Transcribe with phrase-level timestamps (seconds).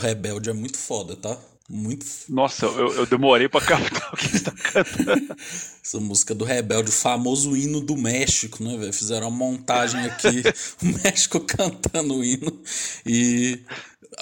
[0.00, 1.36] Rebelde é muito foda, tá?
[1.72, 2.04] Muito.
[2.28, 5.36] Nossa, eu, eu demorei pra captar o que você tá cantando.
[5.80, 8.92] Essa música do Rebelde, o famoso hino do México, né, velho?
[8.92, 10.42] Fizeram uma montagem aqui,
[10.82, 12.60] o México cantando o hino
[13.06, 13.62] e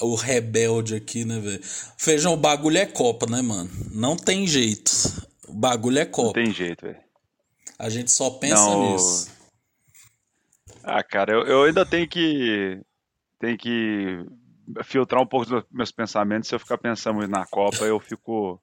[0.03, 1.61] o Rebelde aqui, né, velho?
[1.97, 3.71] Feijão, o bagulho é Copa, né, mano?
[3.93, 4.93] Não tem jeito.
[5.49, 6.39] O bagulho é Copa.
[6.39, 7.01] Não tem jeito, velho.
[7.79, 9.31] A gente só pensa Não, nisso.
[10.83, 12.79] Ah, cara, eu, eu ainda tenho que.
[13.39, 14.27] Tenho que
[14.85, 16.49] filtrar um pouco dos meus pensamentos.
[16.49, 18.61] Se eu ficar pensando muito na Copa, eu fico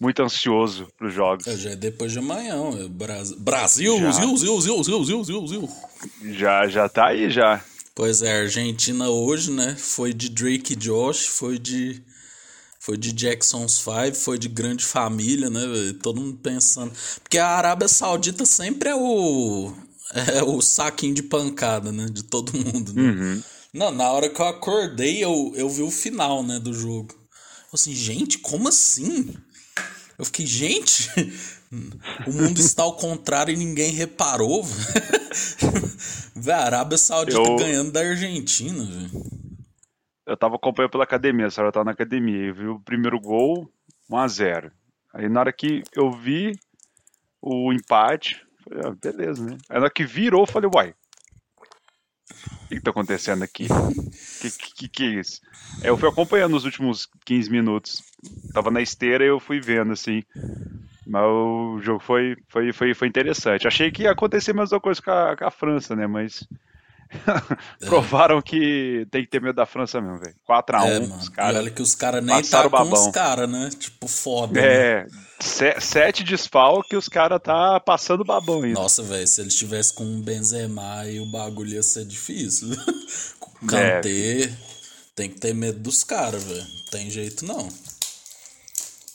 [0.00, 1.46] muito ansioso pros jogos.
[1.46, 2.56] É, já é depois de amanhã.
[2.76, 4.12] é Brasil, Brasil, Já.
[4.12, 5.68] Zil, Zil, Zil, Zil, Zil, Zil, Zil.
[6.32, 7.64] Já, já tá aí, já.
[7.94, 9.76] Pois é, a Argentina hoje, né?
[9.78, 12.02] Foi de Drake e Josh, foi de.
[12.80, 15.60] Foi de Jackson's Five, foi de grande família, né?
[16.02, 16.92] Todo mundo pensando.
[17.22, 19.72] Porque a Arábia Saudita sempre é o.
[20.34, 22.04] É o saquinho de pancada, né?
[22.04, 22.92] De todo mundo.
[22.92, 23.02] Né?
[23.02, 23.42] Uhum.
[23.72, 27.14] Não, na hora que eu acordei, eu, eu vi o final, né, do jogo.
[27.14, 29.34] Eu assim, gente, como assim?
[30.18, 31.08] Eu fiquei, gente,
[32.26, 34.62] o mundo está ao contrário e ninguém reparou.
[36.36, 39.24] Véi, a Arábia Saudita Eu- ganhando da Argentina, velho.
[40.26, 42.46] Eu tava acompanhando pela academia, a senhora tava na academia.
[42.46, 43.68] Eu vi o primeiro gol,
[44.10, 44.70] 1x0.
[45.14, 46.58] Aí na hora que eu vi
[47.40, 49.58] o empate, falei, ah, beleza, né?
[49.68, 50.94] Aí na hora que virou, eu falei, uai,
[52.72, 53.66] que, que tá acontecendo aqui?
[54.40, 55.40] Que, que que é isso?
[55.82, 58.02] Eu fui acompanhando os últimos 15 minutos.
[58.52, 60.22] Tava na esteira e eu fui vendo, assim.
[61.06, 63.66] Mas o jogo foi, foi, foi, foi interessante.
[63.66, 66.06] Achei que ia acontecer a mesma coisa com a, com a França, né?
[66.06, 66.46] Mas
[67.84, 70.34] provaram que tem que ter medo da França mesmo, velho.
[70.48, 71.56] 4x1, É, os caras.
[71.56, 73.70] olha que os caras nem tá com os caras, né?
[73.78, 74.60] Tipo, foda.
[74.60, 75.06] né?
[75.42, 78.78] Se- sete desfalques, os caras tá passando babão ainda.
[78.80, 82.68] Nossa, velho, se eles tivessem com o Benzema aí, o bagulho ia ser difícil.
[83.40, 83.96] com É.
[84.00, 84.56] Kanté,
[85.14, 86.60] tem que ter medo dos caras, velho.
[86.62, 87.68] Não tem jeito, não.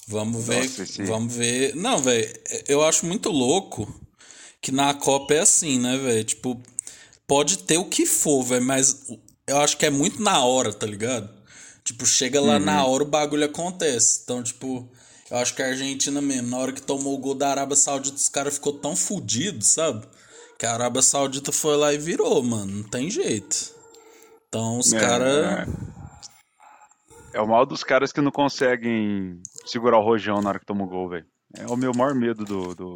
[0.07, 1.75] Vamos ver, Nossa, vamos ver.
[1.75, 2.33] Não, velho,
[2.67, 3.93] eu acho muito louco
[4.61, 6.23] que na Copa é assim, né, velho?
[6.23, 6.61] Tipo,
[7.27, 9.03] pode ter o que for, velho, mas
[9.45, 11.29] eu acho que é muito na hora, tá ligado?
[11.83, 12.91] Tipo, chega lá na Uhum.
[12.91, 14.21] hora o bagulho acontece.
[14.23, 14.89] Então, tipo,
[15.29, 18.15] eu acho que a Argentina mesmo, na hora que tomou o gol da Arábia Saudita,
[18.15, 20.05] os caras ficou tão fudidos, sabe?
[20.57, 22.77] Que a Arábia Saudita foi lá e virou, mano.
[22.77, 23.71] Não tem jeito.
[24.47, 25.67] Então, os É, caras.
[27.33, 30.85] É o mal dos caras que não conseguem segurar o rojão na hora que toma
[30.85, 31.25] o gol, velho.
[31.55, 32.93] É o meu maior medo do, do,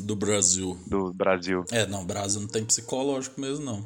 [0.00, 0.78] do Brasil.
[0.86, 1.64] do Brasil.
[1.70, 3.84] É, não, o Brasil não tem psicológico mesmo, não.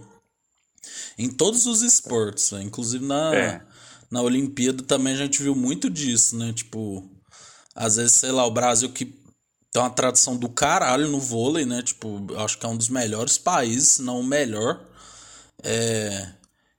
[1.17, 2.63] Em todos os esportes, né?
[2.63, 3.63] inclusive na, É.
[4.11, 6.53] na Olimpíada também a gente viu muito disso, né?
[6.53, 7.09] Tipo,
[7.75, 9.05] às vezes, sei lá, o Brasil que
[9.73, 11.83] tem uma tradição do caralho no vôlei, né?
[11.83, 14.81] Tipo, acho que é um dos melhores países, se não o melhor.
[15.63, 16.29] É,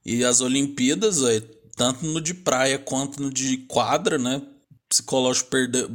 [0.04, 1.42] e as Olimpíadas, véio,
[1.76, 4.40] tanto no de praia quanto no de quadra, né?
[4.88, 5.88] Psicológico perde...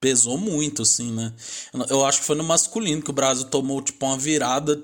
[0.00, 1.32] pesou muito, assim, né?
[1.72, 4.80] Eu- Eu acho que foi no masculino que o Brasil tomou, tipo, uma virada,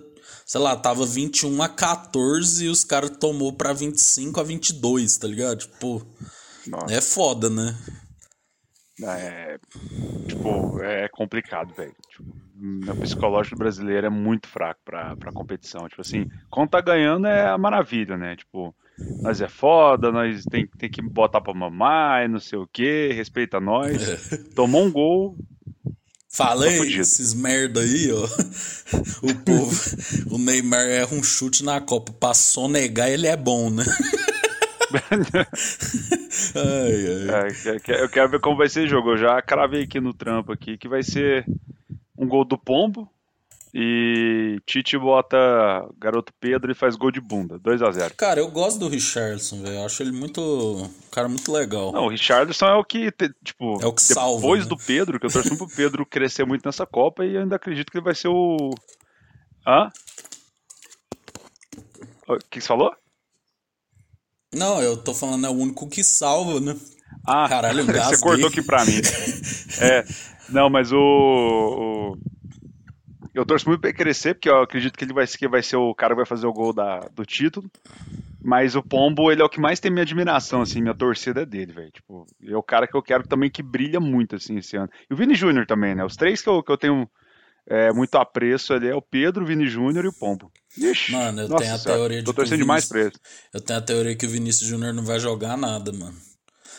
[0.47, 5.29] sei lá, tava 21 a 14 e os caras tomou pra 25 a 22, tá
[5.29, 5.59] ligado?
[5.61, 6.05] Tipo,
[6.67, 7.77] Nossa, é foda, né?
[9.03, 9.59] É,
[10.27, 11.95] tipo, é complicado, velho.
[12.09, 15.89] Tipo, o psicológico brasileiro é muito fraco pra, pra competição.
[15.89, 18.35] Tipo assim, quando tá ganhando é a maravilha, né?
[18.37, 18.75] Tipo,
[19.23, 23.61] nós é foda, nós tem, tem que botar pra mamar não sei o que, respeita
[23.61, 24.29] nós.
[24.55, 25.37] Tomou um gol,
[26.31, 28.29] Falei, Tá esses merda aí, ó.
[29.23, 29.75] O povo,
[30.31, 32.13] o Neymar erra um chute na Copa.
[32.13, 33.85] Pra sonegar, ele é bom, né?
[36.55, 37.53] ai, ai.
[37.89, 39.13] É, eu quero ver como vai ser o jogo.
[39.13, 41.47] Eu já cravei aqui no trampo aqui que vai ser
[42.17, 43.11] um gol do Pombo
[43.75, 45.37] e Tite bota
[45.99, 48.15] garoto Pedro e faz gol de bunda, 2 a 0.
[48.17, 49.77] Cara, eu gosto do Richardson, velho.
[49.77, 50.41] Eu acho ele muito.
[50.41, 51.93] Um cara muito legal.
[51.93, 53.13] Não, o Richardson é o que,
[53.45, 54.65] tipo, É o que depois salva, né?
[54.65, 57.57] do Pedro, que eu torço muito pro Pedro crescer muito nessa Copa e eu ainda
[57.57, 58.71] acredito que ele vai ser o
[59.67, 59.91] Hã?
[62.27, 62.95] O que você falou?
[64.55, 66.77] Não, eu tô falando, é o único que salva, né?
[67.27, 69.01] Ah, Caralho, você cortou aqui pra mim.
[69.79, 70.05] É,
[70.49, 72.19] não, mas o, o-
[73.35, 75.63] Eu torço muito pra ele crescer, porque eu acredito que ele vai, ser- que vai
[75.63, 77.71] ser o cara que vai fazer o gol da, do título.
[78.43, 81.47] Mas o Pombo, ele é o que mais tem minha admiração, assim, minha torcida é
[81.47, 81.91] dele, velho.
[81.91, 84.89] Tipo, é o cara que eu quero também que brilha muito, assim, esse ano.
[85.11, 86.05] E o Vini Júnior também, né?
[86.05, 87.09] Os três que eu, que eu tenho
[87.69, 90.51] é, muito apreço ali é o Pedro, o Vini Júnior e o Pombo.
[90.77, 93.13] Ixi, Mano, eu tenho a senhora, teoria de Tô torcendo demais pra ele.
[93.53, 96.17] Eu tenho a teoria que o Vinícius Júnior não vai jogar nada, mano.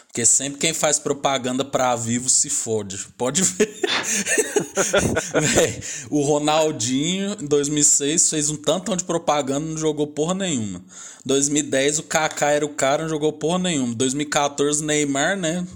[0.08, 2.98] Porque sempre quem faz propaganda pra vivo se fode.
[3.16, 3.70] Pode ver.
[5.40, 10.84] Véi, o Ronaldinho, em 2006, fez um tantão de propaganda não jogou porra nenhuma.
[11.26, 13.94] 2010, o Kaká era o cara, não jogou porra nenhuma.
[13.94, 15.68] 2014, Neymar, né?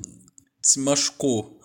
[0.60, 1.60] Se machucou.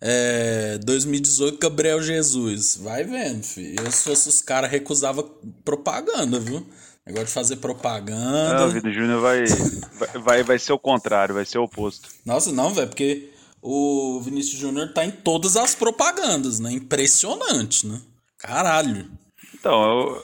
[0.00, 2.78] É, 2018, Gabriel Jesus.
[2.82, 3.82] Vai vendo, filho.
[3.84, 5.22] Eu, se fosse os caras, recusava
[5.64, 6.66] propaganda, viu?
[7.06, 8.60] Negócio de fazer propaganda.
[8.60, 12.08] Não, o Vini Júnior vai, vai, vai, vai ser o contrário, vai ser o oposto.
[12.24, 13.30] Nossa, não, velho, porque
[13.62, 16.72] o Vinícius Júnior tá em todas as propagandas, né?
[16.72, 18.00] Impressionante, né?
[18.38, 19.10] Caralho.
[19.54, 20.20] Então,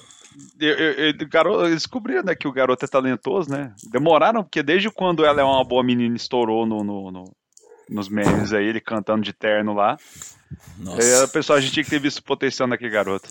[0.60, 3.74] eu, eu, eu, garoto, eu descobri né, que o garoto é talentoso, né?
[3.90, 7.24] Demoraram, porque desde quando ela é uma boa menina estourou no, no, no
[7.88, 9.96] nos memes aí, ele cantando de terno lá.
[10.78, 11.02] Nossa.
[11.02, 13.28] Aí, a pessoa, a gente tinha que ter visto o potencial naquele garoto.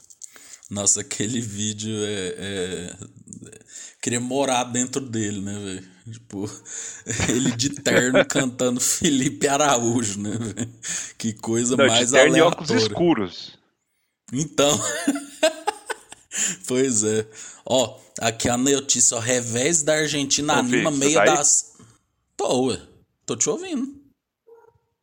[0.70, 2.98] Nossa, aquele vídeo é, é...
[4.02, 5.94] Queria morar dentro dele, né, velho?
[6.12, 6.50] Tipo,
[7.30, 10.70] ele de terno cantando Felipe Araújo, né, véio?
[11.18, 12.38] Que coisa Não, mais de terno aleatória.
[12.38, 13.60] e óculos escuros.
[14.32, 14.80] Então.
[16.68, 17.28] pois é.
[17.66, 21.74] Ó, aqui a notícia, ó, revés da Argentina Ô, anima Fih, meia tá das...
[22.36, 22.82] Tô, ué.
[23.26, 24.03] Tô te ouvindo.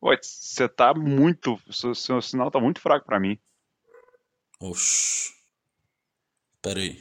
[0.01, 1.59] Você tá muito...
[1.71, 3.39] Seu, seu sinal tá muito fraco pra mim.
[4.59, 5.31] Oxi.
[6.61, 6.99] Pera aí.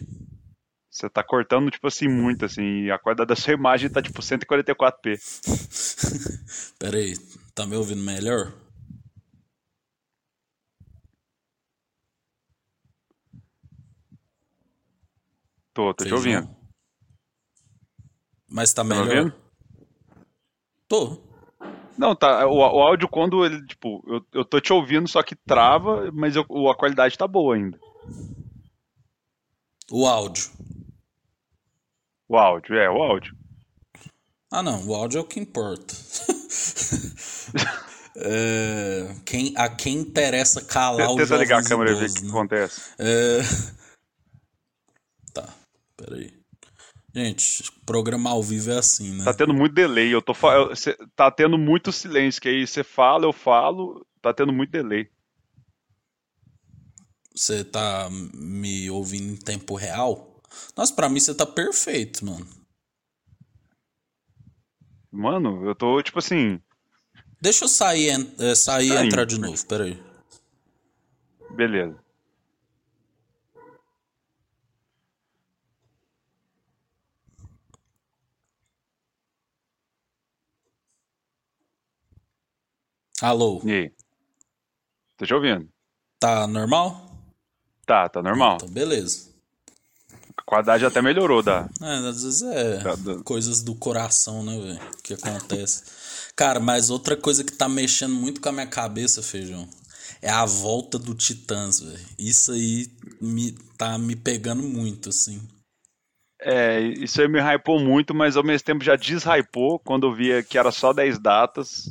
[0.91, 4.21] Você tá cortando, tipo assim, muito, assim, e a qualidade da sua imagem tá, tipo,
[4.21, 5.19] 144p.
[6.79, 7.17] Pera aí,
[7.55, 8.53] tá me ouvindo melhor?
[15.73, 16.49] Tô, tô te ouvindo.
[18.49, 19.09] Mas tá, tá melhor?
[19.09, 19.35] Ouvindo?
[20.89, 21.30] Tô.
[22.01, 22.47] Não, tá.
[22.47, 26.35] O, o áudio, quando ele, tipo, eu, eu tô te ouvindo, só que trava, mas
[26.35, 27.79] eu, a qualidade tá boa ainda.
[29.93, 30.51] O áudio.
[32.27, 33.37] O áudio, é, o áudio.
[34.51, 35.95] Ah, não, o áudio é o que importa.
[38.17, 42.15] é, quem, a quem interessa calar Tenta o Tenta ligar a câmera e ver o
[42.15, 42.29] que, né?
[42.31, 42.81] acontece.
[42.99, 43.41] É...
[45.33, 45.49] Tá,
[45.97, 46.40] peraí.
[47.13, 49.25] Gente, programa ao vivo é assim, né?
[49.25, 50.33] Tá tendo muito delay, eu tô
[51.17, 55.11] tá tendo muito silêncio, que aí você fala, eu falo, tá tendo muito delay.
[57.35, 60.41] Você tá me ouvindo em tempo real?
[60.77, 62.47] Nossa, pra mim você tá perfeito, mano.
[65.11, 66.61] Mano, eu tô tipo assim.
[67.41, 70.01] Deixa eu sair, é, sair e entrar de novo, peraí.
[71.51, 71.99] Beleza.
[83.21, 83.61] Alô?
[83.65, 83.93] E aí?
[85.19, 85.69] Tô te ouvindo.
[86.19, 87.07] Tá normal?
[87.85, 88.57] Tá, tá normal.
[88.57, 89.29] Então, beleza.
[90.37, 91.69] A qualidade até melhorou, da.
[91.83, 93.23] É, às vezes é da, da...
[93.23, 94.81] coisas do coração, né, velho?
[95.03, 95.83] Que acontece.
[96.35, 99.69] Cara, mas outra coisa que tá mexendo muito com a minha cabeça, feijão,
[100.23, 102.07] é a volta do Titãs, velho.
[102.19, 102.91] Isso aí
[103.21, 105.47] me, tá me pegando muito, assim.
[106.41, 110.43] É, isso aí me hypou muito, mas ao mesmo tempo já deshypou quando eu via
[110.43, 111.91] que era só 10 datas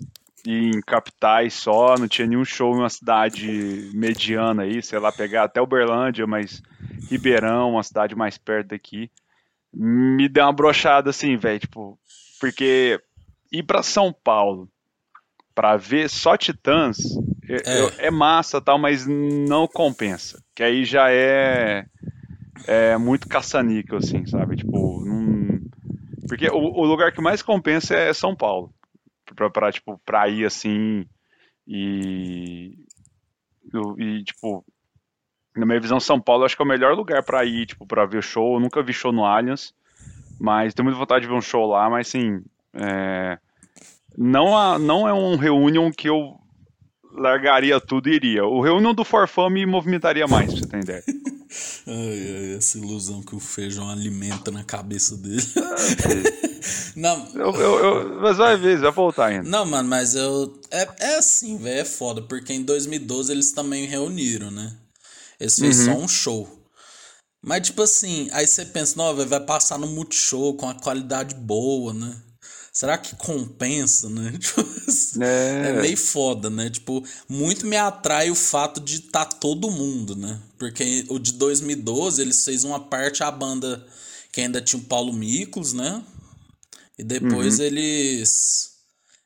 [0.52, 5.44] em capitais só, não tinha nenhum show em uma cidade mediana aí, sei lá, pegar
[5.44, 6.62] até Uberlândia, mas
[7.10, 9.12] Ribeirão, uma cidade mais perto daqui.
[9.72, 12.00] Me deu uma brochada assim, velho, tipo,
[12.40, 13.00] porque
[13.52, 14.68] ir para São Paulo
[15.54, 16.98] para ver só Titãs
[17.48, 18.08] é.
[18.08, 20.42] é massa tal, mas não compensa.
[20.56, 21.86] Que aí já é
[22.66, 24.56] é muito caça-níquel, assim, sabe?
[24.56, 25.60] Tipo, não...
[26.28, 28.74] porque o, o lugar que mais compensa é São Paulo
[29.40, 31.06] pra, pra, tipo, pra ir assim
[31.66, 32.78] e,
[33.98, 34.66] e tipo,
[35.56, 38.06] na minha visão, São Paulo acho que é o melhor lugar para ir, tipo, para
[38.06, 38.56] ver show.
[38.56, 39.74] Eu nunca vi show no Allianz,
[40.40, 42.44] mas tenho muita vontade de ver um show lá, mas sim,
[42.74, 43.38] é,
[44.18, 46.38] não, a, não é um reunion que eu
[47.14, 48.46] largaria tudo e iria.
[48.46, 51.04] O reunion do Forfã me movimentaria mais, pra você ter ideia.
[51.90, 55.44] ai, ai, essa ilusão que o feijão alimenta na cabeça dele.
[56.96, 57.28] não.
[57.34, 59.50] Eu, eu, eu, mas vai ver, vai voltar ainda.
[59.50, 60.60] Não, mano, mas eu.
[60.72, 64.76] É, é assim, velho, é foda, porque em 2012 eles também reuniram, né?
[65.40, 65.86] Eles fez uhum.
[65.86, 66.60] só um show.
[67.42, 71.94] Mas, tipo assim, aí você pensa, não, vai passar no Multishow com a qualidade boa,
[71.94, 72.16] né?
[72.80, 74.32] Será que compensa, né?
[74.40, 74.62] Tipo,
[75.22, 75.70] é.
[75.70, 75.82] é.
[75.82, 76.70] meio foda, né?
[76.70, 80.40] Tipo, muito me atrai o fato de estar tá todo mundo, né?
[80.58, 83.86] Porque o de 2012 eles fez uma parte a banda
[84.32, 86.02] que ainda tinha o Paulo Miklos, né?
[86.98, 87.66] E depois uhum.
[87.66, 88.78] eles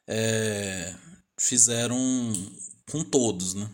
[0.07, 0.95] é,
[1.39, 2.00] fizeram
[2.91, 3.69] com todos, né?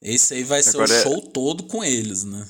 [0.00, 1.30] Esse aí vai ser Agora o é show é...
[1.32, 2.48] todo com eles, né?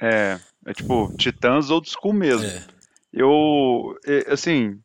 [0.00, 2.46] É, é tipo Titãs Old School mesmo.
[2.46, 2.64] É.
[3.12, 4.80] Eu, assim,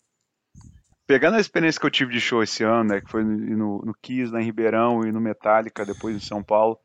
[1.09, 3.95] pegando a experiência que eu tive de show esse ano, né, que foi no, no
[3.99, 6.79] Kiss, lá em Ribeirão, e no Metallica, depois em São Paulo,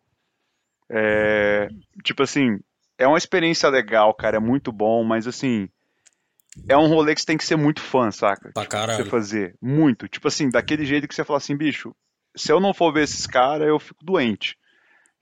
[0.88, 1.68] é,
[2.02, 2.58] tipo assim,
[2.96, 5.68] é uma experiência legal, cara, é muito bom, mas assim,
[6.66, 8.50] é um rolê que você tem que ser muito fã, saca?
[8.50, 9.04] Pra tipo, caralho.
[9.04, 10.08] Você fazer, muito.
[10.08, 11.94] Tipo assim, daquele jeito que você fala assim, bicho,
[12.34, 14.56] se eu não for ver esses caras, eu fico doente.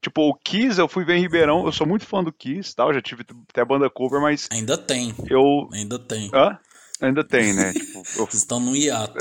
[0.01, 2.95] Tipo, o Kiss, eu fui ver em Ribeirão, eu sou muito fã do Kiss, tal,
[2.95, 5.13] já tive até banda cover, mas Ainda tem.
[5.29, 5.69] eu...
[5.73, 6.31] Ainda tem.
[6.33, 6.57] Hã?
[7.03, 7.73] Ainda tem, né?
[7.75, 9.19] Tipo, eu estão no hiato.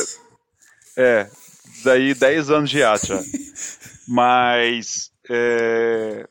[0.96, 1.30] É,
[1.84, 3.22] daí 10 anos de hiato já.
[4.08, 6.28] Mas, é,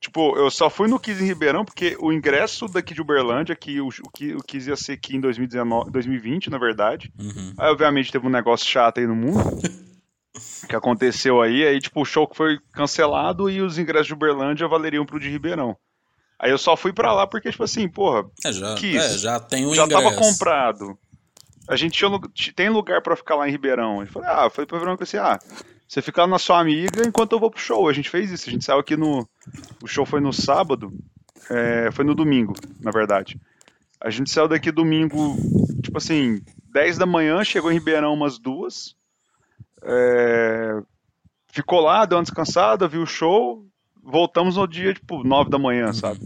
[0.00, 3.80] tipo, eu só fui no Kiss em Ribeirão porque o ingresso daqui de Uberlândia, que
[3.80, 7.12] o, o, o ia ser aqui em 2019, 2020, na verdade.
[7.18, 7.54] Uhum.
[7.58, 9.42] Aí, obviamente, teve um negócio chato aí no mundo.
[10.68, 14.68] que aconteceu aí, aí, tipo, o show que foi cancelado e os ingressos de Uberlândia
[14.68, 15.76] valeriam pro de Ribeirão.
[16.42, 18.96] Aí eu só fui pra lá porque, tipo assim, porra, É, já, Kiss.
[19.14, 20.02] é, já tem o já ingresso.
[20.02, 20.98] tava comprado.
[21.68, 22.10] A gente tinha,
[22.56, 24.00] tem lugar pra ficar lá em Ribeirão.
[24.00, 25.38] Eu falei, ah, eu falei pra Verônica assim, ah,
[25.86, 27.88] você fica lá na sua amiga enquanto eu vou pro show.
[27.88, 29.28] A gente fez isso, a gente saiu aqui no.
[29.82, 30.90] O show foi no sábado,
[31.50, 33.38] é, foi no domingo, na verdade.
[34.00, 35.36] A gente saiu daqui domingo,
[35.82, 36.40] tipo assim,
[36.72, 38.96] 10 da manhã, chegou em Ribeirão umas duas.
[39.82, 40.80] é,
[41.52, 43.64] ficou lá, deu uma descansada, viu o show.
[44.02, 46.20] Voltamos no dia, tipo, 9 da manhã, sabe?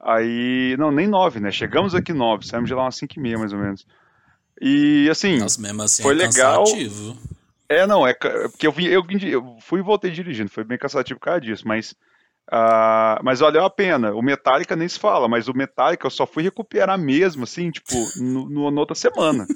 [0.00, 1.50] Aí, não, nem 9, né?
[1.50, 3.86] Chegamos aqui 9, saímos de lá umas 5 e meia, mais ou menos.
[4.60, 6.64] E, assim, Nossa, mesmo assim Foi é legal.
[6.64, 7.16] cansativo.
[7.68, 10.78] é, não, é é porque eu, vim, eu, eu fui e voltei dirigindo, foi bem
[10.78, 11.94] cansativo por causa disso, mas,
[12.50, 14.12] ah, mas valeu a pena.
[14.14, 17.94] O Metallica nem se fala, mas o Metallica eu só fui recuperar mesmo, assim, tipo,
[18.16, 19.46] no, no- na outra semana.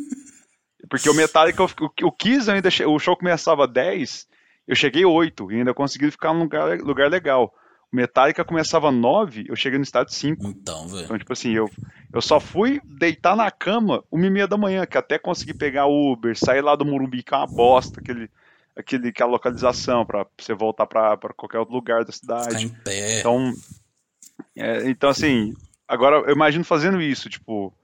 [0.90, 1.68] Porque o Metallica, o,
[2.06, 4.26] o Kiss ainda, o show começava 10,
[4.66, 7.52] eu cheguei 8 e ainda consegui ficar num lugar, lugar legal.
[7.92, 10.46] O Metallica começava 9, eu cheguei no estádio 5.
[10.46, 11.04] Então, velho.
[11.04, 11.68] Então, tipo assim, eu,
[12.12, 15.86] eu só fui deitar na cama uma e meia da manhã, que até consegui pegar
[15.86, 18.30] Uber, sair lá do Morumbi, que é uma bosta, aquele,
[18.74, 22.64] aquele, aquela localização pra você voltar pra, pra qualquer outro lugar da Ficar cidade.
[22.64, 23.20] em pé.
[23.20, 23.52] Então,
[24.56, 25.52] é, então, assim,
[25.86, 27.74] agora eu imagino fazendo isso, tipo,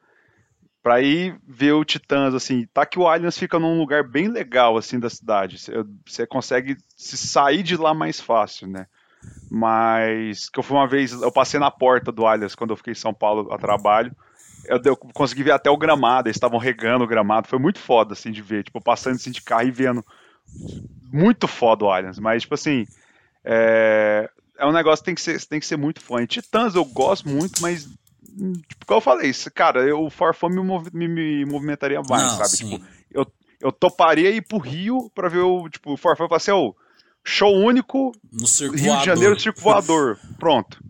[0.89, 4.75] pra ir ver o Titãs, assim, tá que o Allianz fica num lugar bem legal,
[4.75, 5.59] assim, da cidade.
[6.07, 8.87] Você, consegue se sair de lá mais fácil, né?
[9.51, 12.93] Mas que eu fui uma vez, eu passei na porta do Allianz quando eu fiquei
[12.93, 14.17] em São Paulo a trabalho.
[14.65, 17.49] Eu, eu consegui ver até o gramado, eles estavam regando o gramado.
[17.49, 20.03] Foi muito foda, assim, de ver, tipo, passando assim de carro e vendo.
[21.13, 22.87] Muito foda o Allianz, mas, tipo assim,
[23.45, 26.23] é, é um negócio que tem que ser, tem que ser muito fã.
[26.23, 27.87] E Titãs eu gosto muito, mas,
[28.69, 32.33] tipo, como eu falei, isso, cara, eu, o Farfã me, movi- me, me movimentaria mais,
[32.33, 32.57] Não, sabe?
[32.57, 32.71] sim.
[32.71, 33.27] Tipo, eu,
[33.61, 36.75] eu toparia ir pro Rio pra ver o, tipo, o Farfã e falar assim, ô,
[37.25, 38.13] show único,
[38.75, 39.05] Rio de.
[39.05, 40.19] Janeiro, Circo Voador.
[40.39, 40.83] Pronto.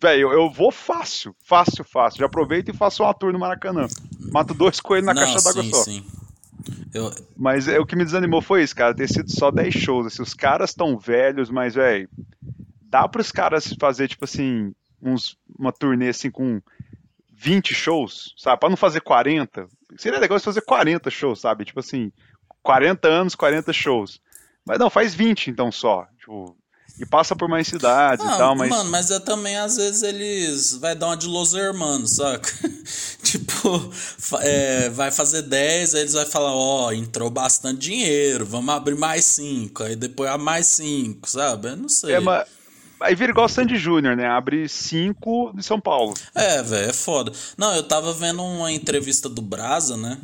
[0.00, 2.18] Velho, eu, vou fácil, fácil, fácil.
[2.18, 3.86] Já aproveito e faço uma tour no Maracanã.
[4.32, 5.84] Mato dois coelhos na Não, caixa d'água só.
[5.84, 6.04] sim.
[6.92, 10.06] Eu, Mas é, o que me desanimou foi isso, cara, ter sido só 10 shows.
[10.06, 12.08] Assim, os caras estão velhos, mas, velho,
[12.82, 16.60] dá pros caras fazer, tipo assim, uns, uma turnê assim com
[17.32, 18.60] 20 shows, sabe?
[18.60, 19.66] Pra não fazer 40.
[19.96, 21.64] Seria legal se fazer 40 shows, sabe?
[21.64, 22.12] Tipo assim,
[22.62, 24.20] 40 anos, 40 shows.
[24.64, 26.06] Mas não, faz 20 então só.
[26.18, 26.56] Tipo,
[27.00, 28.68] e passa por mais cidades Não, e tal, mas.
[28.68, 32.52] Mano, mas é também, às vezes, eles vai dar uma de Los Hermanos, saca?
[33.24, 33.92] tipo,
[34.40, 39.24] é, vai fazer 10, aí eles vai falar, ó, entrou bastante dinheiro, vamos abrir mais
[39.24, 41.68] 5, aí depois a mais 5, sabe?
[41.68, 42.14] Eu não sei.
[42.14, 42.46] É, mas,
[43.02, 44.26] aí vira igual o Sandy Júnior, né?
[44.26, 46.14] Abre 5 de São Paulo.
[46.34, 47.32] É, velho, é foda.
[47.56, 50.18] Não, eu tava vendo uma entrevista do Brasa, né?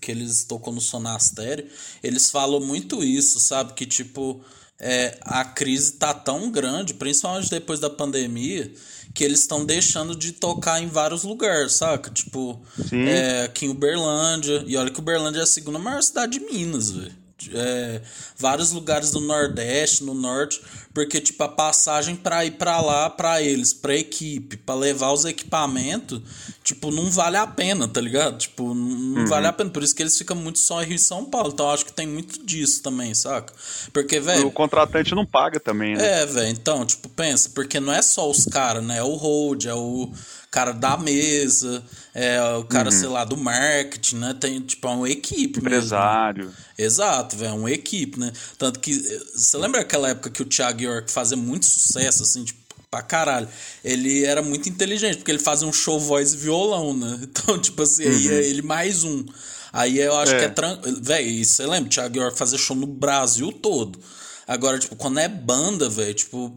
[0.00, 1.66] Que eles tocou no Sonastério.
[2.02, 3.72] Eles falam muito isso, sabe?
[3.72, 4.40] Que, tipo,
[4.78, 8.70] é, a crise tá tão grande, principalmente depois da pandemia,
[9.14, 12.10] que eles estão deixando de tocar em vários lugares, saca?
[12.10, 13.06] Tipo, Sim.
[13.06, 14.64] é, aqui em Uberlândia.
[14.66, 17.23] E olha que Uberlândia é a segunda maior cidade de Minas, velho.
[17.52, 18.00] É,
[18.36, 20.60] vários lugares do Nordeste, no Norte,
[20.92, 25.24] porque tipo a passagem para ir para lá para eles, para equipe, para levar os
[25.24, 26.20] equipamentos,
[26.62, 28.38] tipo não vale a pena, tá ligado?
[28.38, 29.26] Tipo não Uhum.
[29.26, 31.50] vale a pena, por isso que eles ficam muito só em Rio e São Paulo.
[31.52, 33.52] Então acho que tem muito disso também, saca?
[33.92, 36.22] Porque velho, O contratante não paga também, né?
[36.22, 38.98] é, velho, então, tipo, pensa, porque não é só os caras, né?
[38.98, 40.10] É o hold, é o
[40.54, 41.82] cara da mesa,
[42.14, 44.34] é o cara, sei lá, do marketing, né?
[44.38, 45.68] Tem, tipo, é uma equipe mesmo.
[45.70, 45.76] né?
[45.76, 46.52] Empresário.
[46.78, 48.32] Exato, velho, é uma equipe, né?
[48.56, 52.44] Tanto que, eh, você lembra aquela época que o Thiago York fazia muito sucesso, assim,
[52.44, 53.48] tipo, pra caralho?
[53.82, 57.18] Ele era muito inteligente, porque ele fazia um show voz e violão, né?
[57.28, 59.24] Então, tipo assim, aí é ele mais um.
[59.72, 60.38] Aí eu acho É.
[60.38, 60.98] que é tranquilo.
[61.02, 61.86] Velho, e você lembra?
[61.86, 63.98] O Thiago York fazia show no Brasil todo.
[64.46, 66.56] Agora, tipo, quando é banda, velho, tipo.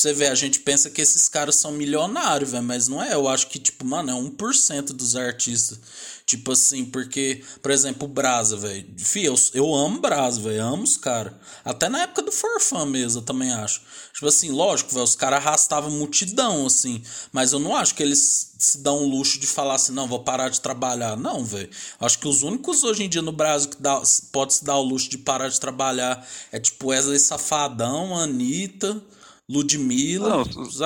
[0.00, 3.14] Você ver, a gente pensa que esses caras são milionários, velho, mas não é.
[3.14, 5.78] Eu acho que, tipo, mano, é 1% dos artistas.
[6.24, 8.86] Tipo assim, porque, por exemplo, o Brasa, velho.
[8.98, 10.62] Fih, eu, eu amo Brasa, velho.
[10.62, 11.32] Amo os caras.
[11.64, 13.80] Até na época do Forfã mesmo, eu também acho.
[14.12, 17.02] Tipo assim, lógico, velho, os caras arrastavam multidão, assim.
[17.32, 20.22] Mas eu não acho que eles se dão o luxo de falar assim, não, vou
[20.22, 21.16] parar de trabalhar.
[21.16, 21.70] Não, velho.
[21.98, 24.82] Acho que os únicos hoje em dia no Brasil que dá, pode se dar o
[24.82, 29.02] luxo de parar de trabalhar é tipo Wesley Safadão, Anitta.
[29.48, 30.44] Ludmilla.
[30.44, 30.44] Não,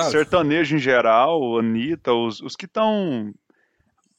[0.09, 3.33] sertanejo em geral, Anitta, os, os que estão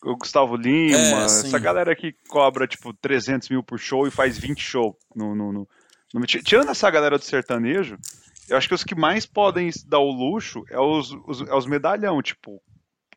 [0.04, 4.38] o Gustavo Lima, é, essa galera que cobra, tipo, 300 mil por show e faz
[4.38, 5.68] 20 shows no, no, no,
[6.12, 7.96] no, Tirando essa galera do sertanejo,
[8.48, 11.66] eu acho que os que mais podem dar o luxo é os, os, é os
[11.66, 12.62] medalhão, tipo,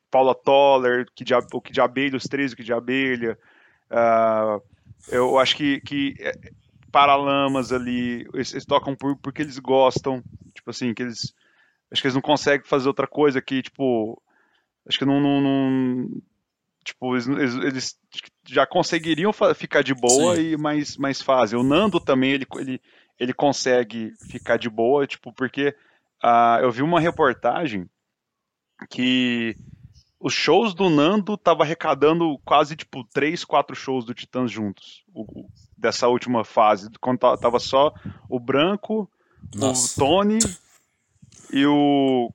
[0.09, 3.37] Paula Toller, que de, o que de abelha, os três o que de abelha.
[3.91, 4.61] Uh,
[5.09, 6.31] eu acho que, que é,
[6.91, 10.23] Paralamas ali, eles, eles tocam por, porque eles gostam,
[10.67, 11.33] tipo assim, que eles.
[11.89, 14.21] Acho que eles não conseguem fazer outra coisa que, tipo.
[14.85, 16.21] Acho que não, não, não
[16.83, 17.99] Tipo, eles, eles
[18.47, 20.51] já conseguiriam ficar de boa, Sim.
[20.51, 21.59] e mais, mais fazem.
[21.59, 22.81] O Nando também, ele, ele,
[23.19, 25.75] ele consegue ficar de boa, tipo, porque
[26.23, 27.89] uh, eu vi uma reportagem
[28.89, 29.53] que
[30.17, 35.03] os shows do Nando tava arrecadando quase, tipo, três, quatro shows do Titãs juntos.
[35.13, 35.45] O,
[35.77, 37.93] dessa última fase, quando tava só
[38.29, 39.11] o Branco,
[39.55, 40.01] Nossa.
[40.01, 40.39] o Tony
[41.51, 42.31] e o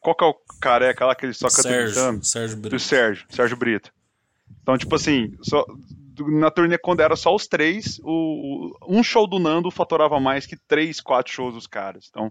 [0.00, 2.24] qual que é o careca lá que ele só canta Sérgio?
[2.24, 2.76] Sérgio Brito.
[2.76, 3.90] Do Sérgio, Sérgio Brito.
[4.62, 5.64] Então, tipo assim, só,
[6.20, 10.46] na turnê quando era só os três, o, o, um show do Nando faturava mais
[10.46, 12.06] que três, quatro shows dos caras.
[12.10, 12.30] Então,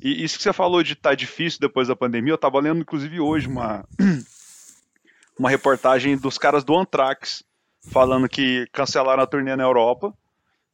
[0.00, 2.80] e isso que você falou de estar tá difícil depois da pandemia, eu tava lendo
[2.80, 3.84] inclusive hoje uma,
[5.38, 7.44] uma reportagem dos caras do Anthrax
[7.90, 10.14] falando que cancelaram a turnê na Europa,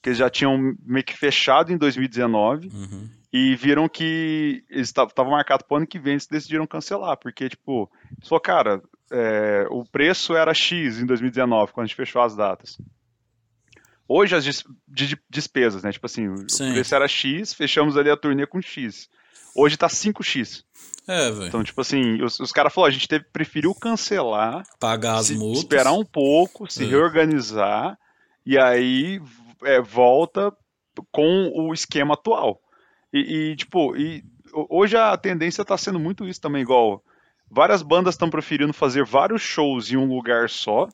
[0.03, 2.69] que eles já tinham meio que fechado em 2019.
[2.69, 7.17] Uhum e viram que eles estavam marcados para o ano que vem, eles decidiram cancelar,
[7.19, 7.91] porque, tipo,
[8.23, 8.83] só cara,
[9.13, 12.79] é, o preço era X em 2019, quando a gente fechou as datas.
[14.07, 14.65] Hoje as dis
[15.29, 15.93] despesas, né?
[15.93, 16.71] Tipo assim, Sim.
[16.71, 19.11] o preço era X, fechamos ali a turnê com X.
[19.55, 20.65] Hoje tá 5X.
[21.07, 21.47] É, velho.
[21.47, 25.59] Então, tipo assim, os, os caras falaram, a gente teve, preferiu cancelar, pagar as multas,
[25.59, 26.87] esperar um pouco, se é.
[26.87, 27.99] reorganizar,
[28.47, 29.21] e aí
[29.63, 30.53] é, volta
[31.13, 32.61] com o esquema atual.
[33.13, 34.25] E, e tipo, e
[34.69, 37.03] hoje a tendência está sendo muito isso também, igual
[37.51, 40.89] várias bandas estão preferindo fazer vários shows em um lugar só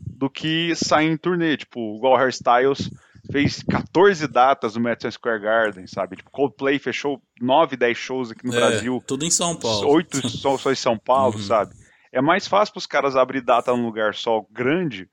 [0.00, 2.90] do que sair em turnê, tipo, igual Hairstyles
[3.30, 6.16] fez 14 datas no Madison Square Garden, sabe?
[6.16, 9.02] Tipo, Coldplay fechou 9, 10 shows aqui no é, Brasil.
[9.06, 9.88] Tudo em São Paulo.
[9.88, 11.42] 8 só, só em São Paulo, uhum.
[11.42, 11.74] sabe?
[12.10, 15.08] É mais fácil para os caras abrir data num lugar só grande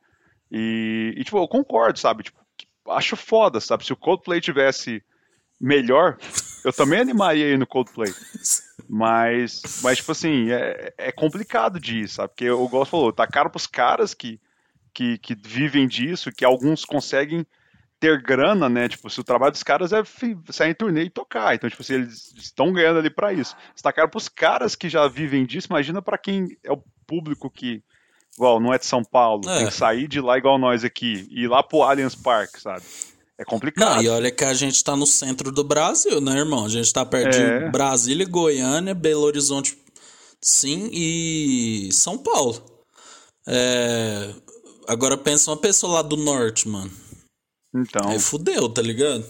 [0.52, 2.24] e, e, tipo, eu concordo, sabe?
[2.24, 2.40] Tipo,
[2.90, 3.86] acho foda, sabe?
[3.86, 5.04] Se o Coldplay tivesse
[5.60, 6.18] melhor,
[6.64, 8.14] eu também animaria aí no Coldplay.
[8.88, 12.30] Mas, mas tipo assim, é, é complicado disso, sabe?
[12.30, 14.40] Porque o Gosto falou, tá caro pros caras que,
[14.94, 17.46] que, que vivem disso, que alguns conseguem
[18.00, 18.88] ter grana, né?
[18.88, 20.04] Tipo, se o trabalho dos caras é
[20.52, 21.56] sair em turnê e tocar.
[21.56, 23.56] Então, tipo assim, eles estão ganhando ali para isso.
[23.76, 27.84] Está caro pros caras que já vivem disso, imagina para quem é o público que,
[28.38, 29.58] igual, não é de São Paulo, é.
[29.58, 32.84] tem que sair de lá igual nós aqui, e ir lá pro Allianz Park, sabe?
[33.38, 33.96] É complicado.
[33.96, 36.66] Não, e olha que a gente tá no centro do Brasil, né, irmão?
[36.66, 37.66] A gente tá perto é.
[37.66, 39.78] de Brasília, Goiânia, Belo Horizonte,
[40.42, 42.64] sim, e São Paulo.
[43.48, 44.34] É...
[44.88, 46.92] Agora pensa uma pessoa lá do norte, mano.
[47.76, 48.10] Então.
[48.10, 49.26] Aí fudeu, tá ligado?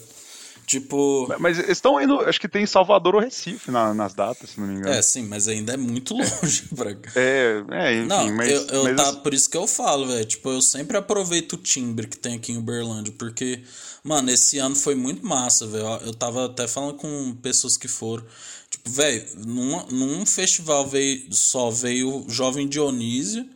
[0.66, 1.34] Tipo.
[1.40, 4.76] Mas estão indo, acho que tem Salvador ou Recife na, nas datas, se não me
[4.76, 4.94] engano.
[4.94, 7.12] É, sim, mas ainda é muito longe pra cá.
[7.16, 8.52] É, é, enfim, não, mas.
[8.52, 8.96] Eu, eu mas...
[8.96, 10.26] Tá, por isso que eu falo, velho.
[10.26, 13.62] Tipo, eu sempre aproveito o timbre que tem aqui em Uberlândia, porque
[14.06, 15.88] Mano, esse ano foi muito massa, velho.
[16.06, 18.24] Eu tava até falando com pessoas que foram.
[18.70, 23.50] Tipo, velho, num, num festival veio, só veio o Jovem Dionísio,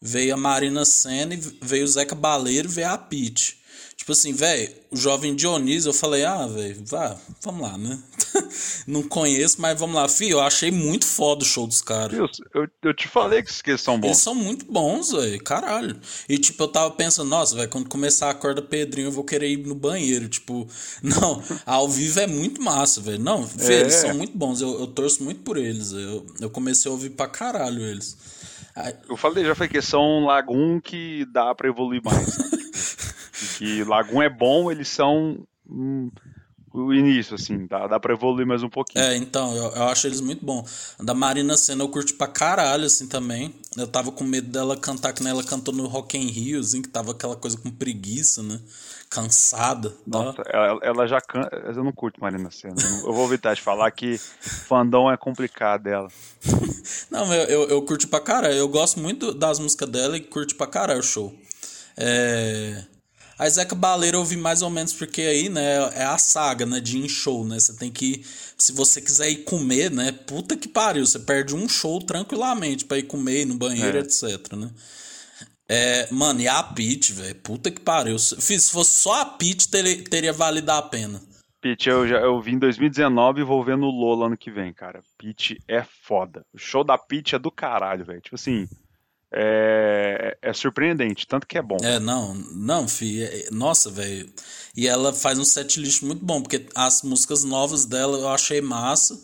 [0.00, 3.61] veio a Marina Senna, veio o Zeca Baleiro e veio a Pete.
[4.02, 8.02] Tipo assim, velho, o jovem Dionísio, eu falei, ah, velho, vá, vamos lá, né?
[8.84, 10.08] não conheço, mas vamos lá.
[10.08, 12.18] Fih, eu achei muito foda o show dos caras.
[12.52, 14.08] Eu, eu te falei que eles são bons.
[14.08, 15.96] Eles são muito bons, velho, caralho.
[16.28, 19.52] E, tipo, eu tava pensando, nossa, velho, quando começar a corda Pedrinho, eu vou querer
[19.52, 20.28] ir no banheiro.
[20.28, 20.66] Tipo,
[21.00, 23.22] não, ao vivo é muito massa, velho.
[23.22, 23.72] Não, é.
[23.72, 24.60] eles são muito bons.
[24.60, 25.92] Eu, eu torço muito por eles.
[25.92, 28.16] Eu, eu comecei a ouvir pra caralho eles.
[29.08, 32.36] Eu falei, já falei que são um Lagum que dá pra evoluir mais.
[33.46, 36.10] que Lagum é bom, eles são um,
[36.74, 39.04] o início, assim, dá, dá pra evoluir mais um pouquinho.
[39.04, 40.64] É, então, eu, eu acho eles muito bom.
[41.00, 43.54] Da Marina Senna eu curti pra caralho, assim, também.
[43.76, 46.88] Eu tava com medo dela cantar, que ela cantou no Rock in Rio, assim, que
[46.88, 48.58] tava aquela coisa com preguiça, né?
[49.10, 49.92] Cansada.
[50.06, 51.54] Nossa, ela, ela, já canta...
[51.54, 52.76] Eu não curto Marina Senna.
[53.04, 56.08] Eu vou evitar de falar que fandom é complicado dela.
[57.10, 58.54] não, eu, eu, eu curti pra caralho.
[58.54, 61.34] Eu gosto muito das músicas dela e curto pra caralho o show.
[61.98, 62.86] É...
[63.38, 66.80] A Zeca Baleiro eu vi mais ou menos porque aí, né, é a saga, né,
[66.80, 67.58] de ir em show, né?
[67.58, 68.24] Você tem que,
[68.56, 72.98] se você quiser ir comer, né, puta que pariu, você perde um show tranquilamente para
[72.98, 74.00] ir comer, ir no banheiro, é.
[74.00, 74.70] etc, né?
[75.68, 78.18] É, mano, e a Pit, velho, puta que pariu.
[78.18, 81.20] Se fosse só a Pit, teria, teria valido a pena.
[81.62, 84.72] Pit, eu, já, eu vim em 2019 e vou ver no Lola ano que vem,
[84.72, 85.00] cara.
[85.16, 86.44] Pit é foda.
[86.52, 88.20] O show da Pit é do caralho, velho.
[88.20, 88.68] Tipo assim,
[89.32, 91.78] é, é surpreendente, tanto que é bom.
[91.82, 94.30] É, não, não, fi, é, nossa, velho.
[94.76, 98.60] E ela faz um set list muito bom, porque as músicas novas dela eu achei
[98.60, 99.18] massa.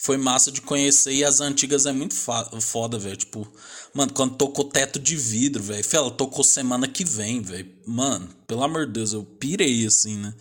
[0.00, 3.16] Foi massa de conhecer e as antigas é muito foda, velho.
[3.16, 3.52] Tipo,
[3.92, 5.84] mano, quando tocou teto de vidro, velho.
[5.92, 7.68] Ela tocou semana que vem, velho.
[7.84, 10.32] Mano, pelo amor de Deus, eu pirei assim, né?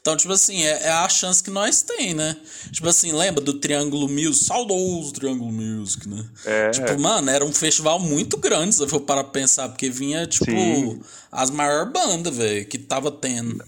[0.00, 2.34] Então, tipo assim, é, é, a chance que nós tem, né?
[2.72, 4.46] Tipo assim, lembra do Triângulo Music?
[4.46, 6.26] Saudoso Triângulo Music, né?
[6.46, 6.70] É.
[6.70, 10.50] Tipo, mano, era um festival muito grande, se eu for para pensar, porque vinha, tipo,
[10.50, 11.00] Sim.
[11.30, 13.62] as maiores bandas, velho, que tava tendo.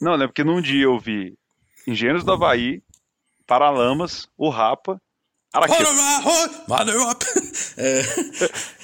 [0.00, 0.26] Não, né?
[0.26, 1.34] Porque num dia eu vi
[1.86, 2.80] Engenheiros do Havaí,
[3.44, 5.00] Paralamas, o Rapa,
[5.52, 5.90] Araqueta.
[7.76, 8.02] é.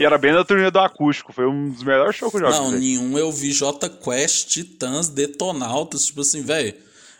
[0.00, 2.58] E era bem na turnê do acústico, foi um dos melhores shows que eu já
[2.58, 6.74] Não, nenhum eu vi J Quest, Titãs, Detonautas, tipo assim, velho.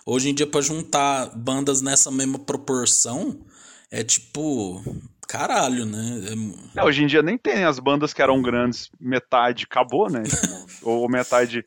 [0.07, 3.39] Hoje em dia, pra juntar bandas nessa mesma proporção,
[3.91, 4.83] é tipo.
[5.29, 6.23] Caralho, né?
[6.75, 6.81] É...
[6.81, 10.23] É, hoje em dia nem tem as bandas que eram grandes, metade acabou, né?
[10.83, 11.63] ou metade.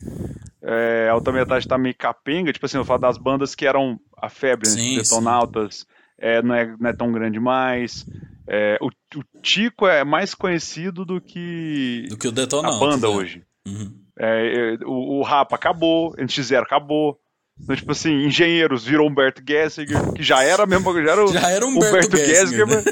[0.63, 2.51] É, a outra metade tá meio capenga.
[2.51, 4.75] Tipo assim, eu falo das bandas que eram a febre, né?
[4.75, 5.85] sim, Detonautas,
[6.17, 8.03] é, não, é, não é tão grande mais.
[8.47, 13.07] É, o, o, Tico é mais conhecido do que, do que o Detonautas, a banda
[13.07, 13.13] né?
[13.13, 13.43] hoje.
[13.65, 13.93] Uhum.
[14.19, 17.19] É, é, o, o Rapa acabou, NX0 acabou.
[17.61, 21.65] Então, tipo assim, Engenheiros virou Humberto Gessinger, que já era mesmo, já era, já era
[21.65, 22.83] Humberto, Humberto Gessinger, né?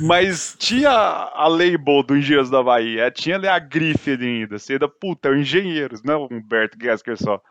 [0.00, 4.88] mas tinha a label do Engenheiros da Bahia, tinha ali a grife ainda, você ainda,
[4.88, 7.42] puta, é o Engenheiros, não é o Humberto Gessinger só.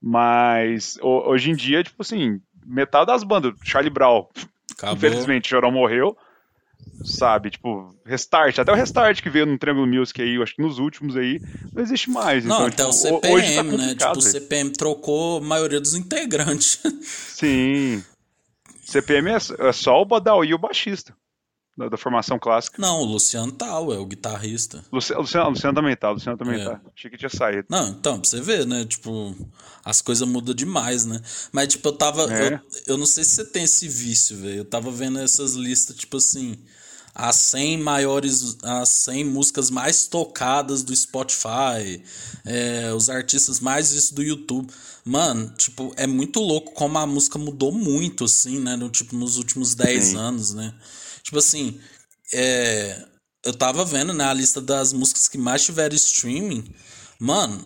[0.00, 4.28] Mas hoje em dia, tipo assim, metade das bandas, Charlie Brown,
[4.76, 4.96] Acabou.
[4.96, 6.14] infelizmente, Chorão morreu,
[7.02, 7.50] sabe?
[7.50, 10.78] Tipo, Restart, até o Restart que veio no Triangle Music aí, eu acho que nos
[10.78, 11.40] últimos aí,
[11.72, 12.44] não existe mais.
[12.44, 13.94] Não, então, até tipo, o CPM, hoje tá né?
[13.94, 16.80] Tipo, o CPM trocou a maioria dos integrantes.
[17.02, 18.02] Sim.
[18.82, 19.36] CPM é,
[19.68, 21.14] é só o Badawi e o baixista.
[21.76, 22.80] Da, da, formação clássica.
[22.80, 24.84] Não, o Luciano tá, é o guitarrista.
[24.92, 26.64] Luciano, Luciano, Luciano também tá, Luciano também é.
[26.64, 26.80] tá.
[26.96, 27.66] Achei que tinha saído.
[27.68, 28.84] Não, então, pra você ver, né?
[28.84, 29.34] Tipo,
[29.84, 31.20] as coisas mudam demais, né?
[31.50, 32.32] Mas, tipo, eu tava.
[32.32, 32.54] É.
[32.54, 34.58] Eu, eu não sei se você tem esse vício, velho.
[34.58, 36.56] Eu tava vendo essas listas, tipo assim
[37.14, 42.02] as 100 maiores, as 100 músicas mais tocadas do Spotify,
[42.44, 44.72] é, os artistas mais vistos do YouTube.
[45.04, 48.74] Mano, tipo, é muito louco como a música mudou muito, assim, né?
[48.74, 50.16] No, tipo, nos últimos 10 Sim.
[50.16, 50.74] anos, né?
[51.22, 51.78] Tipo assim,
[52.32, 53.06] é,
[53.44, 56.64] eu tava vendo, né, a lista das músicas que mais tiveram streaming.
[57.20, 57.64] Mano,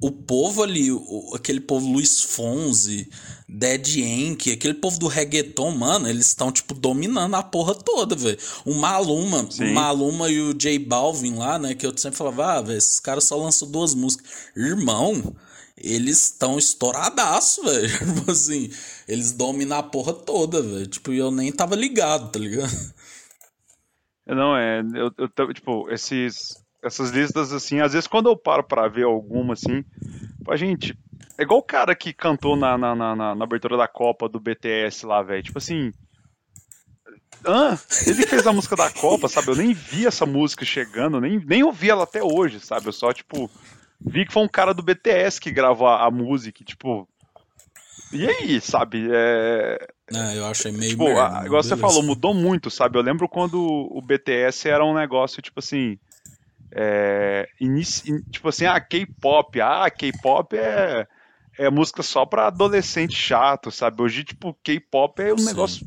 [0.00, 3.08] o povo ali, o, aquele povo Luiz Fonzi,
[3.48, 8.38] Dead Yankee, aquele povo do reggaeton, mano, eles estão, tipo, dominando a porra toda, velho.
[8.64, 9.70] O Maluma, Sim.
[9.70, 12.98] o Maluma e o J Balvin lá, né, que eu sempre falava, ah, velho, esses
[12.98, 14.48] caras só lançam duas músicas.
[14.56, 15.34] Irmão,
[15.76, 17.88] eles estão estouradaço, velho.
[17.88, 18.70] Tipo assim,
[19.06, 20.86] eles dominam a porra toda, velho.
[20.86, 22.94] Tipo, eu nem tava ligado, tá ligado?
[24.26, 28.86] Não, é, eu, eu tipo, esses essas listas, assim, às vezes quando eu paro para
[28.88, 29.84] ver alguma, assim,
[30.48, 30.96] a gente.
[31.36, 35.06] É igual o cara que cantou na, na, na, na abertura da Copa do BTS
[35.06, 35.42] lá, velho.
[35.42, 35.92] Tipo assim.
[37.44, 39.48] Ah, ele fez a música da Copa, sabe?
[39.48, 42.86] Eu nem vi essa música chegando, nem, nem ouvi ela até hoje, sabe?
[42.86, 43.50] Eu só, tipo,
[44.00, 47.08] vi que foi um cara do BTS que gravou a, a música, tipo.
[48.12, 49.08] E aí, sabe?
[49.10, 49.78] É.
[50.12, 50.90] É, eu achei meio.
[50.90, 52.98] Tipo, merda, igual você falou, mudou muito, sabe?
[52.98, 55.98] Eu lembro quando o BTS era um negócio, tipo assim
[56.74, 61.06] é, inici, tipo assim, ah, K-pop, ah, K-pop é,
[61.56, 64.02] é música só pra adolescente chato, sabe?
[64.02, 65.46] Hoje, tipo, K-pop é um Sim.
[65.46, 65.86] negócio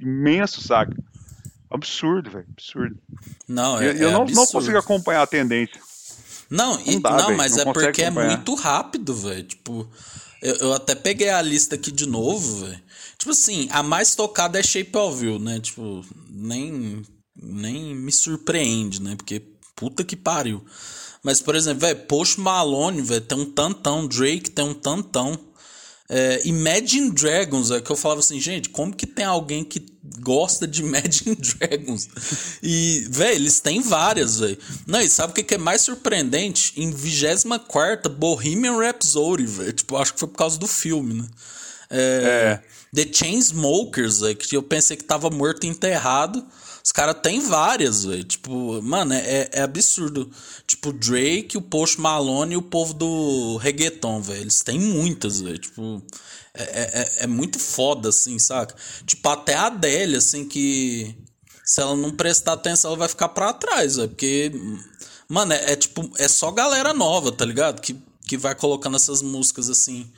[0.00, 0.96] imenso, sabe?
[1.70, 2.98] Absurdo, velho, absurdo.
[3.46, 5.80] Não, é, eu, eu é não, não, consigo acompanhar a tendência.
[6.48, 8.32] Não, não, dá, não mas não é porque é acompanhar.
[8.32, 9.42] é muito rápido, velho.
[9.42, 9.88] Tipo,
[10.42, 12.80] eu, eu até peguei a lista aqui de novo, velho.
[13.18, 15.60] Tipo assim, a mais tocada é Shape of You, né?
[15.60, 17.02] Tipo, nem,
[17.34, 19.16] nem me surpreende, né?
[19.16, 19.51] Porque
[19.82, 20.64] Puta que pariu.
[21.24, 24.06] Mas, por exemplo, velho, Post Malone, velho, tem um tantão.
[24.06, 25.36] Drake tem um tantão.
[26.08, 29.84] É, Imagine Dragons, é que eu falava assim, gente, como que tem alguém que
[30.20, 32.08] gosta de Imagine Dragons?
[32.62, 34.56] E, velho, eles têm várias, velho.
[34.86, 36.74] Não, e sabe o que, que é mais surpreendente?
[36.76, 39.72] Em 24 Bohemian Rhapsody, velho.
[39.72, 41.26] Tipo, acho que foi por causa do filme, né?
[41.90, 42.62] É, é.
[42.94, 46.46] The Chainsmokers, véio, que eu pensei que tava morto e enterrado.
[46.84, 48.24] Os caras têm várias, velho.
[48.24, 50.30] Tipo, mano, é, é absurdo.
[50.66, 54.40] Tipo, Drake, o Post Malone e o povo do reggaeton, velho.
[54.40, 55.58] Eles têm muitas, velho.
[55.58, 56.02] Tipo,
[56.54, 58.74] é, é, é, é muito foda, assim, saca?
[59.06, 61.16] Tipo, até a Adele, assim, que
[61.64, 64.08] se ela não prestar atenção, ela vai ficar pra trás, velho.
[64.08, 64.52] Porque,
[65.28, 67.80] mano, é, é tipo, é só galera nova, tá ligado?
[67.80, 70.10] Que, que vai colocando essas músicas, assim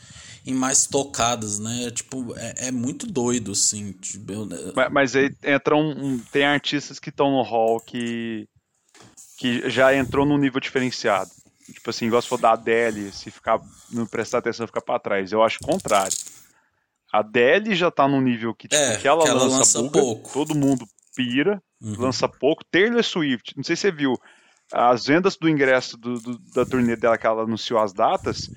[0.47, 1.91] em mais tocadas, né?
[1.91, 3.93] Tipo, é, é muito doido, assim.
[3.93, 4.49] Tipo, eu...
[4.75, 5.81] mas, mas, aí entram.
[5.81, 8.47] Um, tem artistas que estão no hall que.
[9.39, 11.31] que já entrou num nível diferenciado.
[11.73, 13.59] Tipo assim, igual se for da Adele, se ficar,
[13.91, 15.33] não prestar atenção, ficar pra trás.
[15.33, 16.17] Eu acho o contrário.
[17.11, 19.83] A Adele já tá num nível que, tipo, é, que ela, que ela lança, lança
[19.83, 20.33] buga, pouco.
[20.33, 21.95] todo mundo pira, uhum.
[21.99, 22.65] lança pouco.
[22.71, 24.19] Taylor Swift, não sei se você viu,
[24.73, 28.51] as vendas do ingresso do, do, da turnê dela que ela anunciou as datas,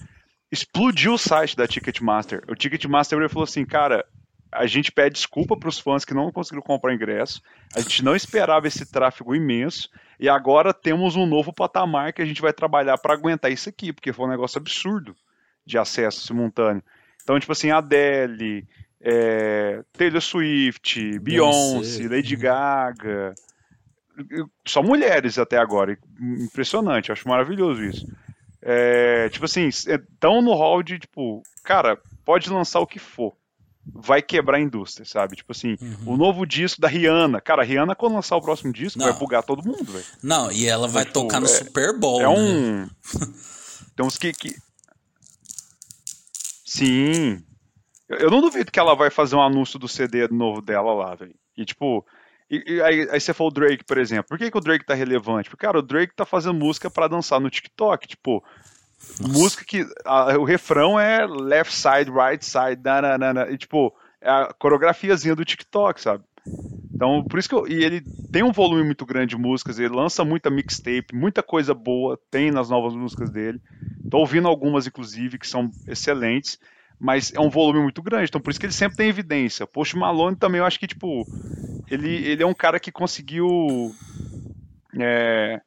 [0.52, 2.44] explodiu o site da Ticketmaster.
[2.48, 4.06] O Ticketmaster falou assim, cara,
[4.52, 7.42] a gente pede desculpa para os fãs que não conseguiram comprar ingresso.
[7.76, 12.26] A gente não esperava esse tráfego imenso e agora temos um novo patamar que a
[12.26, 15.16] gente vai trabalhar para aguentar isso aqui, porque foi um negócio absurdo
[15.66, 16.82] de acesso simultâneo.
[17.22, 18.66] Então, tipo assim, Adele,
[19.02, 23.36] é, Taylor Swift, Beyoncé, Lady Gaga,
[24.66, 25.98] só mulheres até agora.
[26.20, 28.08] Impressionante, acho maravilhoso isso.
[28.62, 33.34] É, tipo assim, estão no hall de, tipo, cara, pode lançar o que for.
[33.86, 35.38] Vai quebrar a indústria, sabe?
[35.38, 36.14] Tipo assim, uhum.
[36.14, 37.40] o novo disco da Rihanna.
[37.40, 39.06] Cara, a Rihanna, quando lançar o próximo disco, Não.
[39.08, 40.06] vai bugar todo mundo, velho.
[40.22, 42.22] Não, e ela vai então, tocar tipo, no é, Super Bowl.
[42.22, 42.82] É um.
[42.82, 42.90] Né?
[43.96, 44.56] Tem uns que, que.
[46.66, 47.42] Sim.
[48.10, 51.36] Eu não duvido que ela vai fazer um anúncio do CD novo dela lá, velho.
[51.58, 52.06] E tipo,
[52.50, 54.26] e, e aí, aí, você falou o Drake, por exemplo.
[54.30, 55.50] Por que, que o Drake tá relevante?
[55.50, 58.08] Porque, cara, o Drake tá fazendo música para dançar no TikTok.
[58.08, 58.44] Tipo,
[59.20, 59.34] Nossa.
[59.34, 59.86] música que.
[60.06, 65.46] A, o refrão é left side, right side, nananana, e tipo, é a coreografiazinha do
[65.46, 66.24] TikTok, sabe?
[66.94, 69.94] Então, por isso que eu, e ele tem um volume muito grande de músicas, ele
[69.94, 73.62] lança muita mixtape, muita coisa boa tem nas novas músicas dele.
[74.10, 76.58] Tô ouvindo algumas, inclusive, que são excelentes
[77.00, 79.68] mas é um volume muito grande, então por isso que ele sempre tem evidência.
[79.68, 81.28] Post Malone também eu acho que, tipo,
[81.90, 83.96] ele, ele é um cara que conseguiu
[85.00, 85.62] é,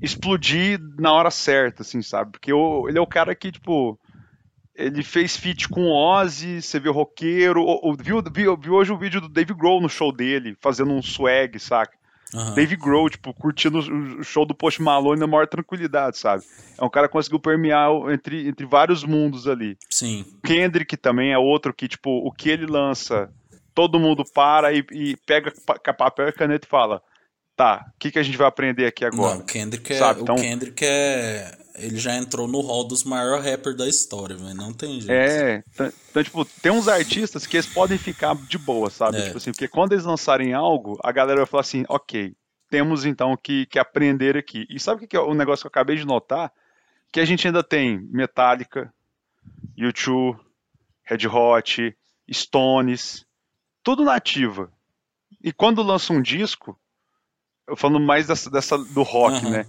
[0.00, 2.32] explodir na hora certa, assim, sabe?
[2.32, 3.98] Porque eu, ele é o cara que, tipo,
[4.74, 9.20] ele fez feat com Ozzy, você viu roqueiro, ou, viu, viu, viu hoje o vídeo
[9.20, 11.99] do Dave Grohl no show dele, fazendo um swag, saca?
[12.32, 12.54] Uhum.
[12.54, 16.44] Dave Grohl, tipo, curtindo o show do Post Malone na maior tranquilidade, sabe?
[16.78, 19.76] É um cara que conseguiu permear entre, entre vários mundos ali.
[19.88, 20.24] Sim.
[20.44, 23.30] Kendrick também é outro que, tipo, o que ele lança,
[23.74, 25.52] todo mundo para e, e pega
[25.94, 27.02] papel e caneta e fala:
[27.56, 29.36] tá, o que, que a gente vai aprender aqui agora?
[29.36, 30.22] Não, Kendrick é, sabe?
[30.22, 34.54] Então, o Kendrick é ele já entrou no hall dos maiores rappers da história, velho.
[34.54, 35.10] Não tem jeito.
[35.10, 39.18] É, então, então, tipo, tem uns artistas que eles podem ficar de boa, sabe?
[39.18, 39.24] É.
[39.24, 42.34] Tipo assim, porque quando eles lançarem algo, a galera vai falar assim, ok,
[42.68, 44.66] temos então que, que aprender aqui.
[44.70, 46.52] E sabe o que é o negócio que eu acabei de notar?
[47.12, 48.92] Que a gente ainda tem Metallica,
[49.76, 50.38] U2,
[51.04, 51.96] Red Hot,
[52.32, 53.26] Stones,
[53.82, 54.70] tudo nativa.
[55.42, 56.78] E quando lança um disco,
[57.66, 59.50] eu falando mais dessa, dessa do rock, uhum.
[59.50, 59.66] né?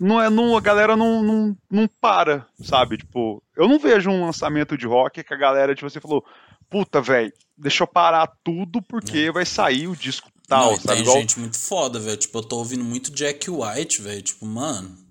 [0.00, 2.98] Não é, não, a galera não, não, não para, sabe?
[2.98, 6.24] Tipo, eu não vejo um lançamento de rock que a galera, tipo, você falou,
[6.68, 10.88] puta, velho, deixa eu parar tudo porque vai sair o disco tal, não, sabe?
[10.88, 11.18] Tem Igual...
[11.18, 12.16] gente muito foda, velho.
[12.16, 14.22] Tipo, eu tô ouvindo muito Jack White, velho.
[14.22, 15.06] Tipo, mano.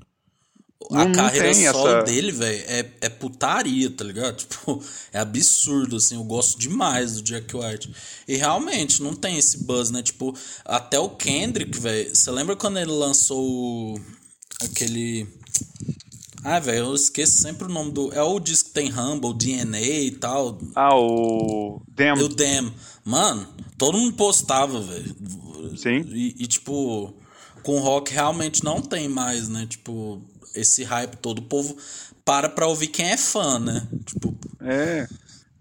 [0.91, 2.03] A não, carreira não solo essa...
[2.03, 4.35] dele, velho, é, é putaria, tá ligado?
[4.45, 6.15] Tipo, é absurdo, assim.
[6.15, 7.91] Eu gosto demais do Jack White.
[8.27, 10.03] E realmente, não tem esse buzz, né?
[10.03, 12.15] Tipo, até o Kendrick, velho.
[12.15, 13.99] Você lembra quando ele lançou
[14.63, 15.27] aquele.
[16.43, 18.13] Ah, velho, eu esqueço sempre o nome do.
[18.13, 20.57] É o disco que tem Rumble, DNA e tal.
[20.75, 21.81] Ah, o.
[21.87, 22.13] Dem.
[22.13, 22.71] O Dem.
[23.03, 25.15] Mano, todo mundo postava, velho.
[25.75, 26.05] Sim.
[26.11, 27.13] E, e, tipo,
[27.63, 29.65] com rock realmente não tem mais, né?
[29.67, 30.21] Tipo,
[30.53, 31.39] esse hype todo.
[31.39, 31.75] O povo
[32.23, 33.87] para pra ouvir quem é fã, né?
[34.05, 34.37] Tipo.
[34.61, 35.07] É.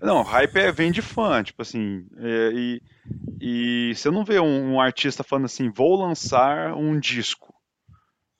[0.02, 2.04] Não, hype é, vem de fã, tipo assim.
[2.18, 2.82] É, e,
[3.40, 7.53] e você não vê um, um artista falando assim, vou lançar um disco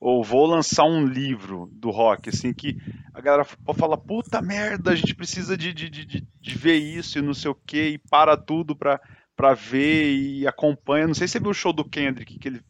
[0.05, 2.77] ou vou lançar um livro do rock, assim, que
[3.15, 3.43] a galera
[3.75, 7.51] fala, puta merda, a gente precisa de, de, de, de ver isso e não sei
[7.51, 9.01] o que, e para tudo pra,
[9.35, 11.07] pra ver e acompanha.
[11.07, 12.61] Não sei se você viu o show do Kendrick que ele,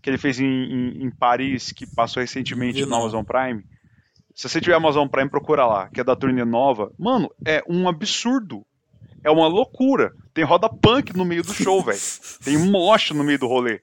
[0.00, 3.64] que ele fez em, em, em Paris, que passou recentemente no Amazon Prime.
[4.32, 6.92] Se você tiver Amazon Prime, procura lá, que é da turnê nova.
[6.96, 8.64] Mano, é um absurdo.
[9.24, 10.12] É uma loucura.
[10.32, 11.98] Tem roda punk no meio do show, velho.
[12.44, 13.80] Tem um moche no meio do rolê.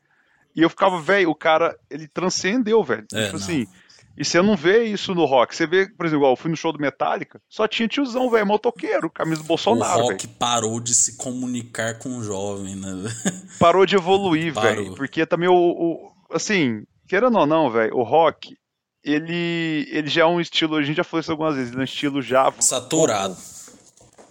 [0.55, 3.05] E eu ficava, velho, o cara, ele transcendeu, velho.
[3.13, 3.43] É, tipo não.
[3.43, 3.67] assim.
[4.15, 5.55] E você não vê isso no rock.
[5.55, 9.09] Você vê, por exemplo, eu fui no show do Metallica, só tinha tiozão, velho, motoqueiro,
[9.09, 10.01] camisa do Bolsonaro.
[10.01, 10.37] O rock véio.
[10.37, 12.91] parou de se comunicar com o jovem, né?
[13.59, 14.93] Parou de evoluir, velho.
[14.95, 16.11] Porque também o, o.
[16.31, 18.55] Assim, querendo ou não, velho, o rock,
[19.03, 21.81] ele, ele já é um estilo, a gente já falou isso algumas vezes, ele é
[21.81, 22.53] um estilo já.
[22.59, 23.35] Saturado.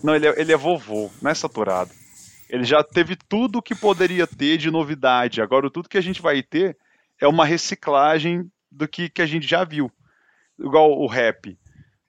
[0.02, 1.90] Não, ele é, ele é vovô, não é saturado.
[2.52, 5.40] Ele já teve tudo que poderia ter de novidade.
[5.40, 6.76] Agora, tudo que a gente vai ter
[7.18, 9.90] é uma reciclagem do que, que a gente já viu.
[10.60, 11.58] Igual o rap.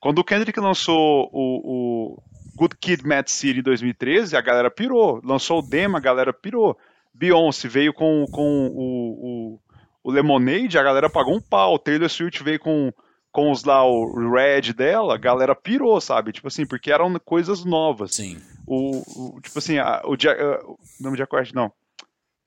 [0.02, 2.24] Quando o Kendrick lançou o, o
[2.58, 5.22] Good Kid, Mad City em 2013, a galera pirou.
[5.24, 6.78] Lançou o demo, a galera pirou.
[7.14, 9.60] Beyoncé veio com, com o, o,
[10.04, 11.80] o Lemonade, a galera pagou um pau.
[11.80, 12.92] Taylor Swift veio com,
[13.34, 16.32] com os lá, o Red dela, a galera pirou, sabe?
[16.32, 18.14] Tipo assim, porque eram coisas novas.
[18.14, 18.40] Sim.
[18.66, 19.02] O,
[19.36, 21.74] o tipo assim, a, o, Jack, uh, o nome de acorde, não.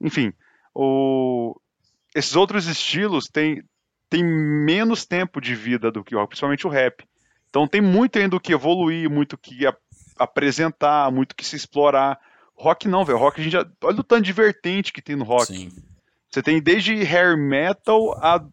[0.00, 0.32] Enfim,
[0.72, 1.60] o,
[2.14, 3.64] esses outros estilos têm,
[4.08, 7.04] tem menos tempo de vida do que o rock, principalmente o rap.
[7.50, 9.74] Então tem muito ainda o que evoluir, muito o que a,
[10.16, 12.16] apresentar, muito o que se explorar.
[12.54, 13.18] Rock não, velho.
[13.18, 13.66] Rock a gente já.
[13.82, 15.46] Olha o tanto de vertente que tem no rock.
[15.46, 15.72] Sim.
[16.30, 18.44] Você tem desde hair metal a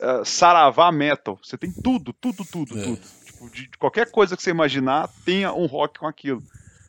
[0.00, 1.38] uh, saravá metal.
[1.42, 2.82] Você tem tudo, tudo, tudo, é.
[2.82, 3.00] tudo.
[3.24, 6.42] Tipo, de, de, qualquer coisa que você imaginar, tenha um rock com aquilo.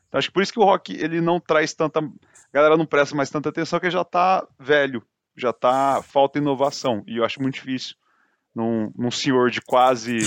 [0.07, 1.99] Então, acho que por isso que o rock ele não traz tanta.
[1.99, 5.01] A galera não presta mais tanta atenção, que já tá velho
[5.35, 7.03] já tá falta inovação.
[7.07, 7.95] E eu acho muito difícil
[8.53, 10.19] num, num senhor de quase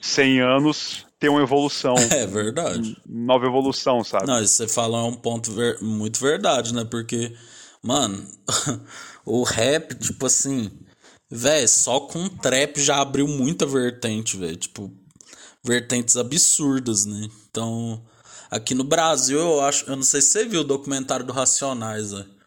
[0.00, 1.94] 100 anos ter uma evolução.
[2.10, 2.96] É verdade.
[3.06, 4.26] Nova evolução, sabe?
[4.26, 6.84] Não, isso você fala é um ponto ver, muito verdade, né?
[6.84, 7.34] Porque,
[7.82, 8.24] mano,
[9.24, 10.70] o rap, tipo assim,
[11.30, 14.56] velho, só com trap já abriu muita vertente, velho.
[14.56, 14.92] Tipo,
[15.62, 17.28] vertentes absurdas, né?
[17.50, 18.02] Então,
[18.50, 22.12] aqui no Brasil, eu acho, eu não sei se você viu o documentário do Racionais,
[22.12, 22.38] velho.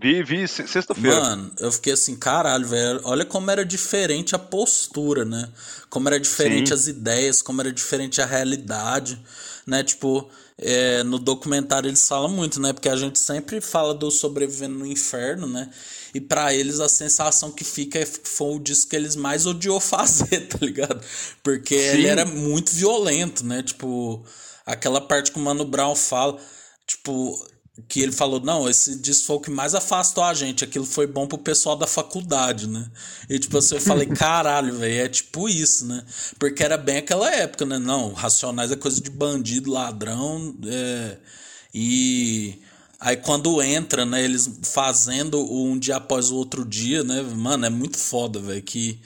[0.00, 1.20] Vi, vi sexta-feira.
[1.20, 3.00] Mano, eu fiquei assim, caralho, velho.
[3.04, 5.50] Olha como era diferente a postura, né?
[5.90, 6.74] Como era diferente Sim.
[6.74, 9.20] as ideias, como era diferente a realidade,
[9.66, 9.82] né?
[9.82, 12.72] Tipo, é, no documentário eles falam muito, né?
[12.72, 15.68] Porque a gente sempre fala do sobrevivendo no inferno, né?
[16.14, 19.46] E para eles a sensação que fica é que foi o disco que eles mais
[19.46, 21.00] odiou fazer, tá ligado?
[21.42, 21.98] Porque Sim.
[21.98, 23.62] ele era muito violento, né?
[23.62, 24.24] Tipo,
[24.66, 26.38] aquela parte que o Mano Brown fala,
[26.86, 27.38] tipo,
[27.88, 31.06] que ele falou, não, esse disco foi o que mais afastou a gente, aquilo foi
[31.06, 32.90] bom pro pessoal da faculdade, né?
[33.28, 36.04] E tipo assim, eu falei, caralho, velho, é tipo isso, né?
[36.38, 37.78] Porque era bem aquela época, né?
[37.78, 41.16] Não, Racionais é coisa de bandido, ladrão, é...
[41.72, 42.60] e...
[43.00, 47.70] Aí quando entra, né, eles fazendo um dia após o outro dia, né, mano, é
[47.70, 49.00] muito foda, velho, que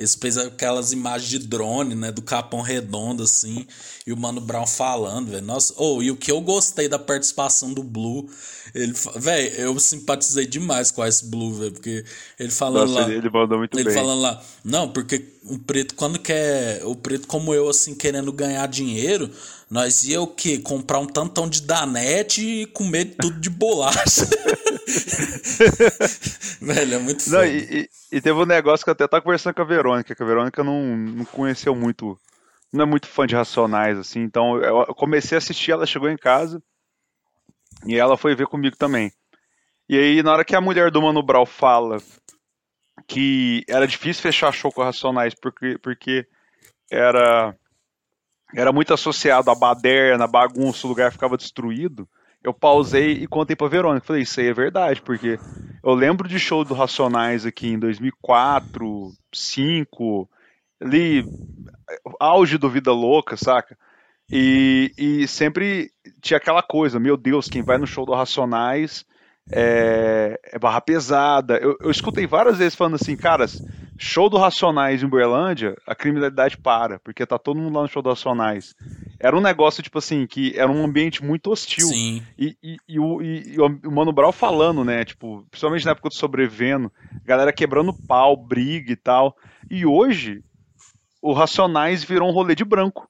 [0.00, 2.10] eles fez aquelas imagens de drone, né?
[2.10, 3.66] Do Capão Redondo, assim.
[4.06, 5.44] E o Mano Brown falando, velho.
[5.44, 8.26] Nossa, oh, e o que eu gostei da participação do Blue.
[8.74, 11.72] Ele, velho, eu simpatizei demais com esse Blue, velho.
[11.72, 12.02] Porque
[12.38, 13.12] ele falando Nossa, lá.
[13.12, 13.92] Ele mandou muito ele bem.
[13.92, 14.42] Ele falando lá.
[14.64, 16.80] Não, porque o preto, quando quer.
[16.86, 19.30] O preto, como eu, assim, querendo ganhar dinheiro.
[19.68, 20.58] Nós ia o quê?
[20.58, 24.26] Comprar um tantão de danete e comer tudo de bolacha.
[26.60, 27.38] Velho, é muito foda.
[27.38, 30.22] Não, e, e, teve um negócio que eu até tava conversando com a Verônica, que
[30.22, 32.18] a Verônica não, não conheceu muito,
[32.72, 36.16] não é muito fã de Racionais, assim, então eu comecei a assistir, ela chegou em
[36.16, 36.62] casa
[37.86, 39.12] e ela foi ver comigo também.
[39.88, 41.98] E aí, na hora que a mulher do Mano Brown fala
[43.06, 46.26] que era difícil fechar show com Racionais porque, porque
[46.90, 47.56] era,
[48.54, 52.08] era muito associado à baderna, bagunça, o lugar ficava destruído
[52.42, 54.06] eu pausei e contei pra Verônica.
[54.06, 55.38] Falei, isso aí é verdade, porque
[55.82, 60.28] eu lembro de show do Racionais aqui em 2004, 2005,
[60.80, 61.24] ali,
[62.18, 63.76] auge do Vida Louca, saca?
[64.30, 69.04] E, e sempre tinha aquela coisa, meu Deus, quem vai no show do Racionais
[69.52, 71.56] é, é barra pesada.
[71.58, 73.62] Eu, eu escutei várias vezes falando assim, caras,
[73.98, 78.02] show do Racionais em Uberlândia, a criminalidade para, porque tá todo mundo lá no show
[78.02, 78.74] do Racionais.
[79.18, 81.88] Era um negócio, tipo assim, que era um ambiente muito hostil.
[81.88, 82.22] Sim.
[82.38, 86.14] E, e, e, o, e, o Mano Brown falando, né, tipo, principalmente na época do
[86.14, 86.90] Sobrevivendo,
[87.24, 89.36] galera quebrando pau, briga e tal.
[89.70, 90.42] E hoje,
[91.20, 93.08] o Racionais virou um rolê de branco.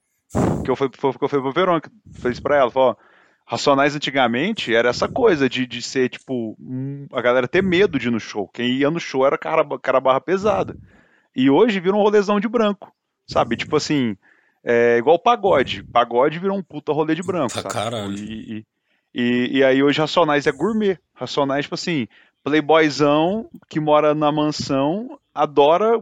[0.63, 3.10] Que eu fui, foi, que eu fui pra Verônica, fez pra ela, falou, ó,
[3.51, 6.57] Racionais antigamente era essa coisa de, de ser, tipo,
[7.11, 8.47] a galera ter medo de ir no show.
[8.47, 10.73] Quem ia no show era cara, cara barra pesada.
[11.35, 12.95] E hoje vira um rolezão de branco,
[13.27, 13.57] sabe?
[13.57, 14.15] Tipo assim,
[14.63, 15.83] é igual pagode.
[15.83, 17.73] Pagode virou um puta rolê de branco, tá sabe?
[17.73, 18.15] Caralho.
[18.15, 18.65] E, e,
[19.13, 20.97] e, e aí hoje Racionais é gourmet.
[21.13, 22.07] Racionais, tipo assim,
[22.45, 26.01] playboyzão que mora na mansão, adora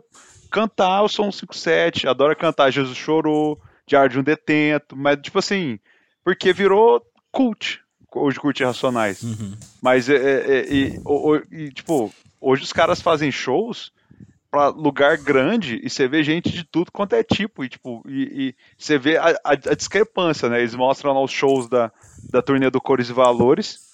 [0.51, 5.79] cantar o som 57, adora cantar Jesus Chorou, Diário de um Detento, mas, tipo assim,
[6.23, 7.79] porque virou cult,
[8.13, 9.21] hoje curte Racionais.
[9.21, 9.55] Uhum.
[9.81, 13.91] Mas, é, é, é e, o, e, tipo, hoje os caras fazem shows
[14.51, 18.21] para lugar grande e você vê gente de tudo quanto é tipo, e, tipo, e,
[18.49, 20.59] e você vê a, a, a, discrepância, né?
[20.59, 21.91] Eles mostram lá os shows da,
[22.31, 23.89] da turnê do Cores e Valores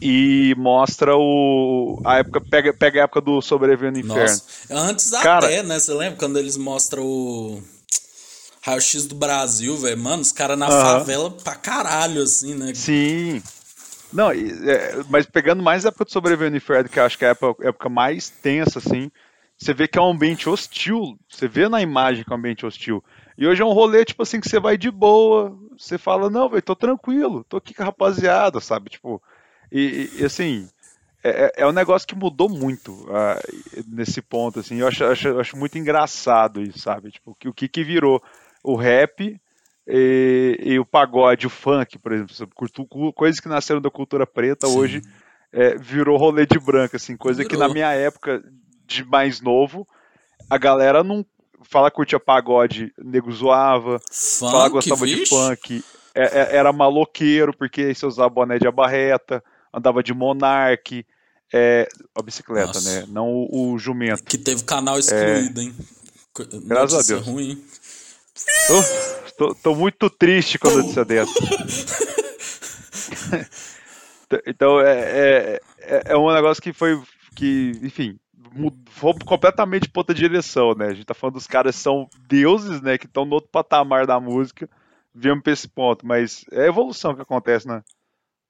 [0.00, 4.22] e mostra o a época pega, pega a época do Sobrevivendo no Inferno.
[4.22, 4.66] Nossa.
[4.70, 5.78] Antes Cara, até, né?
[5.78, 7.62] Você lembra quando eles mostram o
[8.62, 9.98] Raio-X do Brasil, velho?
[9.98, 12.72] Mano, os caras na favela pra caralho, assim, né?
[12.74, 13.42] Sim.
[14.12, 17.28] Não, é, mas pegando mais a época do Sobrevivendo Inferno, que eu acho que é
[17.28, 19.10] a época, época mais tensa, assim,
[19.58, 21.18] você vê que é um ambiente hostil.
[21.28, 23.02] Você vê na imagem que é um ambiente hostil.
[23.38, 25.56] E hoje é um rolê, tipo assim, que você vai de boa.
[25.78, 28.90] Você fala, não, velho, tô tranquilo, tô aqui com a rapaziada, sabe?
[28.90, 29.22] Tipo,
[29.70, 30.68] e, e assim,
[31.24, 34.76] é, é, é um negócio que mudou muito uh, nesse ponto, assim.
[34.76, 37.10] Eu acho, acho, acho muito engraçado isso, sabe?
[37.10, 38.22] Tipo, o que, que virou
[38.62, 39.40] o rap
[39.86, 44.78] e, e, o pagode, o funk, por exemplo, coisas que nasceram da cultura preta, Sim.
[44.78, 45.02] hoje
[45.52, 47.50] é, virou rolê de branco, assim, coisa virou.
[47.50, 48.42] que na minha época
[48.86, 49.86] de mais novo,
[50.48, 51.24] a galera não
[51.62, 55.24] fala que curtia pagode, nego zoava, funk, fala gostava vixe?
[55.24, 55.84] de funk,
[56.14, 59.42] é, é, era maloqueiro, porque você usava boné de abarreta,
[59.72, 61.04] andava de monarque,
[61.52, 63.00] é, a bicicleta, Nossa.
[63.00, 63.06] né?
[63.08, 64.24] Não o, o, jumento.
[64.24, 65.64] Que teve canal excluído, é...
[65.64, 65.74] hein?
[66.64, 67.26] Graças a Deus.
[67.26, 67.62] Ruim.
[68.66, 68.82] Tô,
[69.36, 71.32] tô, tô, muito triste com a notícia dessa.
[74.46, 77.00] então é, é, é, é um negócio que foi
[77.34, 78.18] que, enfim,
[78.90, 80.86] fomos completamente para outra direção, né?
[80.86, 82.98] A gente tá falando dos caras são deuses, né?
[82.98, 84.68] Que estão no outro patamar da música.
[85.14, 87.82] Viemos para esse ponto, mas é a evolução que acontece na,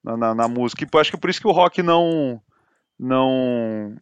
[0.03, 0.83] na, na, na música.
[0.83, 2.41] E eu acho que é por isso que o rock não.
[2.97, 3.95] não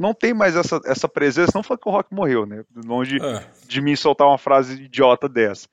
[0.00, 1.52] não tem mais essa, essa presença.
[1.54, 2.64] Não foi que o rock morreu, né?
[2.86, 3.44] Longe é.
[3.68, 5.68] de mim soltar uma frase idiota dessa.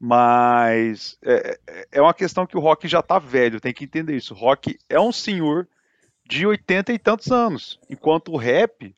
[0.00, 4.16] Mas é, é, é uma questão que o rock já tá velho, tem que entender
[4.16, 4.34] isso.
[4.34, 5.68] O rock é um senhor
[6.28, 8.94] de 80 e tantos anos, enquanto o rap,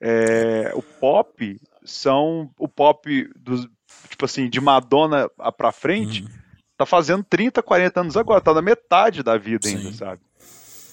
[0.00, 3.68] é, o pop, são o pop dos,
[4.08, 6.28] tipo assim, de Madonna pra frente, uhum.
[6.76, 9.76] tá fazendo 30, 40 anos agora, tá na metade da vida Sim.
[9.76, 10.20] ainda, sabe?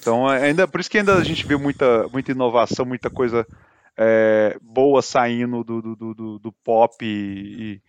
[0.06, 3.44] Então, ainda, por isso que ainda a gente vê muita, muita inovação, muita coisa
[3.98, 7.82] é, boa saindo do, do, do, do pop e,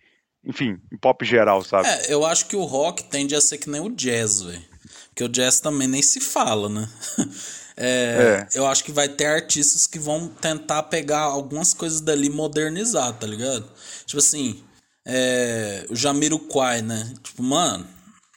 [0.43, 1.87] enfim, em pop geral, sabe?
[1.87, 4.65] É, eu acho que o rock tende a ser que nem o jazz, velho.
[5.09, 6.89] Porque o jazz também nem se fala, né?
[7.79, 8.57] É, é.
[8.57, 13.13] Eu acho que vai ter artistas que vão tentar pegar algumas coisas dali e modernizar,
[13.13, 13.69] tá ligado?
[14.03, 14.63] Tipo assim,
[15.05, 17.13] é, o Jamiroquai, né?
[17.21, 17.87] Tipo, mano,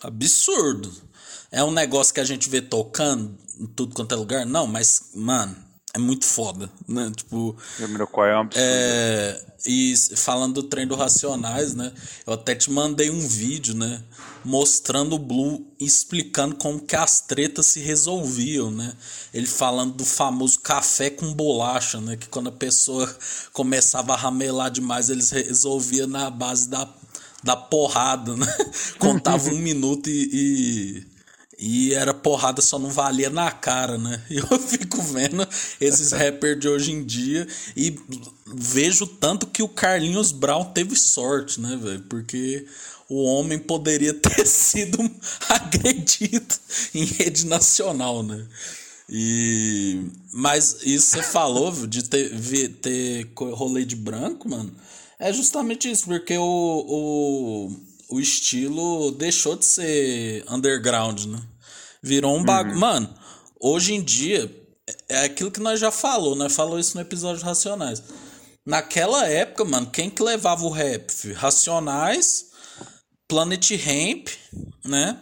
[0.03, 0.93] absurdo.
[1.51, 3.35] É um negócio que a gente vê tocando
[3.69, 4.47] tudo quanto é lugar?
[4.47, 5.57] Não, mas, mano,
[5.93, 7.11] é muito foda, né?
[7.17, 7.57] Tipo.
[7.79, 8.65] Jamiroquai é um absurdo.
[8.65, 11.93] É, e falando do trem do Racionais, né?
[12.25, 14.01] Eu até te mandei um vídeo, né?
[14.45, 18.95] Mostrando o Blue explicando como que as tretas se resolviam, né?
[19.35, 22.17] Ele falando do famoso café com bolacha, né?
[22.17, 23.13] Que quando a pessoa
[23.53, 26.89] começava a ramelar demais, eles resolviam na base da,
[27.43, 28.47] da porrada, né?
[29.01, 31.10] Contava um minuto e, e
[31.61, 34.23] e era porrada, só não valia na cara, né?
[34.31, 35.47] Eu fico vendo
[35.79, 37.47] esses rappers de hoje em dia
[37.77, 38.01] e
[38.47, 42.03] vejo tanto que o Carlinhos Brown teve sorte, né, velho?
[42.09, 42.67] Porque
[43.11, 44.99] o homem poderia ter sido
[45.51, 46.55] agredido
[46.95, 48.47] em rede nacional, né?
[49.07, 50.03] E
[50.33, 52.31] mas isso você falou de ter,
[52.81, 54.73] ter rolê de branco, mano.
[55.19, 56.43] É justamente isso, porque o,
[56.89, 57.77] o,
[58.11, 61.41] o estilo deixou de ser underground, né?
[62.03, 62.75] Virou um bagulho.
[62.75, 62.81] Uhum.
[62.81, 63.15] Mano,
[63.61, 64.51] hoje em dia,
[65.09, 68.03] é aquilo que nós já falou, nós falou isso no episódio Racionais.
[68.67, 71.11] Naquela época, mano, quem que levava o rap?
[71.33, 72.47] Racionais,
[73.29, 74.29] Planet Ramp,
[74.85, 75.19] né?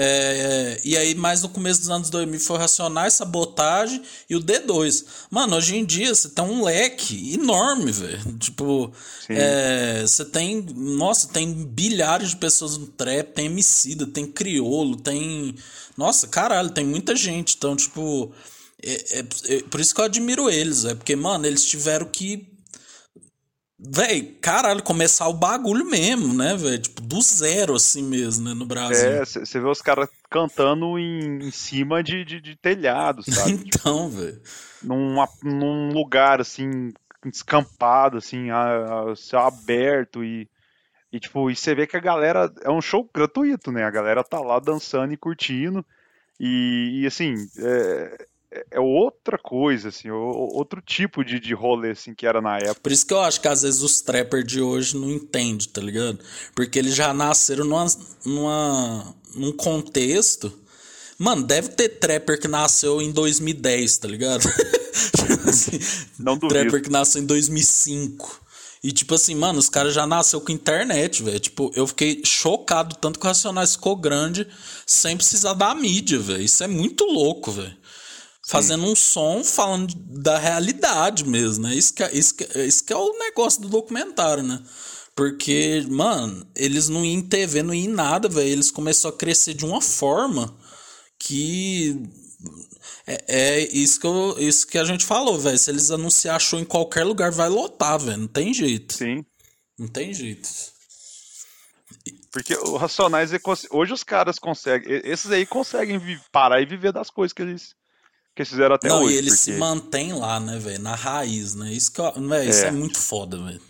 [0.00, 5.04] É, e aí, mais no começo dos anos 2000 foi Racionais, Sabotagem e o D2.
[5.28, 8.38] Mano, hoje em dia você tem um leque enorme, velho.
[8.38, 8.92] Tipo,
[9.28, 10.64] é, você tem.
[10.72, 15.56] Nossa, tem bilhares de pessoas no trap, tem Emicida, tem Criolo, tem.
[15.96, 17.56] Nossa, caralho, tem muita gente.
[17.56, 18.32] Então, tipo.
[18.80, 19.24] É, é,
[19.56, 22.47] é por isso que eu admiro eles, é porque, mano, eles tiveram que
[23.80, 26.82] Véi, caralho, começar o bagulho mesmo, né, velho?
[26.82, 29.08] Tipo, do zero, assim mesmo, né, no Brasil.
[29.08, 33.52] É, você vê os caras cantando em, em cima de, de, de telhado, sabe?
[33.52, 34.40] então, velho.
[34.82, 36.92] Num, num lugar, assim,
[37.24, 40.48] descampado, assim, a, a aberto e.
[41.10, 42.52] E, tipo, e você vê que a galera.
[42.62, 43.84] É um show gratuito, né?
[43.84, 45.86] A galera tá lá dançando e curtindo.
[46.38, 52.14] E, e assim, é, é, é outra coisa, assim, outro tipo de, de rolê, assim,
[52.14, 52.80] que era na época.
[52.82, 55.80] Por isso que eu acho que às vezes os trappers de hoje não entendem, tá
[55.80, 56.18] ligado?
[56.54, 57.86] Porque eles já nasceram numa,
[58.24, 60.52] numa, num contexto.
[61.18, 64.46] Mano, deve ter trapper que nasceu em 2010, tá ligado?
[65.48, 65.78] assim,
[66.18, 66.60] não duvido.
[66.60, 68.48] Trapper que nasceu em 2005.
[68.82, 71.40] E tipo assim, mano, os caras já nasceu com internet, velho.
[71.40, 74.46] Tipo, eu fiquei chocado tanto que o Racionais ficou grande
[74.86, 76.42] sem precisar da mídia, velho.
[76.42, 77.76] Isso é muito louco, velho.
[78.48, 81.74] Fazendo um som falando da realidade mesmo, né?
[81.74, 84.62] Isso que, é, isso, que, é, isso que é o negócio do documentário, né?
[85.14, 88.48] Porque, mano, eles não iam em TV, não iam em nada, velho.
[88.48, 90.56] Eles começaram a crescer de uma forma
[91.18, 92.08] que
[93.06, 95.58] é, é, isso, que eu, isso que a gente falou, velho.
[95.58, 98.18] Se eles anunciar show em qualquer lugar, vai lotar, velho.
[98.18, 98.94] Não tem jeito.
[98.94, 99.26] Sim.
[99.78, 100.48] Não tem jeito.
[102.30, 103.30] Porque o Racionais,
[103.70, 105.00] hoje os caras conseguem.
[105.04, 107.74] Esses aí conseguem parar e viver das coisas que eles,
[108.38, 109.06] que eles fizeram até Não, hoje.
[109.06, 109.52] Não, e eles porque...
[109.52, 110.80] se mantêm lá, né, velho?
[110.80, 111.72] Na raiz, né?
[111.72, 112.68] Isso, que, véio, isso é.
[112.68, 113.60] é muito foda, velho.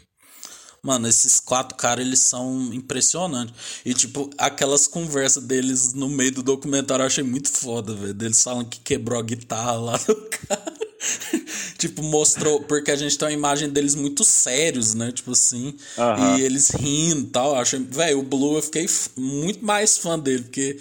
[0.82, 3.54] Mano, esses quatro caras, eles são impressionantes.
[3.84, 8.16] E, tipo, aquelas conversas deles no meio do documentário eu achei muito foda, velho.
[8.20, 10.14] Eles falam que quebrou a guitarra lá do
[10.46, 10.74] cara.
[11.78, 12.60] tipo, mostrou.
[12.60, 15.10] Porque a gente tem uma imagem deles muito sérios, né?
[15.10, 15.74] Tipo assim.
[16.36, 17.56] E eles rindo e tal.
[17.56, 17.80] Achei.
[17.80, 20.78] Velho, o Blue eu fiquei muito mais fã dele, porque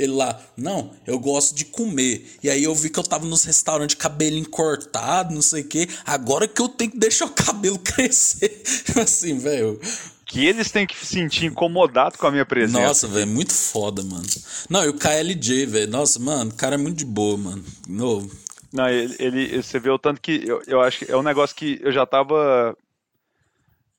[0.00, 2.26] ele lá, não, eu gosto de comer.
[2.42, 5.86] E aí eu vi que eu tava nos restaurantes cabelinho cortado, não sei o quê.
[6.06, 8.62] Agora que eu tenho que deixar o cabelo crescer.
[8.98, 9.78] assim, velho.
[10.24, 12.80] Que eles têm que se sentir incomodados com a minha presença.
[12.80, 14.24] Nossa, velho, muito foda, mano.
[14.70, 15.90] Não, e o KLJ, velho.
[15.90, 17.64] Nossa, mano, o cara é muito de boa, mano.
[17.86, 18.30] Novo.
[18.72, 21.54] Não, ele, ele, você vê o tanto que eu, eu acho que é um negócio
[21.54, 22.74] que eu já tava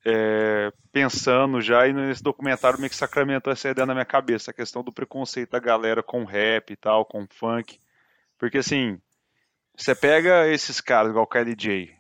[0.04, 4.54] é, pensando já, e nesse documentário meio que sacramentou essa ideia na minha cabeça, a
[4.54, 7.80] questão do preconceito da galera com rap e tal, com funk.
[8.38, 9.00] Porque assim,
[9.76, 11.92] você pega esses caras, igual o KLJ,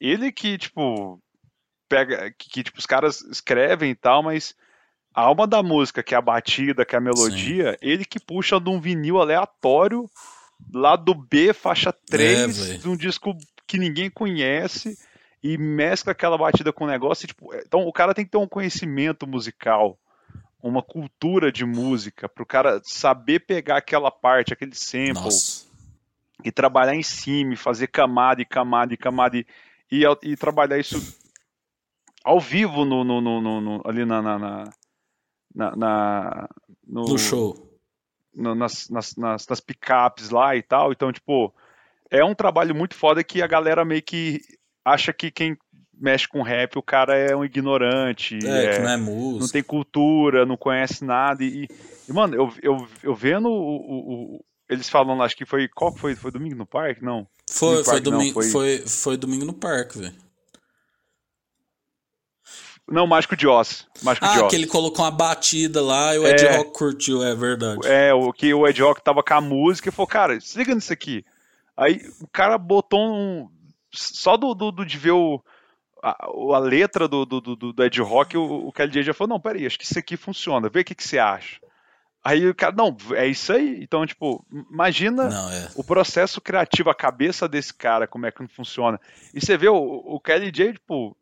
[0.00, 1.20] ele que, tipo,
[1.88, 4.54] pega, que, que tipo, os caras escrevem e tal, mas
[5.14, 7.78] a alma da música, que é a batida, que é a melodia, Sim.
[7.82, 10.08] ele que puxa de um vinil aleatório,
[10.72, 13.36] lá do B, faixa 3, é, de um disco
[13.66, 14.98] que ninguém conhece
[15.44, 17.26] e mescla aquela batida com o negócio.
[17.26, 19.98] E, tipo, é, então o cara tem que ter um conhecimento musical,
[20.62, 25.66] uma cultura de música, para o cara saber pegar aquela parte, aquele sample, Nossa.
[26.42, 29.46] e trabalhar em cima, fazer camada e camada e camada, e,
[29.92, 30.96] e, e trabalhar isso
[32.24, 34.38] ao vivo no, no, no, no ali na, na,
[35.54, 36.48] na, na
[36.86, 37.54] no, show.
[38.34, 40.90] Nas, nas, nas, nas picapes lá e tal.
[40.90, 41.54] Então, tipo,
[42.10, 44.40] é um trabalho muito foda que a galera meio que
[44.84, 45.56] acha que quem
[45.98, 48.38] mexe com rap, o cara é um ignorante.
[48.44, 49.44] É, é que não é música.
[49.44, 51.42] Não tem cultura, não conhece nada.
[51.42, 51.68] E,
[52.08, 55.68] e mano, eu, eu, eu vendo o, o, o, Eles falam lá, acho que foi.
[55.68, 56.14] Qual foi?
[56.14, 57.02] Foi domingo no parque?
[57.02, 57.26] Não.
[57.50, 58.78] Foi, foi, parque, domingo, não, foi...
[58.78, 60.24] foi, foi domingo no parque, velho.
[62.86, 63.86] Não, Mágico de Oz.
[64.02, 64.50] Mágico ah, de Oz.
[64.50, 67.80] que ele colocou uma batida lá e o Ed é, Rock curtiu, é verdade.
[67.86, 70.74] É, o que o Ed Rock tava com a música e falou, cara, se liga
[70.74, 71.24] nisso aqui.
[71.76, 73.48] Aí o cara botou um,
[73.94, 75.42] só do, do, do de ver o,
[76.02, 79.40] a, a letra do, do, do, do Ed Rock, o, o Kelly já falou, não,
[79.40, 81.58] peraí, acho que isso aqui funciona, vê o que, que você acha.
[82.22, 83.80] Aí o cara, não, é isso aí.
[83.82, 85.68] Então, tipo, imagina não, é.
[85.74, 88.98] o processo criativo, a cabeça desse cara, como é que não funciona.
[89.34, 91.14] E você vê o, o Kelly J, tipo,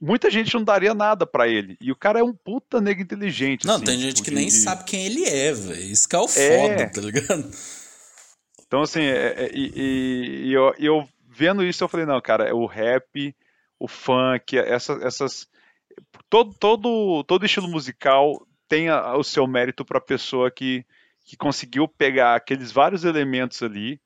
[0.00, 1.76] muita gente não daria nada para ele.
[1.80, 3.66] E o cara é um puta negro inteligente.
[3.66, 4.36] Não, assim, tem gente tipo, que de...
[4.36, 5.80] nem sabe quem ele é, velho.
[5.80, 6.26] Isso que é o é.
[6.26, 7.50] foda, tá ligado?
[8.66, 11.08] Então, assim, é, é, e, e eu, eu
[11.38, 13.34] vendo isso, eu falei, não, cara, o rap,
[13.78, 15.46] o funk, essa, essas.
[16.28, 20.84] Todo, todo, todo estilo musical tem a, o seu mérito para a pessoa que,
[21.24, 24.00] que conseguiu pegar aqueles vários elementos ali,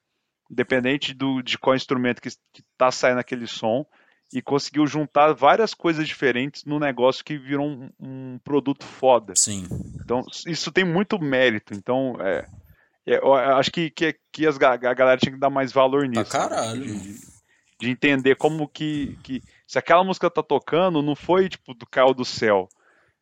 [0.51, 3.87] independente do, de qual instrumento que está saindo aquele som,
[4.33, 9.35] e conseguiu juntar várias coisas diferentes no negócio que virou um, um produto foda.
[9.37, 9.67] Sim.
[10.03, 11.75] Então, isso tem muito mérito.
[11.75, 12.47] Então, é, é,
[13.07, 16.31] eu acho que, que, que as, a galera tinha que dar mais valor nisso.
[16.31, 16.85] Pra caralho.
[16.85, 17.21] De,
[17.81, 19.43] de, entender como que, que.
[19.67, 22.69] Se aquela música tá tocando, não foi tipo do céu do céu.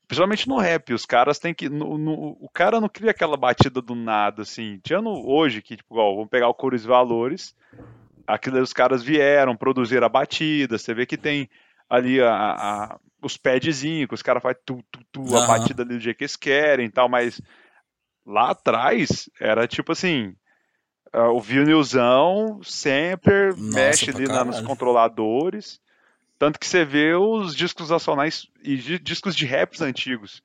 [0.06, 1.68] Principalmente no rap, os caras têm que.
[1.68, 4.78] No, no, o cara não cria aquela batida do nada, assim.
[4.82, 7.54] Tirando hoje, que, tipo, ó, vamos pegar o Cores Valores.
[8.26, 10.76] Aquilo os caras vieram, produzir a batida.
[10.76, 11.48] Você vê que tem
[11.88, 15.36] ali a, a os padzinhos, que os caras fazem tu, tu, tu, uhum.
[15.36, 17.40] a batida ali do jeito que eles querem e tal, mas
[18.30, 20.34] lá atrás era tipo assim.
[21.12, 25.80] Uh, o vinilzão sempre Nossa, mexe ali na, nos controladores.
[26.38, 30.42] Tanto que você vê os discos nacionais e discos de raps antigos.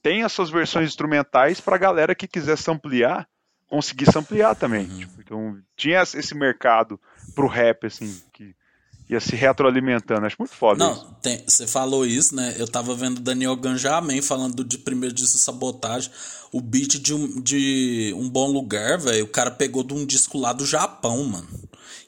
[0.00, 3.28] Tem as suas versões instrumentais pra galera que quiser se ampliar
[3.74, 4.86] conseguisse ampliar também.
[4.88, 4.98] Uhum.
[4.98, 7.00] Tipo, então, tinha esse mercado
[7.34, 8.54] pro rap, assim, que
[9.08, 10.26] ia se retroalimentando.
[10.26, 10.84] Acho muito foda.
[10.84, 12.54] Não, você falou isso, né?
[12.58, 16.10] Eu tava vendo Daniel Ganjamin falando de primeiro disco Sabotagem.
[16.52, 19.24] O beat de um, de um bom lugar, velho.
[19.24, 21.48] O cara pegou de um disco lá do Japão, mano.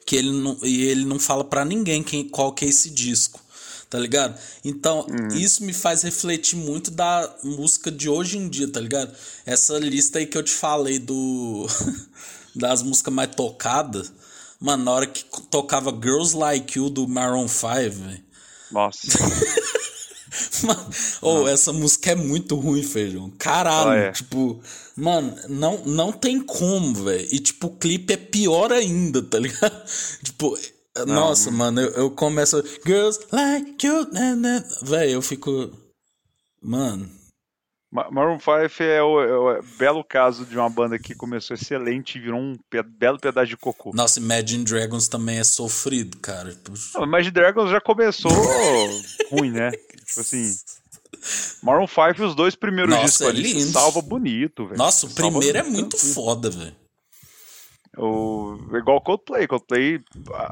[0.05, 3.41] Que ele não, e ele não fala pra ninguém quem, qual que é esse disco.
[3.89, 4.37] Tá ligado?
[4.65, 9.15] Então, isso me faz refletir muito da música de hoje em dia, tá ligado?
[9.45, 11.65] Essa lista aí que eu te falei do.
[12.53, 14.11] das músicas mais tocadas.
[14.59, 18.23] Mano, na hora que tocava Girls Like You do Maroon 5, velho.
[18.71, 19.01] Nossa.
[20.63, 20.89] Mano,
[21.21, 23.31] oh, essa música é muito ruim, feijão.
[23.39, 24.11] Caralho, Ah, é.
[24.11, 24.59] tipo,
[24.95, 27.27] mano, não, não tem como, velho.
[27.31, 29.83] E, tipo, o clipe é pior ainda, tá ligado?
[30.23, 30.57] Tipo,
[31.07, 32.61] nossa, mano, eu, eu começo.
[32.85, 34.63] Girls like you, né, né.
[34.81, 35.71] Velho, eu fico.
[36.61, 37.16] Mano, Ma-
[38.11, 42.21] Maroon 5 é o, é o belo caso de uma banda que começou excelente e
[42.21, 43.91] virou um pe- belo pedaço de cocô.
[43.93, 46.55] nossa, Imagine Dragons também é sofrido, cara.
[46.95, 48.31] Não, Imagine Dragons já começou
[49.31, 49.71] ruim, né?
[49.71, 50.53] Tipo assim.
[51.63, 53.71] Maroon 5 os dois primeiros Nossa, discos é ali lindo.
[53.71, 54.77] salva bonito, velho.
[54.77, 56.75] Nossa, o Salva primeiro é muito foda, velho.
[57.97, 59.47] O, igual Coldplay.
[59.47, 59.99] Coldplay,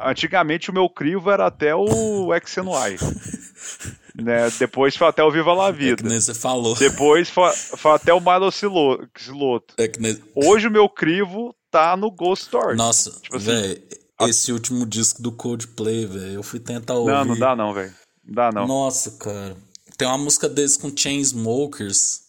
[0.04, 2.98] antigamente o meu crivo era até o XNY.
[4.18, 4.50] né?
[4.60, 6.08] Depois foi até o Viva La É Vida.
[6.08, 6.76] nem você falou.
[6.76, 9.74] Depois foi, foi até o Milo Silo- Siloto.
[9.78, 9.90] É.
[10.36, 12.78] Hoje o meu crivo tá no Ghost Story.
[12.78, 13.82] Nossa, Tipo assim, velho,
[14.22, 17.12] esse último disco do Coldplay, velho, eu fui tentar ouvir.
[17.12, 17.94] não, não dá não, velho.
[18.26, 18.66] Não dá não.
[18.68, 19.56] Nossa, cara.
[19.98, 22.22] Tem uma música deles com Chainsmokers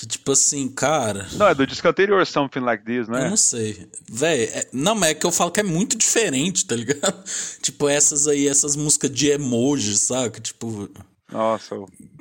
[0.00, 3.28] que, tipo assim, cara, Não, é do disco anterior, Something Like This, não eu é?
[3.28, 3.86] não sei.
[4.10, 7.22] Véi, é- não, mas é que eu falo que é muito diferente, tá ligado?
[7.60, 10.40] tipo, essas aí, essas músicas de emoji, saca?
[10.40, 10.88] Tipo,
[11.30, 11.76] Nossa,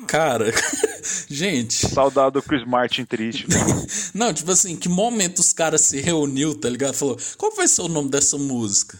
[0.08, 0.52] cara,
[1.30, 1.88] gente.
[1.88, 3.48] saudade do Chris Martin triste.
[4.14, 6.94] Não, tipo assim, que momento os caras se reuniu, tá ligado?
[6.96, 9.00] Falou, qual vai ser o nome dessa música?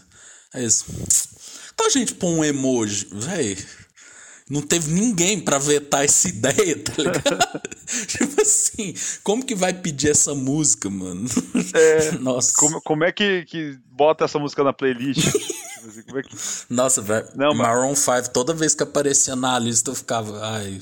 [0.54, 0.82] Aí eles,
[1.74, 3.58] então a gente põe um emoji, véi.
[4.50, 7.60] Não teve ninguém pra vetar essa ideia, tá ligado?
[8.08, 8.92] tipo assim,
[9.22, 11.28] como que vai pedir essa música, mano?
[11.72, 12.52] É, Nossa.
[12.56, 15.22] Como, como é que, que bota essa música na playlist?
[15.30, 16.36] Tipo assim, como é que-
[16.68, 17.28] Nossa, velho.
[17.56, 20.38] Maroon 5, toda vez que aparecia na lista, eu ficava.
[20.44, 20.80] Ai.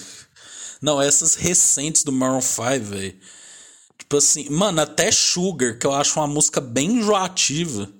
[0.81, 3.15] Não, essas recentes do Maroon 5, velho.
[3.99, 7.91] Tipo assim, mano, até Sugar, que eu acho uma música bem enjoativa,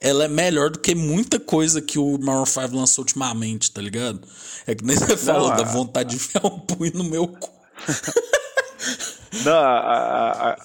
[0.00, 4.20] ela é melhor do que muita coisa que o Maroon 5 lançou ultimamente, tá ligado?
[4.66, 7.50] É que nem você falou, da vontade de enfiar um punho no meu cu.
[9.44, 10.56] Não, a- a- a-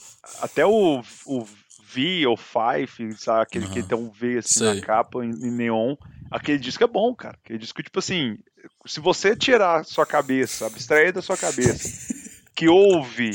[0.42, 1.48] até o, o
[1.94, 3.42] V ou Five, sabe?
[3.42, 4.76] Aquele que tem um V assim Sei.
[4.76, 5.96] na capa, em, em neon.
[6.30, 7.38] Aquele disco é bom, cara.
[7.44, 8.38] Aquele disco, tipo assim,
[8.86, 12.14] se você tirar sua cabeça, abstrair da sua cabeça,
[12.56, 13.32] que ouve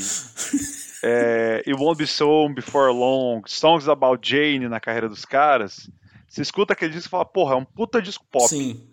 [1.03, 5.89] é, It Won't Be So Before Long, Songs About Jane na carreira dos caras,
[6.27, 8.47] você escuta aquele disco e fala, porra, é um puta disco pop.
[8.47, 8.87] Sim.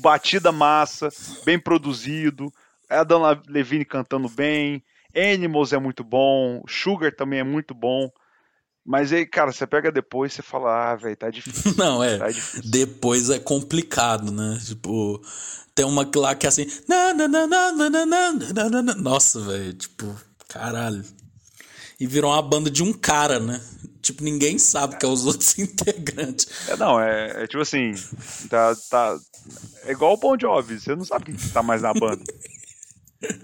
[0.00, 1.08] Batida massa,
[1.44, 2.52] bem produzido,
[2.88, 4.82] Adam Levine cantando bem,
[5.14, 8.10] Animals é muito bom, Sugar também é muito bom.
[8.84, 11.74] Mas aí, cara, você pega depois e fala, ah, velho, tá difícil.
[11.76, 12.16] Não, é.
[12.16, 12.70] Tá difícil.
[12.70, 14.58] Depois é complicado, né?
[14.64, 15.20] Tipo,
[15.74, 16.66] tem uma lá que é assim.
[18.98, 20.16] Nossa, velho, tipo,
[20.48, 21.04] caralho.
[22.00, 23.60] E virou uma banda de um cara, né?
[24.00, 26.68] Tipo, ninguém sabe que é os outros integrantes.
[26.68, 27.92] É, não, é, é tipo assim,
[28.48, 29.18] tá, tá,
[29.84, 32.22] é igual o Bon Jovi, você não sabe quem que tá mais na banda.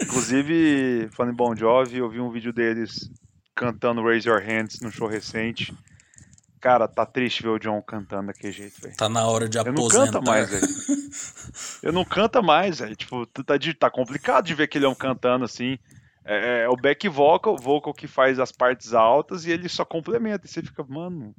[0.01, 3.09] Inclusive, falando em Bon Jovi, eu vi um vídeo deles
[3.53, 5.73] cantando Raise Your Hands no show recente.
[6.61, 8.95] Cara, tá triste ver o John cantando daquele jeito, velho.
[8.95, 10.05] Tá na hora de Eu não aposentar.
[10.05, 10.67] canta mais, velho.
[11.83, 12.95] Eu não canta mais, velho.
[12.95, 15.77] Tipo, tá, de- tá complicado de ver aquele homem cantando assim.
[16.25, 20.47] É, é o back vocal, vocal que faz as partes altas e ele só complementa.
[20.47, 21.35] E você fica, mano,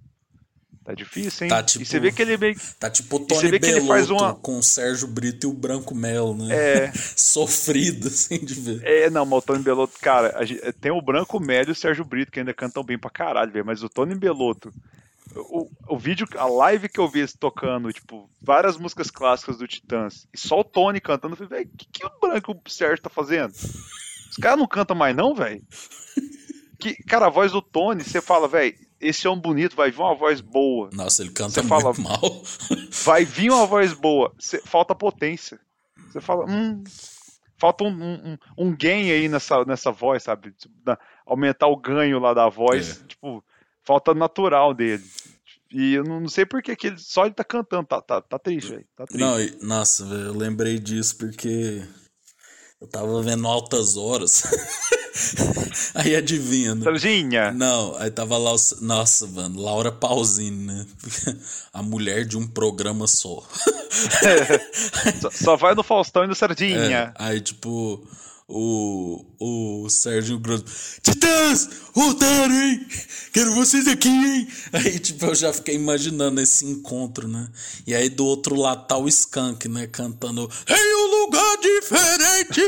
[0.85, 1.51] tá difícil, hein?
[1.51, 2.55] Tá, tipo, E você vê que ele meio.
[2.79, 5.51] Tá tipo o você Tony vê que ele faz uma- com o Sérgio Brito e
[5.51, 6.55] o Branco Melo, né?
[6.55, 6.93] É.
[7.17, 8.81] Sofrido, assim, de ver.
[8.85, 12.05] É, não, mas o Tony Belotto, cara, gente- tem o Branco Médio e o Sérgio
[12.05, 13.67] Brito, que ainda cantam bem pra caralho, velho.
[13.67, 14.73] Mas o Tony Belotto,
[15.35, 20.29] o, o vídeo, a live que eu vi tocando, tipo, várias músicas clássicas do Titãs,
[20.33, 23.11] e só o Tony cantando, eu falei, velho, o que, que o Branco Sérgio tá
[23.11, 23.53] fazendo?
[24.37, 25.63] Os caras não cantam mais, não, velho?
[26.79, 30.15] Que, cara, a voz do Tony, você fala, velho, esse homem bonito, vai vir uma
[30.15, 30.91] voz boa.
[30.93, 32.43] Nossa, ele canta Você fala- muito mal.
[33.05, 34.33] Vai vir uma voz boa.
[34.39, 35.59] Cê- falta potência.
[36.11, 36.85] Você fala, hum.
[37.59, 40.53] Falta um, um, um- gain aí nessa, nessa voz, sabe?
[40.53, 40.75] Tipo,
[41.25, 43.01] aumentar o ganho lá da voz.
[43.03, 43.07] É.
[43.07, 43.43] Tipo,
[43.83, 45.03] falta natural dele.
[45.73, 47.87] E eu não, não sei por que ele, só ele tá cantando.
[47.87, 48.87] Tá, tá, tá triste, velho.
[48.95, 49.21] Tá triste.
[49.21, 51.83] Não, nossa, eu lembrei disso porque
[52.81, 54.43] eu tava vendo altas horas.
[55.95, 56.83] Aí adivinha, né?
[56.85, 57.53] Serginha.
[57.53, 60.87] Não, aí tava lá, nossa, mano, Laura Pausini, né?
[61.73, 63.43] A mulher de um programa só.
[65.21, 66.79] só, só, vai no Faustão e no Sardinha.
[66.79, 68.07] É, aí, tipo,
[68.49, 70.65] o, o Sérgio Grosso.
[71.03, 71.69] Titãs!
[71.93, 72.87] Voltaram, hein?
[73.33, 74.49] Quero vocês aqui, hein?
[74.73, 77.49] Aí, tipo, eu já fiquei imaginando esse encontro, né?
[77.87, 79.87] E aí do outro lado tá o Skank, né?
[79.87, 82.61] Cantando um lugar diferente!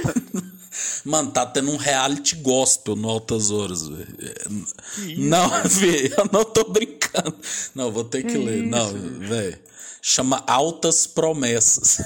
[1.05, 4.67] Mano, tá tendo um reality gospel no Altas Horas, velho.
[5.17, 7.35] Não, velho, eu não tô brincando.
[7.75, 8.59] Não, vou ter que, que ler.
[8.59, 8.69] Isso?
[8.69, 9.59] Não, velho.
[10.03, 11.99] Chama Altas Promessas.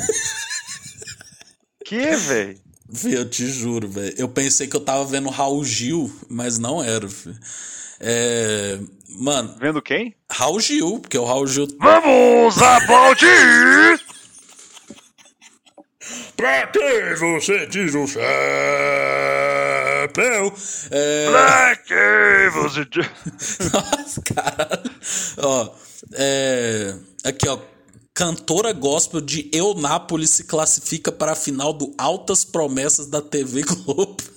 [1.84, 2.60] Que, velho?
[3.04, 4.14] Eu te juro, velho.
[4.16, 7.38] Eu pensei que eu tava vendo Raul Gil, mas não era, filho.
[8.00, 8.78] É.
[9.08, 9.54] Mano.
[9.58, 10.14] Vendo quem?
[10.30, 11.68] Raul Gil, porque o Raul Gil.
[11.78, 14.00] Vamos aplaudir!
[16.36, 18.22] Pra que você diz o chapéu?
[20.90, 21.30] É...
[21.30, 23.58] Pra que você diz.
[23.72, 24.90] Nossa, caralho.
[25.38, 25.70] Ó,
[26.14, 26.94] é.
[27.24, 27.58] Aqui, ó.
[28.14, 34.31] Cantora gospel de Eunápolis se classifica para a final do Altas Promessas da TV Globo.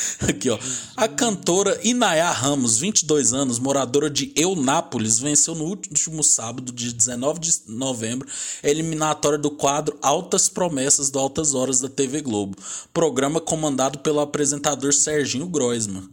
[0.28, 0.58] Aqui, ó.
[0.96, 7.40] A cantora Inaya Ramos, 22 anos, moradora de Eunápolis, venceu no último sábado, dia 19
[7.40, 8.28] de novembro,
[8.62, 12.56] a eliminatória do quadro Altas Promessas do Altas Horas da TV Globo,
[12.92, 16.08] programa comandado pelo apresentador Serginho Groisman.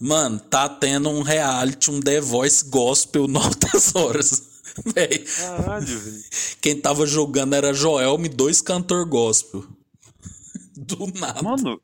[0.00, 4.42] Mano, tá tendo um reality, um The Voice gospel no Altas Horas.
[4.94, 5.18] Véi.
[5.18, 6.24] Caralho, velho.
[6.60, 9.64] Quem tava jogando era Joelme, dois cantor gospel.
[10.76, 11.42] Do nada.
[11.42, 11.80] Mano.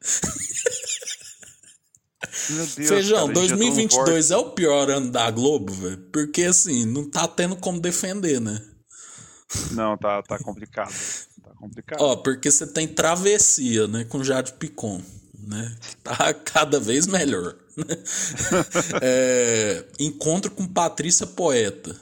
[2.51, 5.99] Meu Deus, Feijão, cara, 2022 é o pior ano da Globo, velho.
[6.13, 8.61] Porque assim, não tá tendo como defender, né?
[9.71, 10.93] Não, tá, tá complicado.
[11.43, 12.01] Tá complicado.
[12.01, 14.05] Ó, porque você tem travessia, né?
[14.05, 15.01] Com Jade Picon,
[15.47, 15.77] né?
[16.03, 17.55] Tá cada vez melhor.
[17.77, 17.85] Né?
[19.01, 21.95] é, encontro com Patrícia Poeta.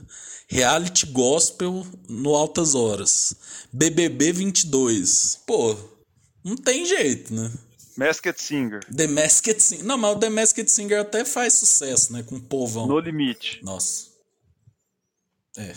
[0.48, 3.34] Reality Gospel no Altas Horas.
[3.72, 5.40] BBB 22.
[5.46, 5.76] Pô,
[6.42, 7.52] não tem jeito, né?
[7.96, 8.80] Masked Singer.
[8.94, 9.84] The Masked Singer.
[9.84, 12.22] Não, mas o The Masked Singer até faz sucesso, né?
[12.22, 12.86] Com o povão.
[12.86, 13.60] No limite.
[13.62, 14.06] Nossa.
[15.56, 15.74] É.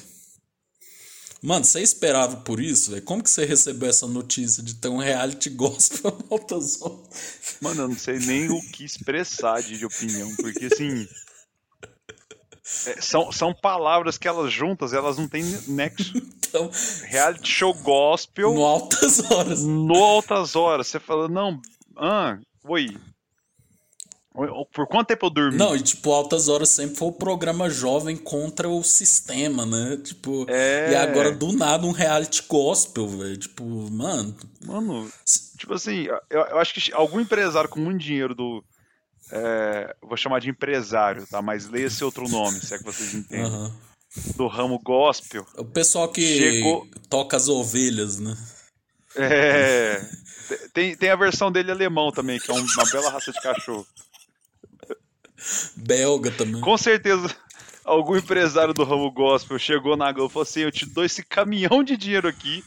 [1.42, 3.04] Mano, você esperava por isso, velho?
[3.04, 7.58] Como que você recebeu essa notícia de ter um reality gospel altas horas?
[7.62, 11.08] Mano, eu não sei nem o que expressar de opinião, porque assim.
[12.86, 16.14] É, são, são palavras que elas juntas, elas não têm nexo.
[16.50, 16.70] Então,
[17.04, 18.54] reality show gospel.
[18.54, 19.64] No altas horas.
[19.64, 20.88] No altas horas.
[20.88, 21.62] Você fala, não,
[22.00, 22.95] ah, oi.
[24.72, 25.58] Por quanto tempo eu dormi?
[25.58, 29.97] Não, e tipo, Altas Horas sempre foi o programa jovem contra o sistema, né?
[29.97, 30.91] Tipo, é...
[30.91, 33.36] e agora do nada um reality gospel, velho.
[33.36, 34.38] Tipo, mano.
[34.66, 35.12] Mano,
[35.58, 38.64] tipo assim, eu, eu, acho que algum empresário com muito dinheiro do.
[39.32, 41.41] É, vou chamar de empresário, tá?
[41.41, 43.52] Mas leia esse outro nome, se é que vocês entendem.
[43.52, 43.72] Uhum.
[44.38, 45.45] Do ramo gospel.
[45.58, 46.88] O pessoal que chegou...
[47.10, 48.36] toca as ovelhas, né?
[49.16, 50.02] É.
[50.74, 53.86] Tem, tem a versão dele alemão também, que é uma bela raça de cachorro.
[55.76, 56.62] Belga também.
[56.62, 57.36] Com certeza,
[57.84, 61.24] algum empresário do ramo gospel chegou na Globo e falou assim: Eu te dou esse
[61.24, 62.64] caminhão de dinheiro aqui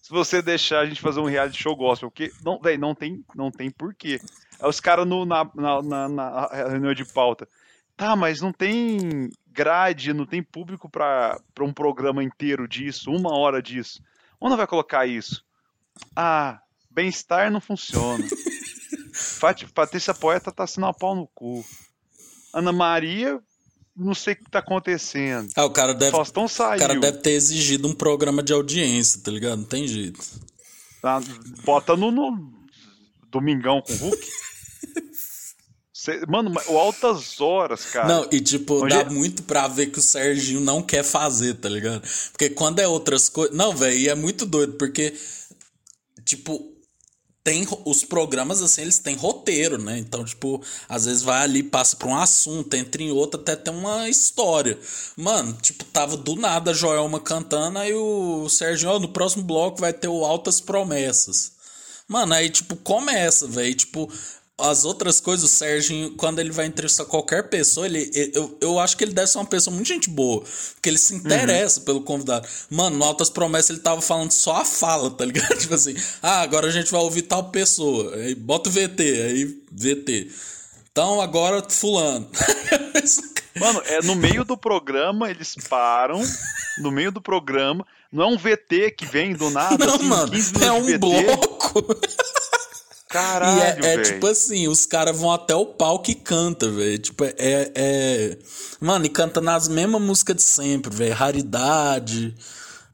[0.00, 2.10] se você deixar a gente fazer um reality show gospel.
[2.10, 4.20] Porque, não, véio, não tem, não tem porquê.
[4.60, 7.48] Aí os caras na, na, na, na reunião de pauta.
[7.96, 13.62] Tá, mas não tem grade, não tem público para um programa inteiro disso, uma hora
[13.62, 14.02] disso.
[14.40, 15.44] Onde vai colocar isso?
[16.16, 16.60] Ah,
[16.90, 18.26] Bem-estar não funciona.
[19.74, 21.64] Patrícia Poeta tá sendo a pau no cu.
[22.52, 23.40] Ana Maria,
[23.96, 25.50] não sei o que tá acontecendo.
[25.54, 26.10] Ah, o cara deve.
[26.10, 26.76] Faustão saiu.
[26.76, 29.58] O cara deve ter exigido um programa de audiência, tá ligado?
[29.58, 30.20] Não tem jeito.
[31.02, 31.20] Ah,
[31.64, 32.52] bota no, no
[33.30, 34.28] Domingão com o Hulk.
[35.92, 38.08] Cê, mano, o Altas Horas, cara.
[38.08, 39.10] Não, e tipo, Onde dá é...
[39.10, 42.02] muito pra ver que o Serginho não quer fazer, tá ligado?
[42.32, 43.54] Porque quando é outras coisas.
[43.54, 45.14] Não, velho, é muito doido, porque,
[46.24, 46.74] tipo,
[47.42, 49.98] tem os programas assim, eles têm roteiro, né?
[49.98, 53.72] Então, tipo, às vezes vai ali, passa por um assunto, entra em outro, até tem
[53.72, 54.78] uma história.
[55.16, 59.80] Mano, tipo, tava do nada a Joelma cantando, aí o Sérgio, oh, no próximo bloco
[59.80, 61.52] vai ter o Altas Promessas.
[62.10, 63.72] Mano, aí, tipo, começa, velho.
[63.72, 64.12] Tipo,
[64.62, 68.96] as outras coisas, o Sérgio, quando ele vai entrevistar qualquer pessoa, ele, eu, eu acho
[68.96, 70.42] que ele deve ser uma pessoa muito gente boa.
[70.74, 71.84] Porque ele se interessa uhum.
[71.84, 72.46] pelo convidado.
[72.68, 75.54] Mano, no Altas Promessas ele tava falando só a fala, tá ligado?
[75.58, 78.14] Tipo assim, ah, agora a gente vai ouvir tal pessoa.
[78.16, 80.30] Aí bota o VT, aí VT.
[80.90, 82.28] Então agora fulano.
[83.58, 86.22] Mano, é no meio do programa, eles param,
[86.78, 87.84] no meio do programa.
[88.12, 89.86] Não é um VT que vem do nada.
[89.86, 90.32] Não, assim, mano,
[90.64, 90.98] é um VT.
[90.98, 91.84] bloco.
[93.10, 96.96] Caralho, E é, é tipo assim, os caras vão até o palco e canta, velho.
[96.96, 97.34] Tipo, é,
[97.74, 98.38] é.
[98.80, 101.12] Mano, e canta nas mesmas músicas de sempre, velho.
[101.12, 102.32] Raridade.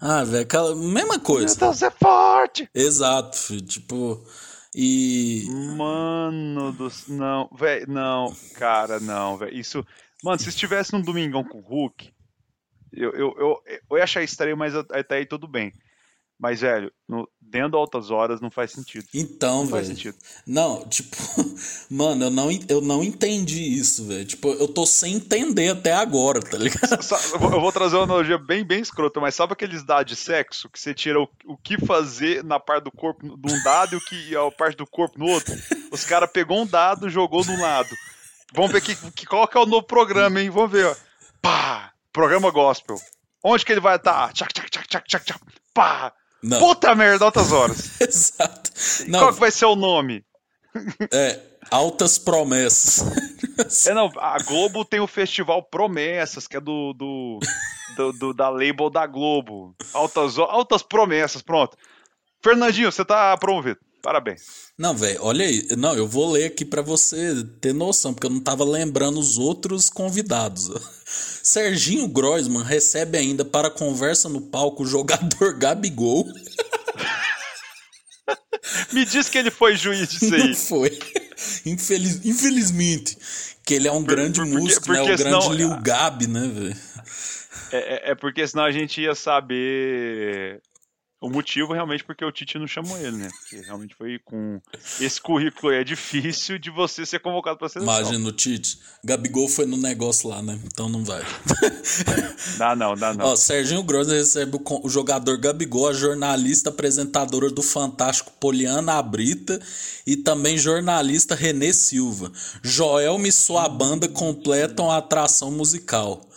[0.01, 1.55] Ah, velho, aquela mesma coisa.
[1.55, 2.69] Deus é forte!
[2.75, 3.67] Exato, filho.
[3.67, 4.25] Tipo.
[4.75, 5.45] E.
[5.77, 6.91] Mano do.
[7.09, 9.55] Não, velho, não, cara, não, velho.
[9.55, 9.85] Isso.
[10.25, 12.11] Mano, se estivesse num domingão com o Hulk,
[12.91, 15.75] eu, eu, eu, eu ia achar estranho, mas até aí tudo bem.
[16.39, 19.07] Mas, velho, no, dentro de altas horas não faz sentido.
[19.15, 19.97] Então, Não faz velho.
[19.97, 20.17] sentido.
[20.47, 21.17] Não, tipo,
[21.91, 24.25] mano, eu não, eu não entendi isso, velho.
[24.27, 26.91] Tipo, eu tô sem entender até agora, tá ligado?
[27.33, 30.79] Eu vou- trazer uma analogia bem, bem escrota, mas sabe aqueles dados de sexo que
[30.79, 34.01] você tira o, o que fazer na parte do corpo de um dado e o
[34.05, 35.55] que a parte do corpo no outro?
[35.91, 37.89] Os caras pegou um dado, jogou de um lado.
[38.53, 40.51] Vamos ver que, que, qual que é o novo programa, hein?
[40.51, 40.95] Vamos ver, ó.
[41.41, 41.93] Pá!
[42.13, 42.97] Programa gospel.
[43.43, 44.33] Onde que ele vai estar?
[44.35, 45.41] Tchac, tchac, tchac, tchac, tchac, tchac.
[45.73, 46.13] Pá!
[46.49, 46.59] Não.
[46.61, 47.91] Puta merda, altas horas.
[48.01, 48.71] Exato.
[48.99, 50.25] Qual Não, que vai ser o nome?
[51.13, 51.41] é.
[51.71, 53.05] Altas promessas.
[53.89, 57.41] É, não, a Globo tem o festival Promessas, que é do, do,
[57.97, 59.75] do- do- da label da Globo.
[59.93, 61.77] Altas, altas promessas, pronto.
[62.41, 63.81] Fernandinho, você tá promovido.
[64.07, 64.43] Parabéns.
[64.79, 65.67] Não, velho, olha aí.
[65.77, 69.37] Não, eu vou ler aqui pra você ter noção, porque eu não tava lembrando os
[69.37, 70.71] outros convidados.
[71.43, 76.25] Serginho Groisman recebe ainda para conversa no palco o jogador Gabigol.
[78.93, 80.55] Me diz que ele foi juiz disso Não aí.
[80.55, 80.97] foi.
[81.65, 83.19] Infeliz, infelizmente.
[83.65, 85.01] Que ele é um grande por- porque- músico, né?
[85.03, 86.77] O porque grande senão- Lil Gabi, né, velho?
[87.73, 90.61] É- é porque senão a gente ia saber
[91.21, 93.29] o motivo realmente porque o Tite não chamou ele, né?
[93.31, 94.61] Porque realmente foi com
[95.01, 97.95] esse currículo aí é difícil de você ser convocado pra seleção.
[97.95, 98.79] Imagina o Tite.
[99.03, 100.61] Gabigol foi no negócio lá, né?
[100.65, 101.23] Então não vai.
[102.59, 103.27] Dá não, dá não.
[103.27, 109.61] Ó, Serginho Grosso recebe o, jogador Gabigol, a jornalista apresentadora do Fantástico Poliana Abrita
[110.07, 112.31] e também jornalista Renê Silva.
[112.63, 116.29] Joelma e sua banda completam a atração musical.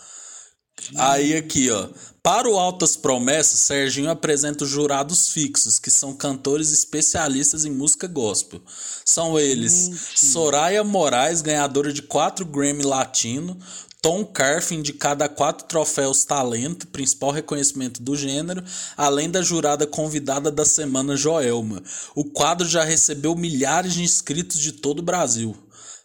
[0.96, 1.88] Aí aqui, ó.
[2.22, 8.06] Para o Altas Promessas, Serginho apresenta os jurados fixos, que são cantores especialistas em música
[8.06, 8.60] gospel.
[9.04, 13.58] São eles Soraya Moraes, ganhadora de 4 Grammy Latino,
[14.02, 18.62] Tom Carf, indicada a quatro troféus Talento, principal reconhecimento do gênero,
[18.96, 21.82] além da jurada convidada da semana Joelma.
[22.14, 25.56] O quadro já recebeu milhares de inscritos de todo o Brasil.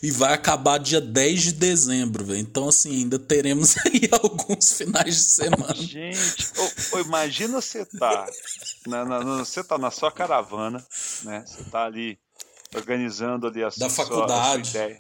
[0.02, 2.38] E vai acabar dia 10 de dezembro, velho.
[2.40, 5.74] Então, assim, ainda teremos aí alguns finais de semana.
[5.74, 6.48] Gente,
[6.92, 8.26] ô, ô, imagina você tá
[8.86, 10.84] na, na- você tá na sua caravana,
[11.24, 11.44] né?
[11.46, 12.18] Você tá ali
[12.74, 14.62] organizando ali a, Da sua, faculdade.
[14.62, 14.96] a sua ideia.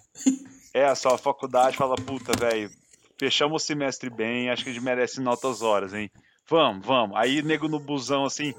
[0.74, 2.70] É, a sua faculdade fala, puta, velho,
[3.18, 6.10] fechamos o semestre bem, acho que a gente merece notas horas, hein?
[6.48, 7.16] Vamos, vamos.
[7.16, 8.54] Aí, nego no busão, assim,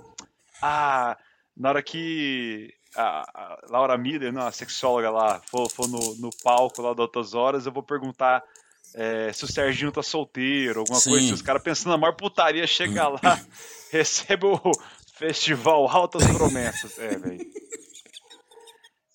[0.61, 1.17] ah,
[1.55, 6.29] na hora que a, a Laura Miller, não, a sexóloga lá, for, for no, no
[6.43, 8.43] palco lá das outras horas, eu vou perguntar
[8.93, 11.11] é, se o Serginho tá solteiro, alguma Sim.
[11.11, 11.33] coisa assim.
[11.33, 13.39] Os caras pensando na maior putaria, chega lá,
[13.91, 14.59] recebe o
[15.13, 16.97] festival Altas Promessas.
[16.97, 17.45] É, velho.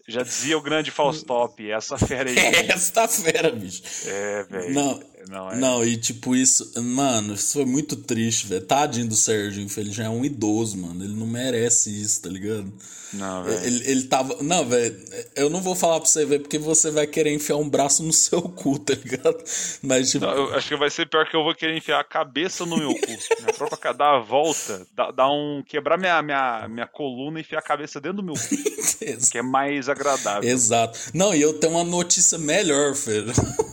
[0.06, 2.36] Já dizia o grande Faustop, essa fera aí.
[2.36, 3.82] É essa fera, bicho.
[4.06, 4.74] É, velho.
[4.74, 5.56] Não, Não, é.
[5.56, 6.72] não, e tipo, isso.
[6.82, 8.64] Mano, isso foi muito triste, velho.
[8.64, 11.04] Tadinho do Sérgio, ele já é um idoso, mano.
[11.04, 12.72] Ele não merece isso, tá ligado?
[13.12, 13.64] Não, velho.
[13.64, 14.36] Ele, ele tava.
[14.42, 14.96] Não, velho,
[15.36, 18.12] eu não vou falar pra você ver porque você vai querer enfiar um braço no
[18.14, 19.42] seu cu, tá ligado?
[19.82, 20.26] Mas, tipo.
[20.26, 22.94] Não, acho que vai ser pior que eu vou querer enfiar a cabeça no meu
[22.94, 23.06] cu.
[23.40, 25.62] Minha própria dar a volta, dar, dar um.
[25.66, 28.74] quebrar minha, minha, minha coluna e enfiar a cabeça dentro do meu cu.
[29.30, 30.48] Que é mais agradável.
[30.48, 30.98] Exato.
[31.12, 33.24] Não, e eu tenho uma notícia melhor, Fer.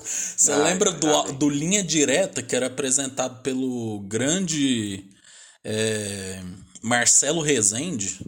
[0.03, 5.05] Você Ai, lembra do, do Linha Direta, que era apresentado pelo grande
[5.63, 6.41] é,
[6.81, 8.19] Marcelo Rezende?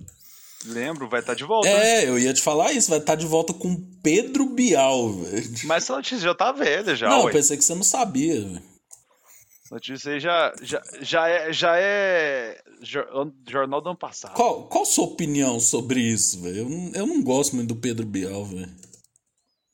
[0.65, 1.67] Lembro, vai estar de volta.
[1.67, 2.03] né?
[2.03, 5.51] É, eu ia te falar isso, vai estar de volta com Pedro Bial, velho.
[5.65, 7.32] Mas essa notícia já tá velha já, Não, eu ué.
[7.34, 8.63] pensei que você não sabia, velho.
[9.65, 14.36] Essa notícia aí já, já, já é, já é jor- jornal do ano passado.
[14.36, 16.59] Qual, qual a sua opinião sobre isso, velho?
[16.59, 18.69] Eu, não- eu não gosto muito do Pedro Bial, velho.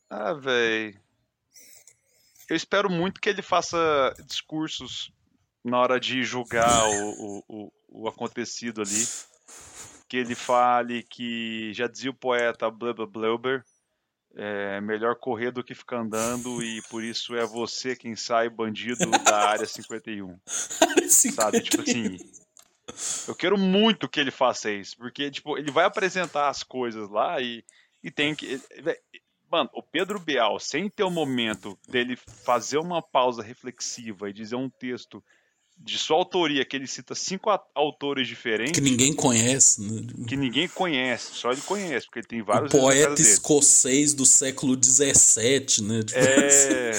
[0.09, 0.95] Ah, véi.
[2.49, 3.77] Eu espero muito que ele faça
[4.25, 5.11] discursos
[5.63, 7.71] na hora de julgar o, o, o,
[8.03, 9.07] o acontecido ali.
[10.07, 13.63] Que ele fale que, já dizia o poeta Blubber Blubber,
[14.35, 19.09] é melhor correr do que ficar andando e por isso é você quem sai bandido
[19.23, 20.39] da área 51.
[21.07, 21.61] Sabe?
[21.61, 22.17] Tipo assim.
[23.27, 27.39] Eu quero muito que ele faça isso, porque tipo, ele vai apresentar as coisas lá
[27.39, 27.63] e,
[28.03, 28.59] e tem que.
[29.51, 34.55] Mano, o Pedro Bial, sem ter o momento dele fazer uma pausa reflexiva e dizer
[34.55, 35.23] um texto
[35.81, 38.73] de sua autoria, que ele cita cinco autores diferentes.
[38.73, 40.25] Que ninguém conhece, né?
[40.27, 42.73] Que ninguém conhece, só ele conhece, porque ele tem vários.
[42.73, 46.03] O poeta escocês do século XVII, né?
[46.03, 46.91] Tipo é.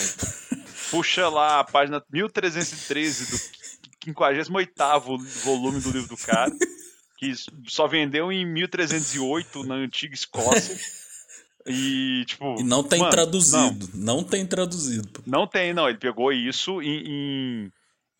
[0.90, 3.38] Puxa lá a página 1313 do
[4.03, 4.72] 58
[5.44, 6.51] volume do livro do cara,
[7.18, 7.32] que
[7.68, 10.76] só vendeu em 1308 na antiga Escócia.
[11.71, 12.61] E, tipo.
[12.61, 13.91] E não tem mano, traduzido.
[13.95, 14.16] Não.
[14.16, 14.25] não.
[14.25, 15.23] tem traduzido.
[15.27, 15.89] Não tem, não.
[15.89, 17.73] Ele pegou isso em, em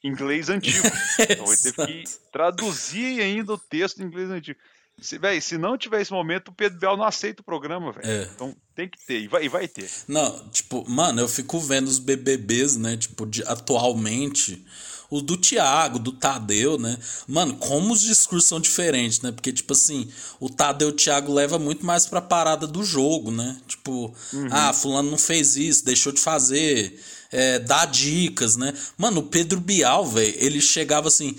[0.05, 0.87] inglês antigo.
[1.19, 4.59] então ele teve que traduzir ainda o texto em inglês antigo.
[5.01, 8.07] Se, véio, se não tiver esse momento, o Pedro Bel não aceita o programa, velho.
[8.07, 8.29] É.
[8.35, 9.91] Então tem que ter, e vai, e vai ter.
[10.07, 14.65] Não, tipo, mano, eu fico vendo os BBBs, né, tipo, de, atualmente
[15.11, 16.97] o do Thiago, do Tadeu, né?
[17.27, 19.33] Mano, como os discursos são diferentes, né?
[19.33, 20.09] Porque, tipo assim,
[20.39, 23.61] o Tadeu e o Thiago leva muito mais pra parada do jogo, né?
[23.67, 24.49] Tipo, uhum.
[24.53, 26.99] ah, fulano não fez isso, deixou de fazer,
[27.33, 28.73] é, dá dicas, né?
[28.97, 31.37] Mano, o Pedro Bial, velho, ele chegava assim.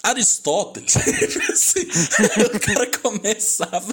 [0.00, 0.94] Aristóteles,
[1.50, 1.80] assim,
[2.54, 3.92] o cara começava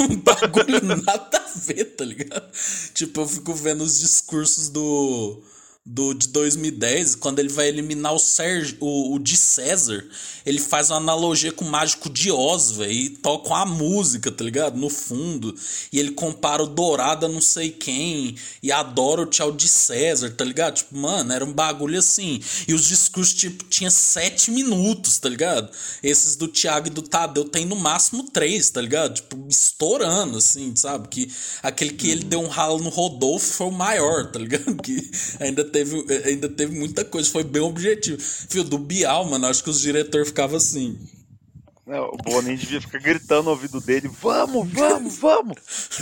[0.00, 2.50] num bagulho nada a ver, tá ligado?
[2.92, 5.40] Tipo, eu fico vendo os discursos do
[5.86, 10.02] do, de 2010, quando ele vai eliminar o, Sérgio, o, o de César,
[10.46, 14.42] ele faz uma analogia com o Mágico de Oz, velho, e toca a música, tá
[14.42, 14.78] ligado?
[14.78, 15.54] No fundo.
[15.92, 20.30] E ele compara o Dourado a não sei quem, e adora o Tchau de César,
[20.30, 20.76] tá ligado?
[20.76, 22.40] Tipo, mano, era um bagulho assim.
[22.66, 25.70] E os discursos, tipo, tinha sete minutos, tá ligado?
[26.02, 29.14] Esses do Thiago e do Tadeu tem no máximo três, tá ligado?
[29.16, 31.08] Tipo, estourando, assim, sabe?
[31.08, 31.30] Que
[31.62, 34.74] aquele que ele deu um ralo no Rodolfo foi o maior, tá ligado?
[34.84, 35.10] Que
[35.40, 38.16] ainda teve, ainda teve muita coisa, foi bem objetivo.
[38.20, 40.96] Fio, do Bial, mano, acho que os diretores ficavam assim.
[41.84, 45.56] Não, o Boninho devia ficar gritando no ouvido dele: Vamos, vamos, vamos!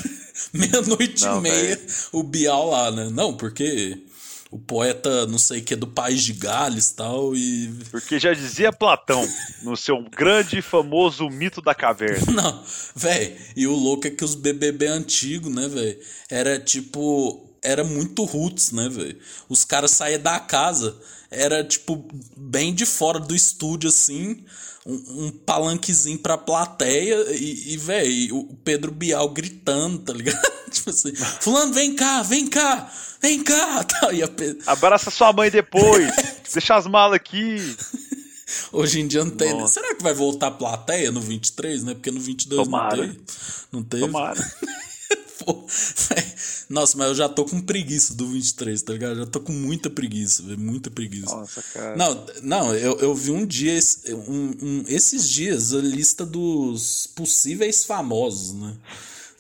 [0.53, 1.81] Meia-noite e meia, véio.
[2.13, 3.09] o Bial lá, né?
[3.11, 3.99] Não, porque
[4.51, 8.71] o poeta não sei que é do país de Gales tal e porque já dizia
[8.71, 9.27] Platão
[9.63, 12.63] no seu grande e famoso mito da caverna não
[12.95, 15.99] velho e o louco é que os BBB antigo né velho
[16.29, 19.19] era tipo era muito roots, né, velho?
[19.49, 20.97] Os caras saíam da casa,
[21.31, 22.05] era tipo
[22.37, 24.45] bem de fora do estúdio, assim,
[24.85, 30.41] um, um palanquezinho pra plateia e, e velho, o Pedro Bial gritando, tá ligado?
[30.71, 33.85] tipo assim, fulano, vem cá, vem cá, vem cá.
[33.89, 34.63] Tá, e Pedro...
[34.67, 36.13] Abraça sua mãe depois,
[36.53, 37.57] deixa as malas aqui.
[38.71, 39.55] Hoje em dia não tem.
[39.55, 39.75] Nossa.
[39.75, 41.95] Será que vai voltar a plateia no 23, né?
[41.95, 42.97] Porque no 22 Tomara.
[42.97, 43.25] não teve.
[43.73, 44.07] Não teve.
[44.07, 44.53] Tomara.
[45.45, 45.67] Pô,
[46.69, 49.17] nossa, mas eu já tô com preguiça do 23, tá ligado?
[49.17, 50.59] Já tô com muita preguiça, velho.
[50.59, 51.35] Muita preguiça.
[51.35, 51.97] Nossa, cara.
[51.97, 53.79] Não, não eu, eu vi um dia,
[54.29, 58.77] um, um, esses dias, a lista dos possíveis famosos, né?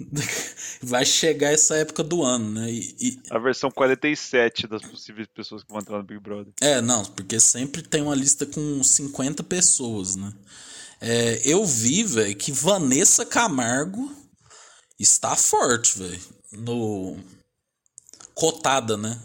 [0.83, 2.71] Vai chegar essa época do ano, né?
[2.71, 3.21] E, e...
[3.31, 6.53] A versão 47 das possíveis pessoas que vão entrar no Big Brother.
[6.61, 10.33] É, não, porque sempre tem uma lista com 50 pessoas, né?
[11.01, 14.22] É, eu vi, velho, que Vanessa Camargo
[14.99, 16.21] está forte, velho.
[16.53, 17.17] No.
[18.35, 19.21] Cotada, né?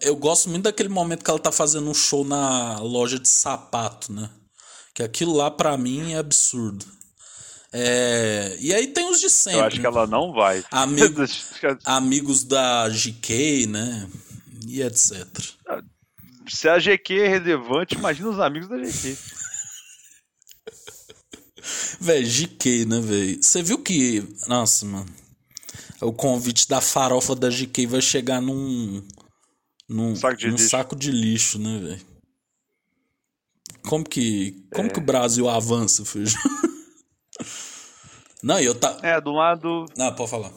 [0.00, 4.12] Eu gosto muito daquele momento que ela tá fazendo um show na loja de sapato,
[4.12, 4.30] né?
[4.94, 6.84] Que aquilo lá para mim é absurdo.
[7.72, 8.56] É...
[8.58, 9.60] E aí tem os de sempre.
[9.60, 10.64] Eu acho que ela não vai.
[10.70, 11.46] Amigos,
[11.84, 14.08] amigos da GK, né?
[14.66, 15.26] E etc.
[16.48, 19.16] Se a GQ é relevante, imagina os amigos da GQ.
[22.00, 23.42] Véi, GK, né, velho?
[23.42, 24.22] Você viu que.
[24.46, 25.06] Nossa, mano.
[26.00, 29.02] O convite da farofa da GK vai chegar num.
[29.88, 30.68] Num saco de, num lixo.
[30.68, 32.06] Saco de lixo, né, velho?
[33.82, 34.64] Como que.
[34.72, 34.92] Como é.
[34.92, 36.40] que o Brasil avança, Feijão?
[38.42, 38.98] Não, eu tá.
[39.02, 39.86] É, do lado.
[39.96, 40.52] Não, pode falar.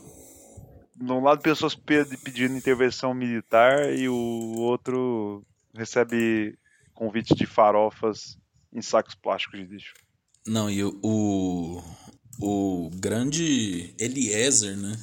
[0.96, 5.44] De um lado, pessoas pedindo intervenção militar e o outro
[5.74, 6.56] recebe
[6.94, 8.38] convite de farofas
[8.72, 9.94] em sacos plásticos de lixo.
[10.46, 11.84] Não, e o,
[12.40, 14.98] o, grande Eliezer, né?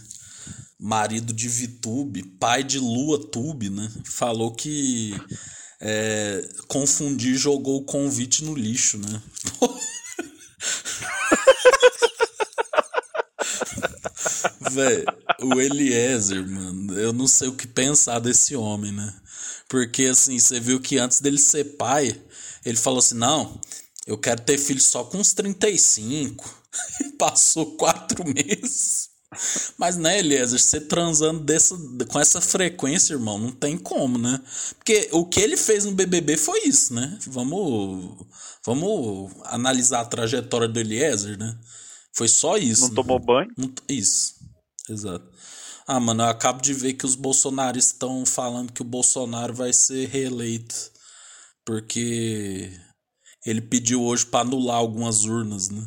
[0.79, 3.89] Marido de Vitube, pai de Lua Tube, né?
[4.05, 5.15] Falou que
[5.81, 9.23] é, confundir jogou o convite no lixo, né?
[14.73, 15.05] Véi,
[15.41, 19.15] o Eliezer, mano, eu não sei o que pensar desse homem, né?
[19.69, 22.21] Porque assim, você viu que antes dele ser pai,
[22.65, 23.61] ele falou assim: não,
[24.09, 26.49] eu quero ter filho só com uns 35.
[27.19, 29.11] Passou quatro meses.
[29.77, 31.77] Mas, né, Eliezer, você transando dessa,
[32.09, 34.41] com essa frequência, irmão, não tem como, né?
[34.79, 37.19] Porque o que ele fez no BBB foi isso, né?
[37.27, 38.27] Vamos,
[38.65, 41.59] vamos analisar a trajetória do Eliezer, né?
[42.15, 42.83] Foi só isso.
[42.83, 42.95] Não né?
[42.95, 43.51] tomou banho?
[43.87, 44.37] isso,
[44.89, 45.29] exato.
[45.87, 49.73] Ah, mano, eu acabo de ver que os bolsonaristas estão falando que o Bolsonaro vai
[49.73, 50.91] ser reeleito
[51.65, 52.79] Porque
[53.45, 55.87] ele pediu hoje pra anular algumas urnas, né?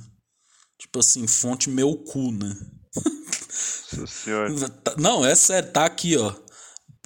[0.79, 2.55] Tipo assim, fonte meu cu, né?
[4.83, 6.33] Tá- Não, é sério, tá aqui, ó.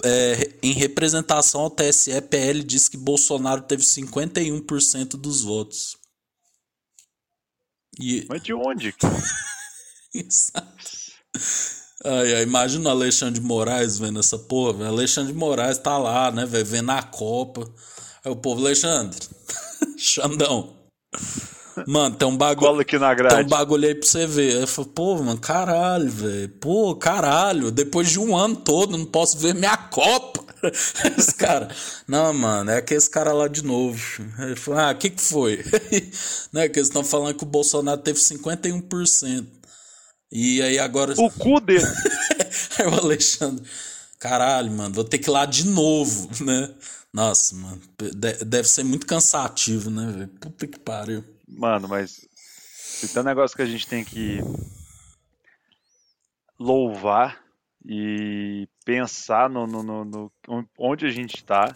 [0.04, 5.96] É, em representação ao TSE, PL diz que Bolsonaro teve 51% dos votos.
[7.98, 8.94] E, Mas de onde?
[12.04, 14.88] Ai, ai, imagina o Alexandre de Moraes vendo essa porra, velho.
[14.90, 17.62] Alexandre de Moraes tá lá, né, velho, vendo a Copa.
[18.24, 19.18] Aí o povo, Alexandre,
[19.96, 20.74] Xandão.
[21.86, 22.68] Mano, tem um bagulho.
[22.68, 23.50] Cola aqui na Tem um grade.
[23.50, 24.54] bagulho aí pra você ver.
[24.56, 26.48] Aí eu falo, pô, mano, caralho, velho.
[26.60, 27.70] Pô, caralho.
[27.70, 30.44] Depois de um ano todo, não posso ver minha Copa.
[31.18, 31.68] Esse cara.
[32.08, 34.00] Não, mano, é aquele cara lá de novo.
[34.38, 35.62] Ele falou, ah, o que que foi?
[36.52, 39.46] né, que eles estão falando que o Bolsonaro teve 51%.
[40.32, 41.14] E aí agora.
[41.18, 41.84] O cu dele.
[42.78, 43.64] Aí o Alexandre,
[44.18, 46.70] caralho, mano, vou ter que ir lá de novo, né?
[47.12, 50.28] Nossa, mano, de- deve ser muito cansativo, né, velho?
[50.28, 51.24] Puta que pariu.
[51.48, 54.40] Mano, mas se tem um negócio que a gente tem que
[56.58, 57.42] louvar
[57.84, 61.72] e pensar no, no, no- no- onde a gente tá,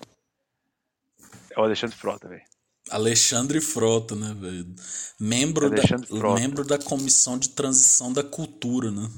[1.51, 2.43] é o Alexandre Frota, velho.
[2.91, 4.75] Alexandre Frota, né, velho?
[5.19, 6.41] Membro, Alexandre da, Frota.
[6.41, 9.09] membro da Comissão de Transição da Cultura, né?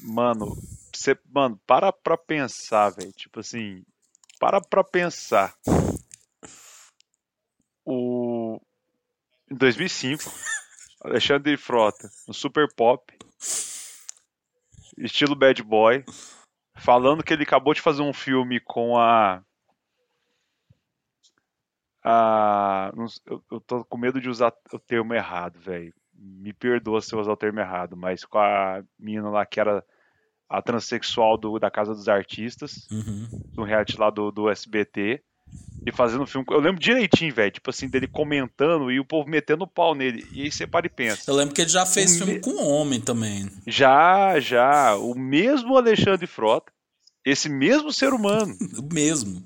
[0.00, 0.56] Mano,
[0.94, 3.12] você, mano, para pra pensar, velho.
[3.12, 3.82] Tipo assim,
[4.38, 5.54] para pra pensar.
[7.84, 8.60] O
[9.50, 10.24] em 2005,
[11.04, 13.12] Alexandre Frota, no Super Pop,
[14.98, 16.04] estilo Bad Boy,
[16.76, 19.42] falando que ele acabou de fazer um filme com a
[22.02, 22.92] a
[23.26, 25.94] eu, eu tô com medo de usar o termo errado, velho.
[26.12, 29.84] Me perdoa se eu usar o termo errado, mas com a menina lá que era
[30.58, 33.28] a transexual do, da Casa dos Artistas, Uhum.
[33.54, 35.22] do reality lá do, do SBT,
[35.86, 36.46] e fazendo um filme.
[36.50, 40.26] Eu lembro direitinho, velho, tipo assim, dele comentando e o povo metendo o pau nele.
[40.32, 41.30] E aí você para e pensa.
[41.30, 43.50] Eu lembro que ele já fez O filme me- com homem também.
[43.66, 46.72] Já, já, o mesmo Alexandre Frota,
[47.24, 49.42] esse mesmo ser humano, O mesmo.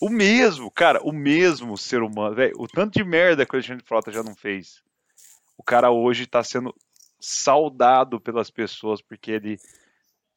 [0.00, 3.84] o mesmo, cara, o mesmo ser humano, velho, o tanto de merda que o Alexandre
[3.84, 4.80] Frota já não fez.
[5.56, 6.74] O cara hoje tá sendo
[7.20, 9.58] saudado pelas pessoas porque ele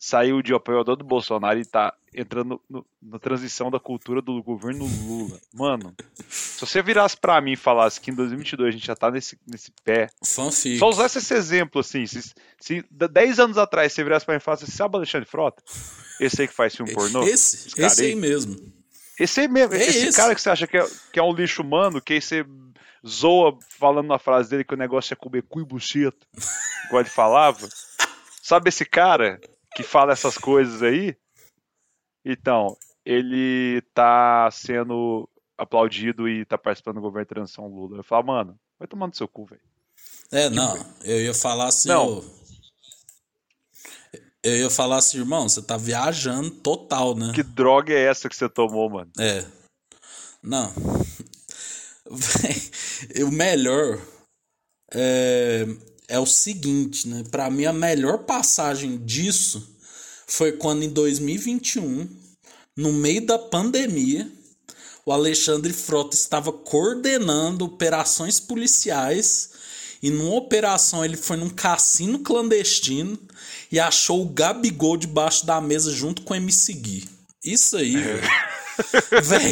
[0.04, 4.84] saiu de apoiador do Bolsonaro e tá entrando no- na transição da cultura do governo
[5.06, 5.40] Lula.
[5.54, 5.94] Mano,
[6.28, 9.38] se você virasse pra mim e falasse que em 2022 a gente já tá nesse,
[9.48, 10.80] nesse pé, Fanfic.
[10.80, 14.40] só usasse esse exemplo assim, se, se da- 10 anos atrás você virasse pra mim
[14.40, 15.62] e falasse, sabe o Alexandre Frota?
[16.20, 17.22] Esse aí que faz filme pornô?
[17.24, 18.16] Esse, Esse aí aí?
[18.16, 18.74] mesem
[19.20, 20.18] Esse aí mesmo, É esse, esse.
[20.18, 22.44] cara que você acha que é, que é um lixo humano, que aí você
[23.08, 26.26] zoa falando na frase dele que o negócio é comer cu e buceta,
[26.88, 27.70] igual ele falava.
[28.42, 29.40] Sabe esse cara
[29.76, 31.16] que fala essas coisas aí?
[32.26, 37.98] Então, ele tá sendo aplaudido e tá participando do governo de transição Lula.
[37.98, 39.62] Eu falo, mano, vai tomando seu cu, velho.
[40.32, 42.20] É, não, eu ia falar assim, Não.
[42.20, 42.24] ô,
[44.44, 47.32] eu ia falar assim, irmão, você tá viajando total, né?
[47.36, 49.12] Que droga é essa que você tomou, mano?
[49.20, 49.46] É.
[50.42, 50.72] Não.
[53.26, 54.00] O melhor
[54.94, 55.66] é,
[56.12, 57.24] é o seguinte, né?
[57.32, 59.76] Pra mim, a melhor passagem disso
[60.28, 62.06] foi quando em 2021,
[62.76, 64.30] no meio da pandemia,
[65.06, 69.52] o Alexandre Frota estava coordenando operações policiais
[70.04, 73.18] e numa operação ele foi num cassino clandestino
[73.72, 77.10] e achou o Gabigol debaixo da mesa junto com o MC Gui.
[77.42, 78.51] Isso aí, velho.
[79.24, 79.52] Véi,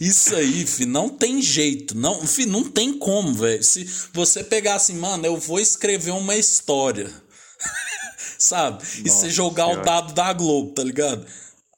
[0.00, 1.96] isso aí, fi, não tem jeito.
[1.96, 3.62] Não, fi, não tem como, velho.
[3.62, 7.10] Se você pegar assim, mano, eu vou escrever uma história.
[8.38, 8.84] Sabe?
[8.98, 9.84] e você jogar o Senhora.
[9.84, 11.26] dado da Globo, tá ligado?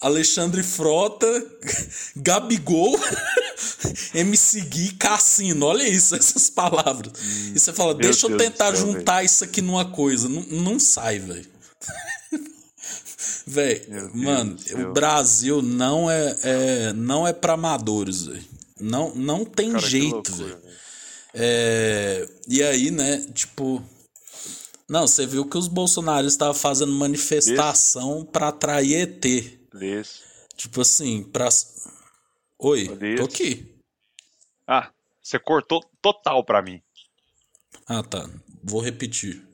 [0.01, 1.27] Alexandre Frota,
[2.17, 2.99] Gabigol,
[4.15, 5.67] MC Gui, Cassino.
[5.67, 7.13] Olha isso, essas palavras.
[7.55, 10.29] e você fala, deixa eu tentar céu, juntar isso aqui numa coisa.
[10.29, 11.58] Não, não sai, velho.
[13.49, 14.57] Deus mano,
[14.89, 18.45] o Brasil não é, é não é para amadores, velho.
[18.81, 20.57] Não, não tem Cara, jeito, velho.
[20.59, 20.75] velho.
[21.35, 23.83] É, e aí, né, tipo.
[24.89, 29.25] Não, você viu que os bolsonaristas estavam fazendo manifestação pra atrair ET.
[29.73, 30.11] Beleza.
[30.57, 31.49] Tipo assim, pra.
[32.59, 33.67] Oi, Olha tô aqui.
[34.67, 34.91] Ah,
[35.23, 36.81] você cortou total pra mim.
[37.87, 38.29] Ah, tá.
[38.65, 39.47] Vou repetir.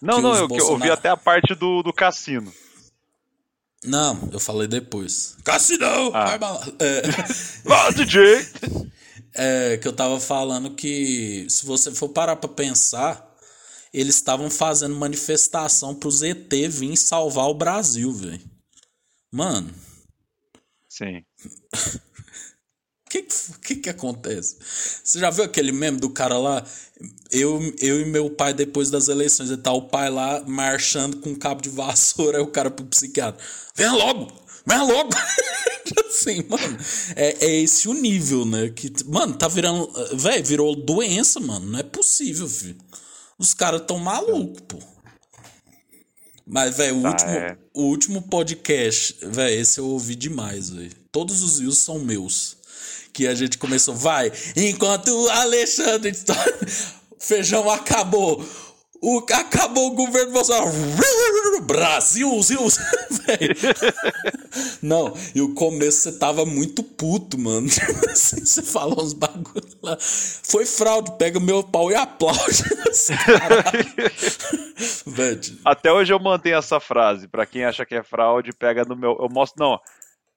[0.00, 2.52] Não, Que não, eu, eu ouvi Bolsonaro- até a parte do, do cassino.
[3.86, 5.36] Não, eu falei depois.
[5.44, 6.10] Cassinão!
[6.14, 6.38] Ah.
[6.80, 7.02] É,
[7.70, 8.46] Ah, DJ!
[9.34, 13.34] é, que eu tava falando que, se você for parar pra pensar,
[13.92, 18.40] eles estavam fazendo manifestação pros ET vir salvar o Brasil, velho.
[19.32, 19.72] Mano,
[20.96, 21.22] Sim.
[23.18, 24.56] o que, que que acontece?
[25.04, 26.64] Você já viu aquele meme do cara lá?
[27.30, 31.30] Eu, eu e meu pai, depois das eleições, e tá o pai lá marchando com
[31.30, 33.42] um cabo de vassoura, aí o cara pro psiquiatra.
[33.74, 34.32] Venha logo!
[34.66, 35.10] Venha logo!
[36.08, 36.78] assim, mano,
[37.14, 38.70] é, é esse o nível, né?
[38.70, 39.90] Que, mano, tá virando.
[40.16, 41.66] Velho, virou doença, mano.
[41.66, 42.78] Não é possível, filho.
[43.38, 44.78] Os caras tão malucos, pô.
[46.46, 47.58] Mas, velho, o, Tá, último, é.
[47.74, 50.94] o último podcast, velho, esse eu ouvi demais, velho.
[51.10, 52.56] Todos os views são meus.
[53.16, 56.12] Que a gente começou, vai, enquanto o Alexandre.
[57.18, 58.44] Feijão acabou.
[59.00, 60.70] O, acabou o governo Bolsonaro.
[61.62, 62.68] Brasil, Zil,
[63.24, 63.56] velho.
[64.82, 67.66] Não, e o começo você tava muito puto, mano.
[68.12, 69.96] Assim, você falou uns bagulho lá.
[69.98, 72.64] Foi fraude, pega meu pau e aplaude.
[75.06, 77.26] Velho, Até hoje eu mantenho essa frase.
[77.28, 79.16] Pra quem acha que é fraude, pega no meu.
[79.18, 79.58] Eu mostro.
[79.58, 79.80] Não,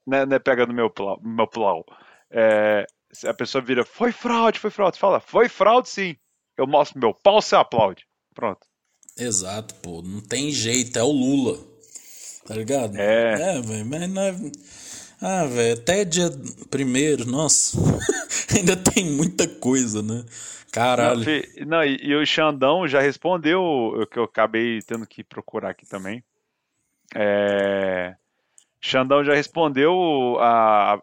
[0.07, 1.19] não é, não é pega no meu plau.
[1.21, 1.85] meu plau.
[2.31, 2.85] É,
[3.25, 4.99] a pessoa vira, foi fraude, foi fraude.
[4.99, 6.15] Fala, foi fraude sim.
[6.57, 8.05] Eu mostro meu pau, você aplaude.
[8.35, 8.59] Pronto.
[9.17, 10.01] Exato, pô.
[10.01, 11.57] Não tem jeito, é o Lula.
[12.45, 12.95] Tá ligado?
[12.97, 13.57] É.
[13.57, 14.35] É, velho, mas não é...
[15.21, 16.29] Ah, velho, até dia
[16.69, 17.77] primeiro, nossa.
[18.55, 20.23] Ainda tem muita coisa, né?
[20.71, 21.17] Caralho.
[21.17, 25.23] Não, Fê, não, e, e o Xandão já respondeu o que eu acabei tendo que
[25.23, 26.23] procurar aqui também.
[27.15, 28.15] É,
[28.79, 30.95] Xandão já respondeu a- a-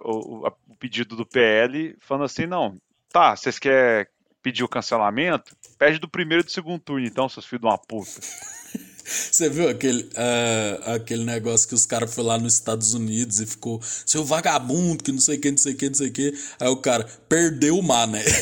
[0.49, 2.77] a- pedido do PL, falando assim: não,
[3.11, 4.07] tá, vocês querem
[4.43, 5.57] pedir o cancelamento?
[5.79, 8.21] Pede do primeiro e do segundo turno, então, seus filhos de uma puta.
[9.07, 13.47] Você viu aquele, ah, aquele negócio que os caras foram lá nos Estados Unidos e
[13.47, 16.13] ficou, seu vagabundo, que não sei o que, não sei o que, não sei o
[16.13, 16.35] que.
[16.59, 18.25] Aí o cara, perdeu o mané.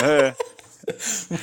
[0.00, 0.32] É.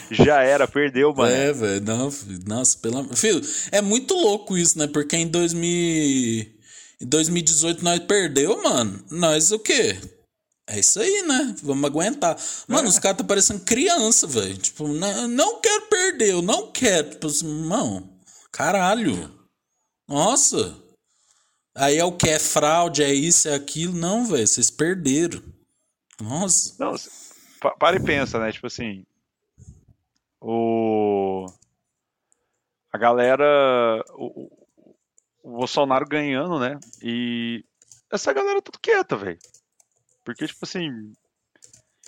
[0.09, 1.33] Já era, perdeu, mano.
[1.33, 2.09] É, velho, não,
[2.47, 3.15] nossa, pelo amor.
[3.15, 4.87] Filho, é muito louco isso, né?
[4.87, 6.54] Porque em 2000,
[7.01, 9.03] em 2018 nós perdeu, mano.
[9.11, 9.99] Nós o quê?
[10.67, 11.55] É isso aí, né?
[11.61, 12.37] Vamos aguentar.
[12.67, 14.57] Mano, os caras tá parecendo criança, velho.
[14.57, 17.11] Tipo, não, não quero perder, eu não quero.
[17.11, 18.09] Tipo assim, irmão,
[18.51, 19.31] caralho.
[20.07, 20.75] Nossa.
[21.75, 22.29] Aí é o que?
[22.29, 23.93] É fraude, é isso, é aquilo.
[23.93, 25.43] Não, velho, vocês perderam.
[26.19, 26.73] Nossa.
[26.79, 26.95] Não,
[27.77, 28.51] para e pensa, né?
[28.51, 29.05] Tipo assim,
[30.41, 31.47] o
[32.95, 34.49] a galera, o,
[35.45, 36.79] o- Bolsonaro ganhando, né?
[37.01, 37.63] E
[38.11, 39.37] essa galera tudo quieta, velho.
[40.23, 41.13] Porque tipo assim,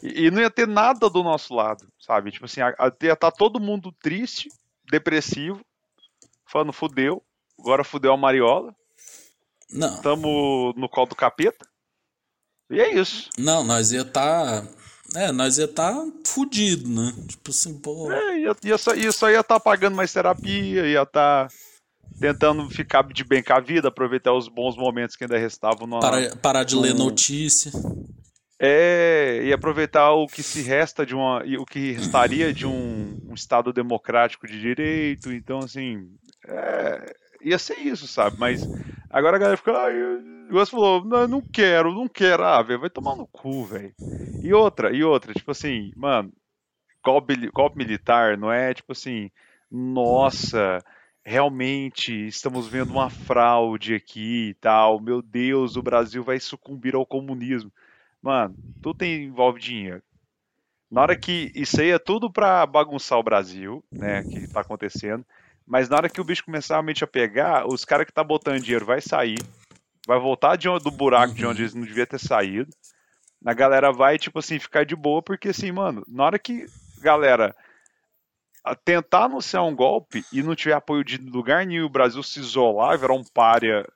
[0.02, 2.32] e, e não ia ter nada do nosso lado, sabe?
[2.32, 2.62] Tipo assim,
[3.02, 4.50] ia estar todo mundo triste,
[4.90, 5.62] depressivo,
[6.46, 7.24] falando fudeu,
[7.60, 8.74] agora fudeu a Mariola,
[9.72, 10.02] Não.
[10.02, 11.68] tamo no colo do capeta.
[12.70, 13.30] E é isso.
[13.38, 14.68] Não, nós ia tá.
[15.16, 15.94] É, nós ia tá
[16.26, 17.14] fudido, né?
[17.30, 18.12] Tipo assim, pô.
[18.12, 21.48] É, ia, ia, só, ia, só ia estar pagando mais terapia, ia estar
[22.20, 26.00] tentando ficar de bem com a vida, aproveitar os bons momentos que ainda restavam no,
[26.00, 27.72] Parar, parar de ler no- notícia.
[28.60, 31.44] É, e aproveitar o que se resta de uma.
[31.60, 35.32] o que restaria de um, um Estado democrático de direito.
[35.32, 36.10] Então, assim.
[36.48, 38.40] é, ia ser isso, sabe?
[38.40, 38.68] Mas
[39.10, 39.78] agora a galera fica.
[39.78, 39.94] Ai,
[40.50, 42.44] você falou, não, não quero, não quero.
[42.44, 43.94] Ah, velho, vai tomar no cu, velho.
[44.42, 46.32] E outra, e outra, tipo assim, mano,
[47.04, 49.30] golpe, golpe militar não é tipo assim,
[49.70, 50.84] nossa.
[51.30, 54.98] Realmente estamos vendo uma fraude aqui e tal.
[54.98, 57.70] Meu Deus, o Brasil vai sucumbir ao comunismo.
[58.22, 60.02] Mano, tudo tem, envolve dinheiro.
[60.90, 61.52] Na hora que.
[61.54, 64.24] Isso aí é tudo pra bagunçar o Brasil, né?
[64.24, 65.26] Que tá acontecendo.
[65.66, 68.62] Mas na hora que o bicho começar realmente a pegar, os caras que tá botando
[68.62, 69.40] dinheiro vai sair.
[70.08, 72.72] Vai voltar de onde- do buraco de onde eles não devia ter saído.
[73.46, 76.68] A galera vai, tipo assim, ficar de boa, porque assim, mano, na hora que
[77.02, 77.54] galera
[78.76, 82.98] tentar anunciar um golpe e não tiver apoio de lugar nenhum, o Brasil se isolar,
[82.98, 83.88] virar um párea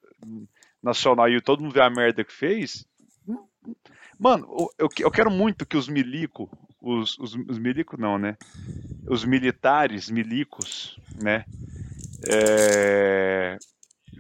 [0.82, 2.86] nacional e todo mundo ver a merda que fez,
[4.22, 6.48] Mano, eu, eu quero muito que os milico,
[6.80, 8.38] os, os, os milico não, né?
[9.10, 11.44] Os militares, milicos, né?
[12.30, 13.58] É,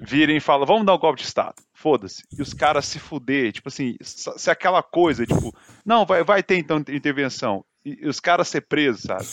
[0.02, 1.61] virem e falam, vamos dar um golpe de Estado.
[1.72, 2.23] Foda-se.
[2.36, 5.56] E os caras se fuder, tipo assim, se aquela coisa, tipo,
[5.86, 7.64] não, vai, vai ter então intervenção.
[7.86, 9.28] E, e os caras ser presos, sabe?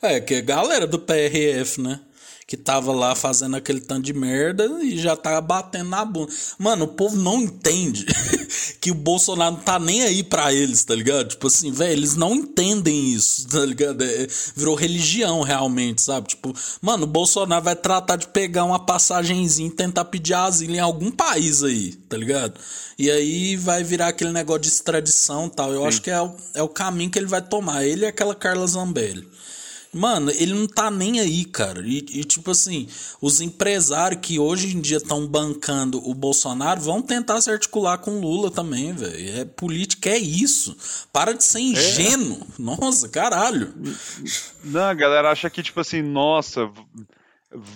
[0.00, 2.00] É, que a galera do PRF, né?
[2.46, 6.32] Que tava lá fazendo aquele tanto de merda e já tava batendo na bunda.
[6.58, 8.06] Mano, o povo não entende
[8.80, 11.28] que o Bolsonaro não tá nem aí pra eles, tá ligado?
[11.28, 14.02] Tipo assim, velho, eles não entendem isso, tá ligado?
[14.02, 14.26] É,
[14.56, 16.28] virou religião realmente, sabe?
[16.28, 20.80] Tipo, mano, o Bolsonaro vai tratar de pegar uma passagenzinha e tentar pedir asilo em
[20.80, 22.58] algum país aí, tá ligado?
[22.98, 25.72] E aí vai virar aquele negócio de extradição e tal.
[25.72, 27.84] Eu acho que é o, é o caminho que ele vai tomar.
[27.84, 29.28] Ele e aquela Carla Zambelli.
[29.92, 31.80] Mano, ele não tá nem aí, cara.
[31.80, 32.86] E, e tipo assim,
[33.20, 38.20] os empresários que hoje em dia estão bancando o Bolsonaro vão tentar se articular com
[38.20, 39.40] Lula também, velho.
[39.40, 40.76] É política, é isso.
[41.12, 42.42] Para de ser ingênuo.
[42.42, 42.62] É.
[42.62, 43.72] Nossa, caralho.
[44.62, 46.70] Não, a galera acha que, tipo assim, nossa,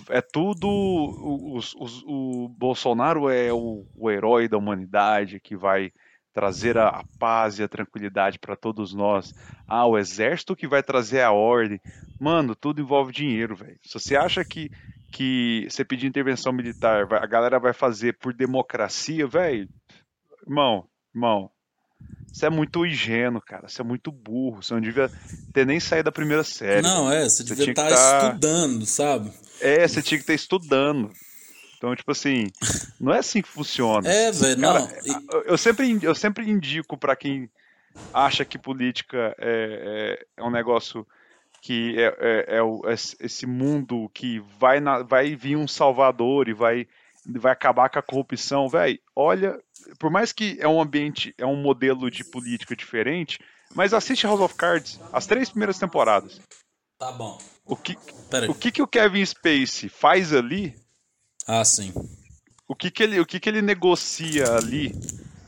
[0.09, 0.67] é tudo.
[0.67, 5.91] O, o, o, o Bolsonaro é o, o herói da humanidade que vai
[6.33, 9.33] trazer a, a paz e a tranquilidade para todos nós.
[9.67, 11.79] Ah, o exército que vai trazer a ordem.
[12.19, 13.79] Mano, tudo envolve dinheiro, velho.
[13.83, 14.71] Se você acha que,
[15.11, 19.69] que você pedir intervenção militar, a galera vai fazer por democracia, velho.
[20.45, 21.49] Irmão, irmão,
[22.31, 23.69] você é muito ingênuo, cara.
[23.69, 24.63] Você é muito burro.
[24.63, 25.09] Você não devia
[25.53, 26.81] ter nem saído da primeira série.
[26.81, 28.27] Não, é, você, você devia estar tá tá...
[28.27, 29.31] estudando, sabe?
[29.61, 31.11] É, você tinha que estar estudando.
[31.83, 32.47] Então, tipo assim,
[32.97, 34.09] não é assim que funciona.
[34.09, 34.87] É, velho, não.
[35.43, 37.49] Eu sempre, eu sempre indico para quem
[38.13, 41.05] acha que política é, é, é um negócio
[41.61, 46.53] que é, é, é, é esse mundo que vai, na, vai vir um salvador e
[46.53, 46.87] vai,
[47.25, 48.97] vai acabar com a corrupção, velho.
[49.13, 49.59] Olha,
[49.99, 53.39] por mais que é um ambiente, é um modelo de política diferente,
[53.75, 56.39] mas assiste House of Cards, as três primeiras temporadas.
[56.97, 57.37] Tá bom.
[57.65, 57.97] O que,
[58.47, 60.81] o que, que o Kevin Spacey faz ali
[61.47, 61.93] ah, sim.
[62.67, 64.93] O que, que, ele, o que, que ele negocia ali?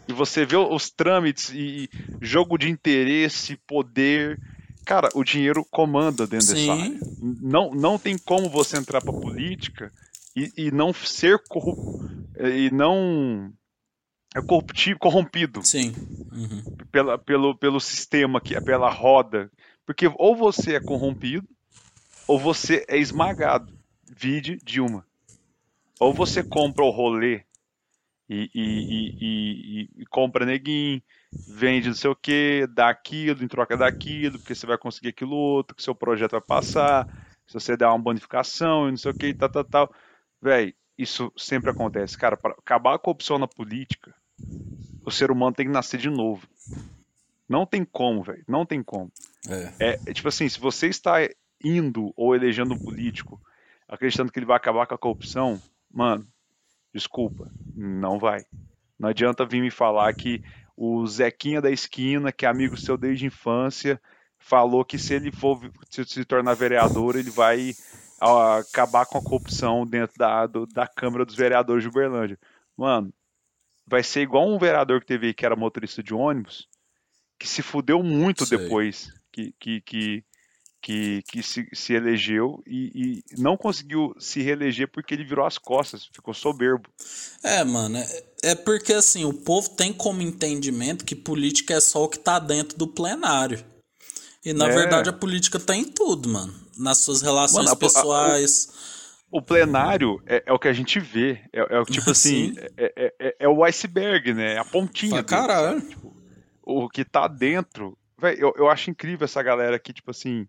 [0.08, 1.90] E você vê os trâmites e
[2.22, 4.40] jogo de interesse, poder.
[4.86, 6.68] Cara, o dinheiro comanda dentro sim.
[6.68, 7.00] dessa área.
[7.42, 9.92] Não, não tem como você entrar pra política
[10.36, 12.08] e, e não ser corrupto.
[12.40, 13.52] E não.
[14.36, 15.64] É corruptivo, corrompido.
[15.64, 15.96] Sim.
[16.32, 16.62] Uhum.
[16.92, 19.50] Pela, pelo, pelo sistema, que, pela roda.
[19.86, 21.48] Porque ou você é corrompido,
[22.28, 23.74] ou você é esmagado.
[24.16, 25.06] Vide Dilma.
[26.00, 27.44] Ou você compra o rolê
[28.30, 31.02] e, e, e, e, compra neguinho,
[31.48, 35.36] vende não sei o que, dá aquilo em troca daquilo, porque você vai conseguir aquilo
[35.36, 37.08] outro, que seu projeto vai passar,
[37.48, 39.96] se você der uma bonificação e não sei o que, tal, tal, tal.
[40.42, 42.18] Véi, isso sempre acontece.
[42.18, 44.14] Cara, para acabar a corrupção na política,
[45.06, 46.48] o ser humano tem que nascer de novo.
[47.48, 48.44] Não tem como, velho.
[48.48, 49.12] Não tem como.
[49.48, 49.74] É.
[49.80, 50.14] É, é.
[50.14, 51.18] Tipo assim, se você está
[51.64, 53.40] indo ou elegendo um político
[53.88, 55.62] acreditando que ele vai acabar com a corrupção,
[55.96, 56.28] Mano,
[56.94, 58.44] desculpa, não vai.
[59.00, 60.44] Não adianta vir me falar que
[60.76, 64.02] o Zequinha da esquina, que é amigo seu desde a infância,
[64.38, 65.58] falou que se ele for
[65.90, 67.74] se, se tornar vereador, ele vai
[68.20, 72.38] acabar com a corrupção dentro da, do, da Câmara dos Vereadores de Uberlândia.
[72.76, 73.14] Mano,
[73.88, 76.68] vai ser igual um vereador que teve aí que era motorista de ônibus,
[77.40, 78.58] que se fudeu muito Sei.
[78.58, 80.26] depois que, que, que,
[80.86, 85.57] que, que se, se elegeu e, e, não conseguiu se reeleger porque ele virou as
[85.57, 86.88] costas, ficou soberbo.
[87.44, 92.03] É, mano, é, é porque assim, o povo tem como entendimento que política é só
[92.03, 93.66] o que tá dentro do plenário.
[94.45, 94.76] E na é.
[94.76, 96.53] verdade a política tá em tudo, mano.
[96.78, 98.70] Nas suas relações mano, pessoais.
[98.70, 101.41] A, o, o, plenário é, é, o que a gente vê.
[101.52, 104.53] É, é o tipo assim, é, é, é, é, o iceberg, né?
[104.53, 105.24] É a pontinha.
[105.24, 105.82] caralho.
[105.82, 106.16] Tipo,
[106.62, 107.98] o que tá dentro.
[108.22, 110.48] Véio, eu, eu acho incrível essa galera que, tipo assim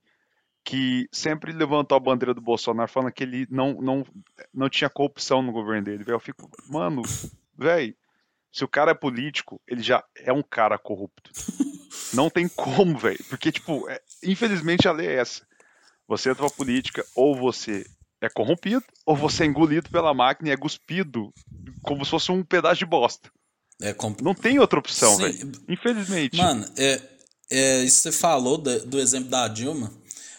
[0.66, 4.04] que sempre levantou a bandeira do Bolsonaro falando que ele não, não,
[4.52, 6.04] não tinha corrupção no governo dele.
[6.08, 7.02] Eu fico, mano,
[7.56, 7.94] velho,
[8.52, 11.30] se o cara é político, ele já é um cara corrupto.
[12.12, 13.22] Não tem como, velho.
[13.28, 15.46] Porque, tipo, é, infelizmente a lei é essa.
[16.08, 17.86] Você entra pra política, ou você
[18.20, 21.32] é corrompido, ou você é engolido pela máquina e é cuspido
[21.80, 23.30] como se fosse um pedaço de bosta.
[23.80, 24.20] É comp...
[24.20, 25.52] Não tem outra opção, velho.
[25.68, 26.36] Infelizmente.
[26.36, 27.00] Mano, é,
[27.50, 29.92] é, isso você falou do, do exemplo da Dilma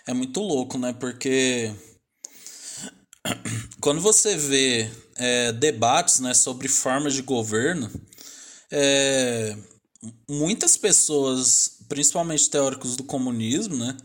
[0.07, 0.93] é muito louco, né?
[0.93, 1.71] Porque
[3.81, 7.91] quando você vê é, debates né, sobre formas de governo,
[8.71, 9.55] é,
[10.29, 13.97] muitas pessoas, principalmente teóricos do comunismo, né,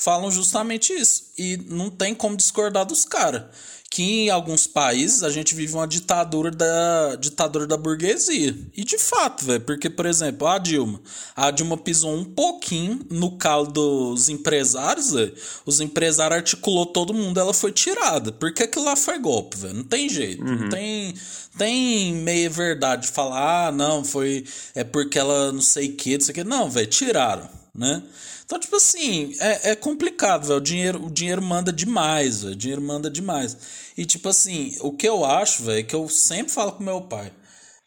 [0.00, 1.24] falam justamente isso.
[1.36, 3.44] E não tem como discordar dos caras
[3.90, 8.56] que em alguns países a gente vive uma ditadura da ditadura da burguesia.
[8.76, 11.00] E de fato, velho, porque por exemplo, a Dilma,
[11.34, 15.34] a Dilma pisou um pouquinho no calo dos empresários, véio.
[15.66, 18.30] os empresários articulou todo mundo, ela foi tirada.
[18.30, 19.74] Porque aquilo lá foi golpe, velho.
[19.74, 20.56] Não tem jeito, uhum.
[20.56, 21.12] não tem
[21.58, 26.16] tem meia verdade de falar, ah, não, foi é porque ela não sei o que,
[26.16, 26.44] não sei o que.
[26.44, 27.48] Não, velho, tiraram,
[27.80, 28.02] né?
[28.44, 30.58] Então, tipo assim, é, é complicado, velho.
[30.58, 32.52] O dinheiro, o dinheiro manda demais, velho.
[32.52, 33.56] O dinheiro manda demais.
[33.96, 37.32] E, tipo assim, o que eu acho, velho, que eu sempre falo com meu pai.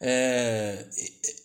[0.02, 0.86] É,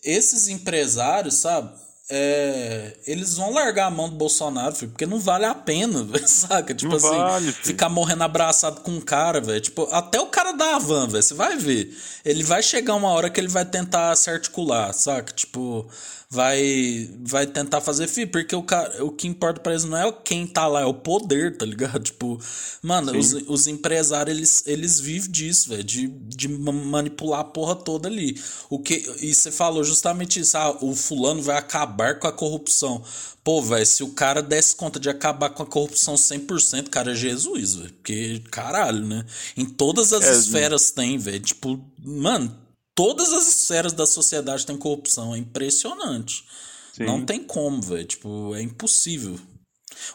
[0.03, 1.69] esses empresários, sabe?
[2.11, 6.27] É, eles vão largar a mão do Bolsonaro, filho, porque não vale a pena, véio,
[6.27, 6.73] saca?
[6.73, 9.61] Tipo não assim, vale, ficar morrendo abraçado com um cara, velho.
[9.61, 11.95] Tipo, até o cara da van, velho, você vai ver.
[12.25, 15.31] Ele vai chegar uma hora que ele vai tentar se articular, saca?
[15.31, 15.87] Tipo,
[16.31, 20.11] vai vai tentar fazer fi, porque o, cara, o que importa para eles não é
[20.11, 22.03] quem tá lá, é o poder, tá ligado?
[22.09, 22.39] Tipo,
[22.83, 28.07] mano, os, os empresários, eles, eles vivem disso, velho, de, de manipular a porra toda
[28.07, 28.39] ali.
[28.69, 33.03] O que, e você falou justamente isso, ah, o fulano vai acabar com a corrupção.
[33.43, 37.15] Pô, velho, se o cara desse conta de acabar com a corrupção 100%, cara, é
[37.15, 37.93] Jesus, velho.
[37.93, 39.25] Porque, caralho, né?
[39.57, 41.39] Em todas as é, esferas tem, velho.
[41.39, 42.55] Tipo, mano,
[42.99, 45.33] todas as esferas da sociedade tem corrupção.
[45.33, 46.43] É impressionante.
[46.91, 47.05] Sim.
[47.05, 48.03] Não tem como, velho.
[48.03, 49.39] Tipo, é impossível.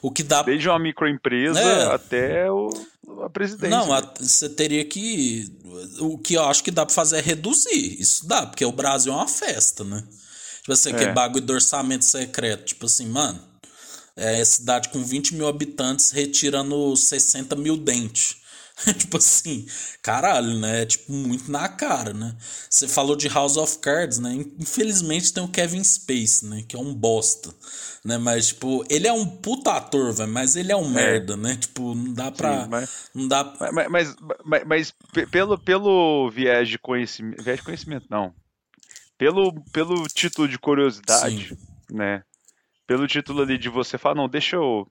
[0.03, 0.43] O que dá.
[0.43, 1.95] Desde uma microempresa é.
[1.95, 2.69] até o,
[3.23, 3.79] a presidência.
[3.79, 3.87] Não,
[4.21, 5.47] você teria que.
[5.99, 7.99] O que eu acho que dá pra fazer é reduzir.
[7.99, 10.07] Isso dá, porque o Brasil é uma festa, né?
[10.61, 10.93] Tipo assim, é.
[10.93, 12.67] aquele bagulho do orçamento secreto.
[12.67, 13.43] Tipo assim, mano.
[14.17, 18.37] É cidade com 20 mil habitantes retirando 60 mil dentes.
[18.99, 19.67] tipo assim,
[20.03, 20.83] caralho, né?
[20.83, 22.37] É, tipo, muito na cara, né?
[22.69, 24.35] Você falou de House of Cards, né?
[24.59, 26.65] Infelizmente tem o Kevin Space, né?
[26.67, 27.55] Que é um bosta,
[28.05, 28.19] né?
[28.19, 30.95] Mas, tipo, ele é um puta ator, velho, mas ele é um é.
[30.95, 31.57] merda, né?
[31.57, 32.65] Tipo, não dá pra...
[32.65, 33.57] Sim, mas, não dá...
[33.73, 34.95] Mas, mas, mas, mas,
[35.31, 37.45] pelo, pelo viés de conhecimento...
[37.45, 38.35] Viés de conhecimento, não.
[39.17, 41.95] Pelo, pelo título de curiosidade, Sim.
[41.95, 42.25] né?
[42.89, 44.87] Pelo título ali de você falar, não, deixa eu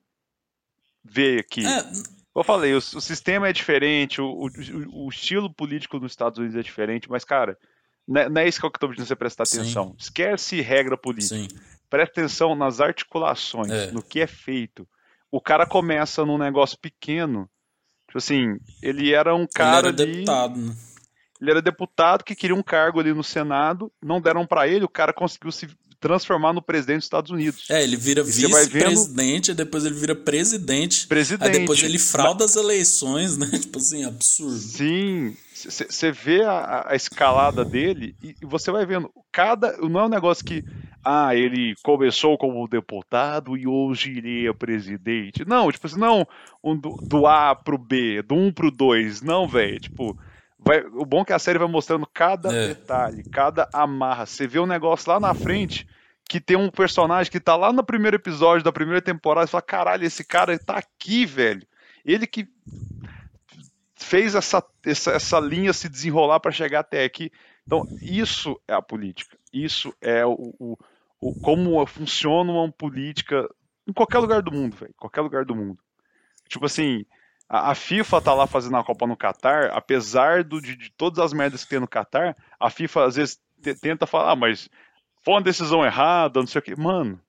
[1.04, 1.66] ver aqui.
[1.66, 6.40] É eu falei, o, o sistema é diferente, o, o, o, estilo político nos Estados
[6.40, 7.58] Unidos é diferente, mas, cara,
[8.08, 9.90] não é, não é isso que eu estou pedindo você prestar atenção.
[9.90, 9.96] Sim.
[10.00, 11.36] Esquece regra política.
[11.36, 11.48] Sim.
[11.90, 13.92] Presta atenção nas articulações, é.
[13.92, 14.88] no que é feito.
[15.32, 17.50] O cara começa num negócio pequeno.
[18.08, 19.90] Tipo assim, ele era um cara.
[19.90, 20.76] Ele era ali, deputado, né?
[21.40, 24.90] Ele era deputado que queria um cargo ali no Senado, não deram para ele, o
[24.90, 25.68] cara conseguiu se
[26.04, 27.70] transformar no presidente dos Estados Unidos.
[27.70, 29.58] É, ele vira vice-presidente, vendo...
[29.58, 31.08] depois ele vira presidente.
[31.08, 31.50] Presidente.
[31.50, 33.48] Aí depois ele frauda as eleições, né?
[33.58, 34.58] Tipo assim, absurdo.
[34.58, 35.34] Sim.
[35.56, 39.10] Você vê a, a, escalada dele e você vai vendo.
[39.32, 39.78] Cada.
[39.78, 40.62] Não é um negócio que.
[41.06, 45.46] Ah, ele começou como deputado e hoje ele é presidente.
[45.46, 46.28] Não, tipo assim, não
[46.62, 49.22] um do, do A pro B, do 1 pro 2.
[49.22, 49.80] Não, velho.
[49.80, 50.18] Tipo
[50.66, 52.70] Vai, o bom é que a série vai mostrando cada é.
[52.70, 54.26] detalhe, cada amarra.
[54.26, 55.86] Você vê um negócio lá na frente
[56.30, 59.62] que tem um personagem que tá lá no primeiro episódio da primeira temporada e fala:
[59.62, 61.66] caralho, esse cara tá aqui, velho.
[62.06, 62.48] Ele que
[63.96, 67.32] fez essa, essa, essa linha se desenrolar para chegar até aqui.
[67.66, 69.38] Então, isso é a política.
[69.52, 70.78] Isso é o, o,
[71.20, 73.48] o como funciona uma política
[73.88, 74.94] em qualquer lugar do mundo, velho.
[74.98, 75.80] Qualquer lugar do mundo.
[76.50, 77.06] Tipo assim,
[77.48, 81.34] a, FIFA tá lá fazendo a Copa no Catar, apesar do, de, de, todas as
[81.34, 83.40] merdas que tem no Catar, a FIFA às vezes
[83.82, 84.70] tenta falar, ah, mas
[85.24, 86.76] foi uma decisão errada, não sei o que.
[86.76, 87.20] Mano,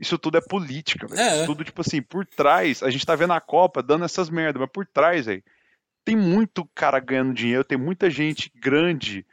[0.00, 1.36] isso tudo é política, é.
[1.36, 4.60] Isso tudo, tipo assim, por trás, a gente tá vendo a Copa dando essas merdas,
[4.60, 5.42] mas por trás, aí,
[6.04, 9.24] tem muito cara ganhando dinheiro, tem muita gente grande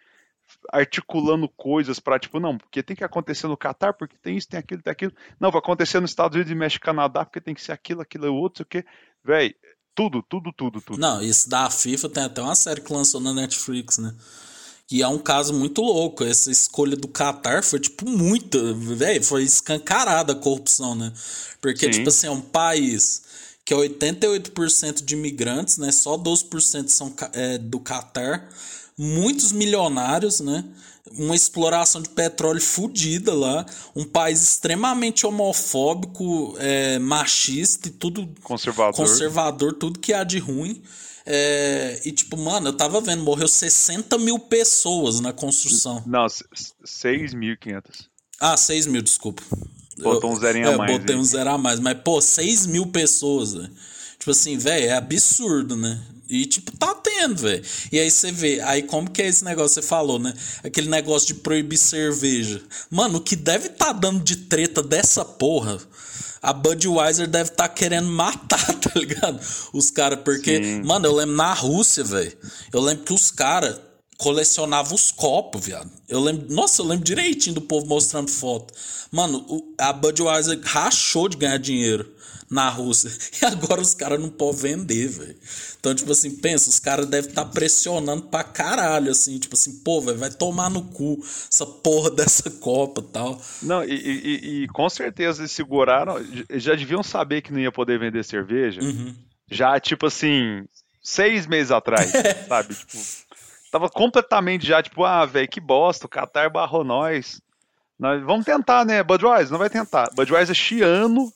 [0.72, 4.60] articulando coisas para tipo, não, porque tem que acontecer no Catar, porque tem isso, tem
[4.60, 5.14] aquilo, tem aquilo.
[5.40, 8.34] Não, vai acontecer nos Estados Unidos e México Canadá, porque tem que ser aquilo, aquilo,
[8.34, 8.90] outro, sei o que.
[9.24, 9.56] Véi,
[9.96, 11.00] tudo, tudo, tudo, tudo.
[11.00, 14.16] Não, isso da FIFA tem até uma série que lançou na Netflix, né?
[14.92, 16.24] E é um caso muito louco.
[16.24, 18.76] Essa escolha do Qatar foi, tipo, muito.
[18.76, 21.14] Velho, foi escancarada a corrupção, né?
[21.62, 22.00] Porque, Sim.
[22.00, 23.22] tipo assim, é um país
[23.64, 25.92] que é 88% de imigrantes, né?
[25.92, 28.50] Só 12% são é, do Qatar.
[28.98, 30.66] Muitos milionários, né?
[31.18, 38.96] uma exploração de petróleo fodida lá, um país extremamente homofóbico, é, machista e tudo conservador.
[38.96, 40.82] conservador, tudo que há de ruim.
[41.32, 46.02] É, e tipo, mano, eu tava vendo, morreu 60 mil pessoas na construção.
[46.08, 47.84] Não, 6.500.
[48.40, 49.44] Ah, 6 mil, desculpa.
[50.00, 50.92] Botou um zero a é, mais.
[50.92, 51.22] Botei hein?
[51.22, 53.70] um zero a mais, mas pô, 6 mil pessoas, véio.
[54.18, 56.02] Tipo assim, velho, é absurdo, né?
[56.28, 57.64] E, tipo, tá tendo, velho.
[57.92, 60.34] E aí você vê, aí como que é esse negócio que você falou, né?
[60.64, 62.60] Aquele negócio de proibir cerveja.
[62.90, 65.80] Mano, o que deve tá dando de treta dessa porra,
[66.42, 69.40] a Budweiser deve tá querendo matar, tá ligado?
[69.74, 70.84] Os caras, porque, Sim.
[70.84, 72.36] mano, eu lembro na Rússia, velho.
[72.72, 73.80] Eu lembro que os caras
[74.18, 75.90] colecionavam os copos, viado.
[76.08, 78.74] Eu lembro, nossa, eu lembro direitinho do povo mostrando foto.
[79.12, 79.46] Mano,
[79.78, 82.19] a Budweiser rachou de ganhar dinheiro
[82.50, 83.12] na Rússia.
[83.42, 85.36] E agora os caras não podem vender, velho.
[85.80, 89.82] Então, tipo assim, pensa, os caras devem estar tá pressionando pra caralho, assim, tipo assim,
[89.82, 93.40] pô, velho, vai tomar no cu essa porra dessa Copa tal.
[93.62, 96.16] Não, e, e, e, com certeza eles seguraram,
[96.52, 98.82] já deviam saber que não ia poder vender cerveja.
[98.82, 99.16] Uhum.
[99.50, 100.66] Já, tipo assim,
[101.02, 102.12] seis meses atrás,
[102.48, 102.76] sabe?
[102.76, 102.98] Tipo,
[103.72, 107.42] tava completamente já, tipo, ah, velho, que bosta, o Qatar barrou nós.
[107.98, 108.22] nós.
[108.24, 109.02] Vamos tentar, né?
[109.02, 110.10] Budweiser não vai tentar.
[110.14, 111.32] Budweiser chiano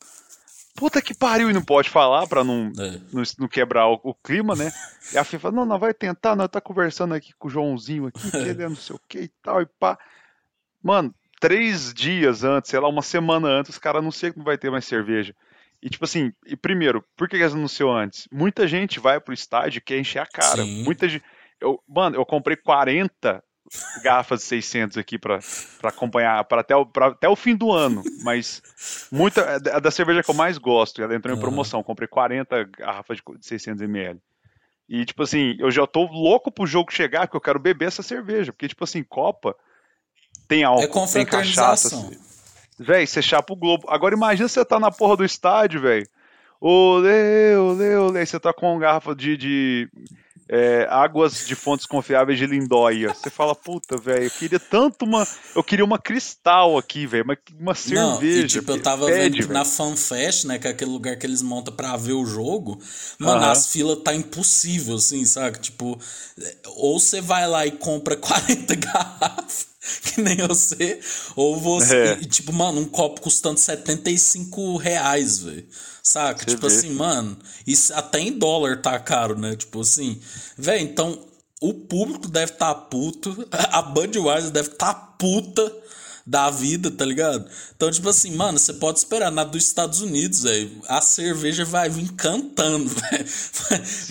[0.75, 2.99] puta que pariu e não pode falar pra não, é.
[3.11, 4.71] não, não, quebrar o, o, clima, né?
[5.13, 8.31] E a FIFA, não, não vai tentar, não, tá conversando aqui com o Joãozinho aqui,
[8.31, 9.97] que ele é não sei o que e tal, e pá.
[10.81, 14.57] Mano, três dias antes, sei lá, uma semana antes, os caras anunciam que não vai
[14.57, 15.35] ter mais cerveja.
[15.81, 18.27] E tipo assim, e primeiro, por que eles anunciou antes?
[18.31, 20.63] Muita gente vai pro estádio e quer encher a cara.
[20.63, 20.83] Sim.
[20.83, 21.23] Muita gente.
[21.59, 23.43] Eu, mano, eu comprei 40
[24.03, 25.39] garrafas de 600 aqui para
[25.83, 28.61] acompanhar para até, o, até o fim do ano, mas
[29.11, 33.17] muita é da cerveja que eu mais gosto, ela entrou em promoção, comprei 40 garrafas
[33.17, 34.19] de 600 ml.
[34.87, 38.03] E tipo assim, eu já tô louco pro jogo chegar, porque eu quero beber essa
[38.03, 39.55] cerveja, porque tipo assim, Copa
[40.47, 41.95] tem álcool, é tem cachaça.
[41.95, 42.19] Assim.
[42.77, 43.85] Véi, você chapa o globo.
[43.87, 46.07] Agora imagina você tá na porra do estádio, velho.
[46.59, 48.25] Olê, olê, olê.
[48.25, 49.89] Você tá com uma garrafa de, de
[50.47, 53.13] é, águas de fontes confiáveis de Lindóia.
[53.13, 55.27] Você fala, puta, velho, eu queria tanto uma.
[55.55, 58.05] Eu queria uma cristal aqui, velho, uma, uma cerveja.
[58.05, 59.53] Não, e, tipo, eu tava pede, vendo véio.
[59.53, 62.79] na FanFest, né, que é aquele lugar que eles montam pra ver o jogo.
[63.17, 63.51] Mano, uh -huh.
[63.51, 65.59] as filas tá impossível, assim, sabe?
[65.59, 65.99] Tipo,
[66.65, 69.73] ou você vai lá e compra 40 garrafas.
[70.01, 70.99] que nem eu sei,
[71.35, 71.95] ou você.
[71.95, 72.17] É.
[72.21, 75.67] E, tipo, mano, um copo custando 75 reais, velho.
[76.03, 76.45] Saca?
[76.45, 79.55] Tipo assim, mano, isso até em dólar tá caro, né?
[79.55, 80.19] Tipo assim,
[80.57, 81.17] velho, então
[81.61, 85.71] o público deve tá puto, a Budweiser deve tá puta
[86.25, 87.45] da vida, tá ligado?
[87.75, 90.71] Então, tipo assim, mano, você pode esperar na dos Estados Unidos, velho.
[90.87, 93.25] A cerveja vai vir cantando, velho.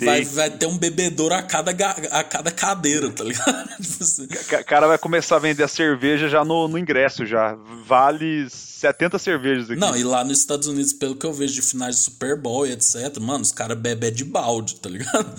[0.03, 3.69] Vai, vai ter um bebedouro a cada, a cada cadeira, tá ligado?
[3.81, 4.25] Tipo assim.
[4.25, 7.55] O cara vai começar a vender a cerveja já no, no ingresso, já.
[7.87, 8.47] Vale
[8.83, 9.79] 70 cervejas aqui.
[9.79, 12.67] Não, e lá nos Estados Unidos, pelo que eu vejo de finais de Super Bowl
[12.67, 15.33] e etc, mano, os caras bebem de balde, tá ligado?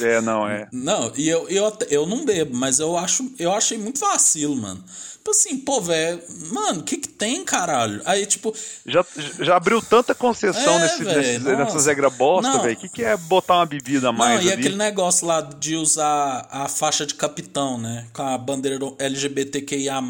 [0.00, 0.68] É, não, é.
[0.72, 4.82] Não, e eu, eu, eu não bebo, mas eu acho eu achei muito vacilo, mano.
[5.28, 6.22] Tipo assim, pô, velho,
[6.52, 8.00] mano, o que que tem, caralho?
[8.04, 8.54] Aí, tipo.
[8.86, 9.04] Já,
[9.40, 12.74] já abriu tanta concessão é, nesse, véio, nesse, nessas regras bosta, velho.
[12.74, 14.40] O que, que é botar uma bebida a mais?
[14.40, 14.60] Não, e ali?
[14.60, 18.06] aquele negócio lá de usar a faixa de capitão, né?
[18.12, 20.00] Com a bandeira LGBTQIA.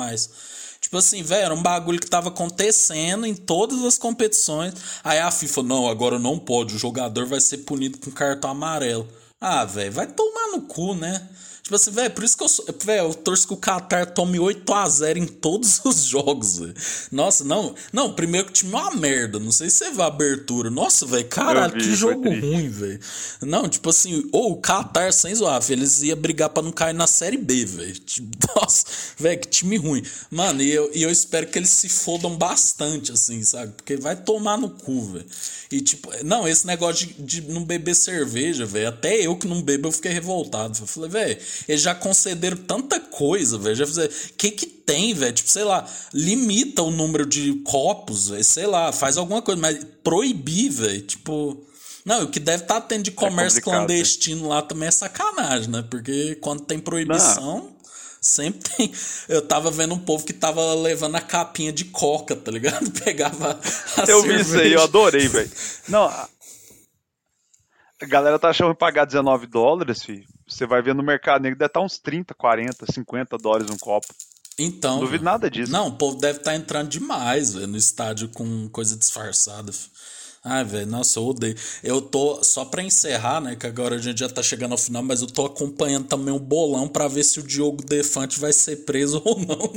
[0.81, 4.75] Tipo assim, velho, era um bagulho que tava acontecendo em todas as competições.
[5.05, 9.07] Aí a FIFA, não, agora não pode, o jogador vai ser punido com cartão amarelo.
[9.41, 11.29] Ah, velho, vai tomar no cu, né?
[11.69, 12.65] Tipo assim, velho, por isso que eu sou.
[12.83, 16.75] Velho, eu torço que o Qatar tome 8x0 em todos os jogos, velho.
[17.13, 17.75] Nossa, não.
[17.93, 19.39] Não, primeiro que o time é uma merda.
[19.39, 20.71] Não sei se você vê a abertura.
[20.71, 22.99] Nossa, velho, caralho, vi, que jogo ruim, velho.
[23.43, 27.07] Não, tipo assim, ou o Qatar sem zoar, eles iam brigar pra não cair na
[27.07, 27.99] Série B, velho.
[27.99, 28.87] Tipo, nossa,
[29.19, 30.03] velho, que time ruim.
[30.31, 33.75] Mano, e eu, e eu espero que eles se fodam bastante, assim, sabe?
[33.77, 35.27] Porque vai tomar no cu, velho.
[35.71, 38.89] E tipo, não, esse negócio de, de não beber cerveja, velho.
[38.89, 40.79] Até eu que não bebo, eu fiquei revoltado.
[40.81, 43.75] Eu falei, velho eles já concederam tanta coisa, velho.
[43.75, 44.11] Já fizeram.
[44.11, 45.33] O que que tem, velho?
[45.33, 48.45] Tipo, sei lá, limita o número de copos, velho.
[48.45, 51.03] Sei lá, faz alguma coisa, mas proibir, velho.
[51.03, 51.65] Tipo.
[52.05, 54.93] Não, o que deve estar tá tendo de é comércio é clandestino lá também é
[54.93, 55.85] sacanagem, né?
[55.89, 57.57] Porque quando tem proibição.
[57.57, 57.79] Não.
[58.21, 58.93] Sempre tem.
[59.29, 62.91] Eu tava vendo um povo que tava levando a capinha de coca, tá ligado?
[63.05, 63.61] Pegava
[63.97, 64.35] a Eu cerveja.
[64.35, 65.51] vi isso aí, eu adorei, velho.
[65.89, 66.11] Não,
[68.01, 70.27] a galera tá achando que pagar 19 dólares, filho.
[70.49, 73.77] Você vai ver no mercado negro, deve estar tá uns 30, 40, 50 dólares um
[73.77, 74.07] copo.
[74.59, 74.95] Então.
[74.95, 75.71] Não duvido nada disso.
[75.71, 79.71] Não, o povo deve estar tá entrando demais, velho, no estádio com coisa disfarçada.
[80.45, 81.57] Ai, velho, nossa, eu odeio.
[81.83, 85.03] Eu tô, só pra encerrar, né, que agora a gente já tá chegando ao final,
[85.03, 88.77] mas eu tô acompanhando também o bolão pra ver se o Diogo Defante vai ser
[88.85, 89.73] preso ou não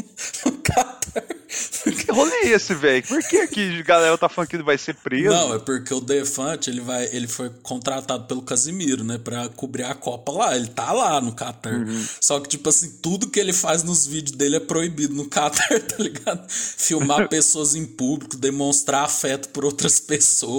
[0.45, 1.41] no Qatar.
[1.83, 3.03] Que rolê é esse, velho?
[3.05, 5.29] Por que que a galera tá falando que ele vai ser preso?
[5.29, 9.83] Não, é porque o Defante, ele, vai, ele foi contratado pelo Casimiro, né, pra cobrir
[9.83, 10.55] a Copa lá.
[10.55, 11.73] Ele tá lá no Qatar.
[11.73, 12.05] Uhum.
[12.19, 15.81] Só que, tipo assim, tudo que ele faz nos vídeos dele é proibido no Qatar,
[15.83, 16.45] tá ligado?
[16.49, 20.50] Filmar pessoas em público, demonstrar afeto por outras pessoas,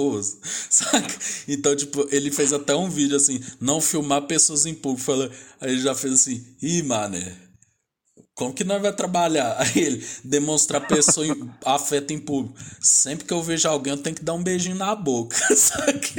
[0.69, 1.15] saca?
[1.47, 5.05] Então, tipo, ele fez até um vídeo assim, não filmar pessoas em público.
[5.05, 5.29] Falou,
[5.61, 7.35] aí ele já fez assim, ih, mané,
[8.35, 9.55] como que nós vai trabalhar?
[9.61, 12.57] Aí ele demonstrar pessoa em, afeto em público.
[12.81, 15.37] Sempre que eu vejo alguém, eu tenho que dar um beijinho na boca.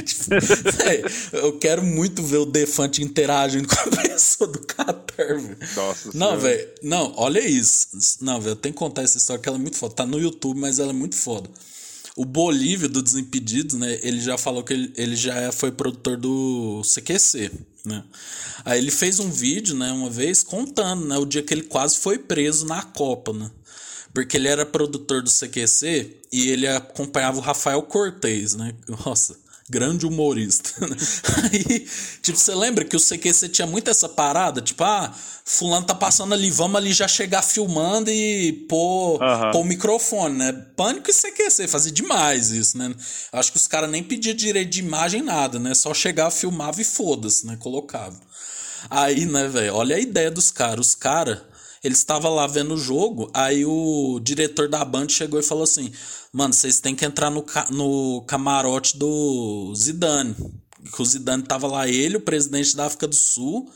[0.03, 0.23] tipo,
[1.33, 5.57] eu quero muito ver o Defante interagindo com a pessoa do Qatar, velho.
[5.75, 6.69] Nossa Não, velho.
[6.81, 7.87] Não, olha isso.
[8.21, 9.95] Não, velho, eu tenho que contar essa história que ela é muito foda.
[9.95, 11.49] Tá no YouTube, mas ela é muito foda.
[12.15, 13.99] O Bolívio do Desimpedidos, né?
[14.01, 17.51] Ele já falou que ele, ele já foi produtor do CQC,
[17.85, 18.03] né?
[18.63, 21.97] Aí ele fez um vídeo, né, uma vez, contando, né, o dia que ele quase
[21.97, 23.51] foi preso na Copa, né?
[24.13, 28.73] Porque ele era produtor do CQC e ele acompanhava o Rafael Cortez, né?
[29.05, 29.35] Nossa,
[29.69, 30.69] grande humorista.
[31.43, 31.87] Aí,
[32.21, 34.61] tipo, você lembra que o CQC tinha muito essa parada?
[34.61, 35.13] Tipo, ah,
[35.43, 39.51] fulano tá passando ali, vamos ali já chegar filmando e pôr, uhum.
[39.51, 40.51] pôr o microfone, né?
[40.75, 42.93] Pânico e CQC, fazia demais isso, né?
[43.31, 45.73] Acho que os caras nem pediam direito de imagem, nada, né?
[45.73, 47.57] Só chegava, filmava e foda-se, né?
[47.59, 48.19] Colocava.
[48.89, 50.87] Aí, né, velho, olha a ideia dos caras.
[50.87, 51.39] Os caras
[51.85, 55.91] Ele estava lá vendo o jogo, aí o diretor da Band chegou e falou assim:
[56.33, 60.35] Mano, vocês têm que entrar no, ca no camarote do Zidane.
[60.91, 63.71] Que o Zidane tava lá, ele, o presidente da África do Sul,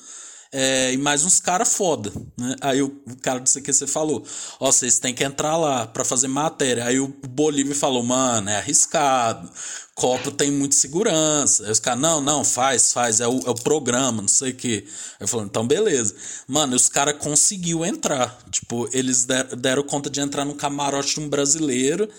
[0.52, 2.56] é, e mais uns caras foda, né?
[2.60, 2.90] Aí o,
[3.22, 4.26] cara disse que você falou,
[4.60, 6.86] ó, vocês têm que entrar lá para fazer matéria.
[6.86, 9.50] Aí o Bolívia falou, mano, é arriscado,
[9.94, 11.66] Copa tem muita segurança.
[11.66, 14.56] Aí os caras, não, não, faz, faz, é o, é o programa, não sei o
[14.56, 14.88] que.
[15.20, 16.16] Aí falou, então beleza.
[16.48, 18.40] Mano, os caras conseguiu entrar.
[18.50, 22.10] Tipo, eles der, deram conta de entrar no camarote de um brasileiro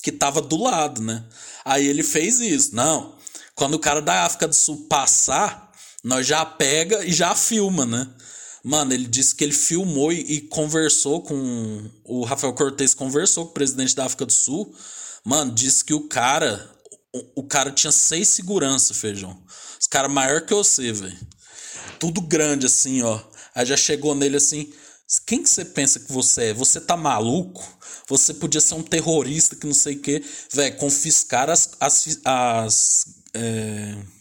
[0.00, 1.24] que tava do lado, né?
[1.64, 3.14] Aí ele fez isso, não.
[3.54, 5.69] Quando o cara da África do Sul passar,
[6.02, 8.08] nós já pega e já filma, né?
[8.62, 11.90] Mano, ele disse que ele filmou e, e conversou com.
[12.04, 14.74] O Rafael Cortez conversou com o presidente da África do Sul.
[15.24, 16.70] Mano, disse que o cara.
[17.12, 19.42] O, o cara tinha seis segurança, feijão.
[19.80, 21.18] Os caras maior que você, velho.
[21.98, 23.20] Tudo grande assim, ó.
[23.54, 24.72] Aí já chegou nele assim.
[25.26, 26.54] Quem que você pensa que você é?
[26.54, 27.66] Você tá maluco?
[28.08, 30.22] Você podia ser um terrorista que não sei o quê.
[30.52, 31.70] Velho, confiscar as.
[31.80, 33.04] as, as
[33.34, 34.19] é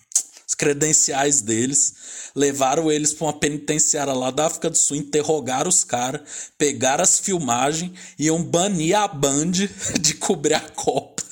[0.59, 1.93] credenciais deles,
[2.35, 6.21] levaram eles para uma penitenciária lá da África do Sul, interrogaram os caras,
[6.57, 9.51] pegaram as filmagens, iam banir a Band
[9.99, 11.23] de cobrir a Copa.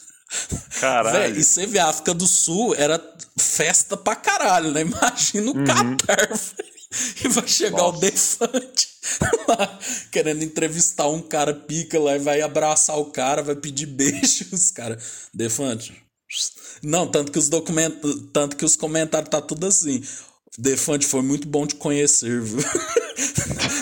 [0.79, 1.33] Caralho.
[1.33, 3.01] Véi, e você vê, a África do Sul era
[3.37, 4.81] festa pra caralho, né?
[4.81, 5.65] Imagina o uhum.
[5.65, 6.29] Qatar,
[7.23, 7.97] E vai chegar Nossa.
[7.97, 8.87] o Defante
[9.47, 9.79] lá,
[10.09, 14.97] querendo entrevistar um cara pica lá e vai abraçar o cara, vai pedir beijos, cara.
[15.33, 16.01] Defante,
[16.83, 20.01] não, tanto que os documentos, tanto que os comentários tá tudo assim.
[20.57, 22.57] Defante foi muito bom te conhecer, viu?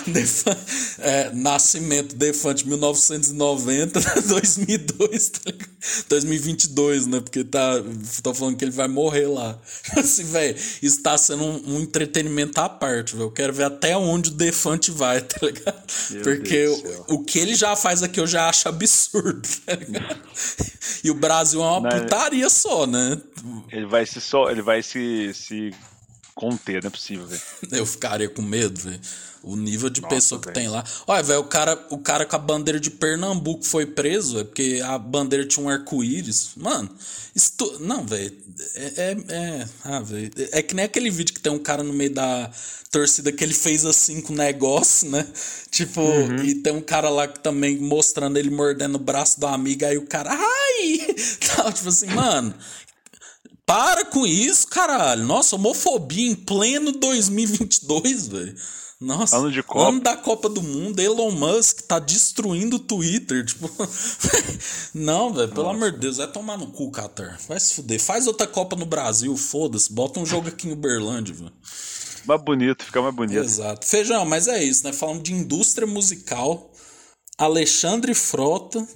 [0.07, 0.61] Defante,
[0.99, 5.52] é, nascimento Defante 1990, 2002, tá
[6.10, 7.19] 2022, né?
[7.19, 7.81] Porque tá,
[8.22, 9.57] tô falando que ele vai morrer lá.
[9.97, 13.27] Assim, velho, isso tá sendo um, um, entretenimento à parte, velho.
[13.27, 15.84] Eu quero ver até onde o Defante vai, tá ligado?
[16.11, 20.19] Meu Porque o, o, que ele já faz aqui eu já acho absurdo, tá ligado?
[21.03, 23.22] E o Brasil é uma não, putaria só, né?
[23.72, 25.73] Ele vai se só, ele vai se, se
[26.36, 27.41] conter, não é possível, velho.
[27.72, 28.99] Eu ficaria com medo, velho.
[29.41, 30.56] O nível de Nossa, pessoa que véio.
[30.56, 30.84] tem lá.
[31.07, 34.82] Olha, velho, o cara, o cara com a bandeira de Pernambuco foi preso, é porque
[34.84, 36.52] a bandeira tinha um arco-íris.
[36.57, 36.90] Mano,
[37.34, 37.53] isso.
[37.56, 37.78] Tu...
[37.80, 38.36] Não, velho.
[38.76, 39.68] É, é, é.
[39.84, 40.32] Ah, velho.
[40.52, 42.52] É que nem aquele vídeo que tem um cara no meio da
[42.91, 45.28] torcida que ele fez assim com o negócio, né?
[45.70, 46.44] Tipo, uhum.
[46.44, 49.98] e tem um cara lá que também mostrando ele mordendo o braço da amiga, aí
[49.98, 50.32] o cara.
[50.32, 51.16] Ai!
[51.56, 52.53] Tá, tipo assim, mano,
[53.65, 55.25] para com isso, caralho.
[55.25, 58.55] Nossa, homofobia em pleno 2022, velho.
[58.99, 59.89] Nossa, ano, de Copa.
[59.89, 63.45] ano da Copa do Mundo, Elon Musk tá destruindo o Twitter.
[63.45, 63.69] Tipo,
[64.93, 67.37] não, velho, pelo amor de Deus, vai tomar no cu, Qatar.
[67.47, 67.99] Vai se fuder.
[67.99, 69.91] Faz outra Copa no Brasil, foda-se.
[69.91, 71.53] Bota um jogo aqui em Uberlândia, velho.
[72.25, 73.37] Mais bonito, fica mais bonito.
[73.37, 73.85] Exato.
[73.85, 74.93] Feijão, mas é isso, né?
[74.93, 76.71] Falando de indústria musical,
[77.37, 78.87] Alexandre Frota,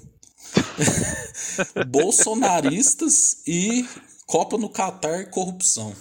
[1.88, 3.86] bolsonaristas e
[4.30, 5.92] Copa no Catar e corrupção.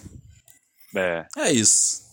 [0.95, 1.25] É.
[1.35, 2.03] É isso.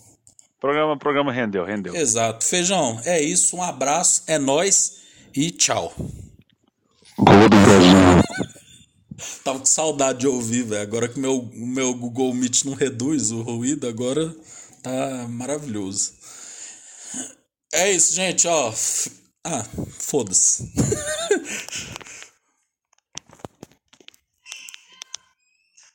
[0.58, 1.94] Programa, programa rendeu, rendeu.
[1.94, 2.42] Exato.
[2.42, 3.54] Feijão, é isso.
[3.54, 5.02] Um abraço, é nós
[5.34, 5.94] e tchau.
[7.18, 8.24] Gol do Brasil.
[9.44, 10.80] Tava com saudade de ouvir, velho.
[10.80, 14.34] Agora que meu, meu Google Meet não reduz o ruído, agora
[14.82, 16.14] tá maravilhoso.
[17.74, 18.72] É isso, gente, ó.
[19.44, 19.66] Ah,
[19.98, 20.72] foda-se.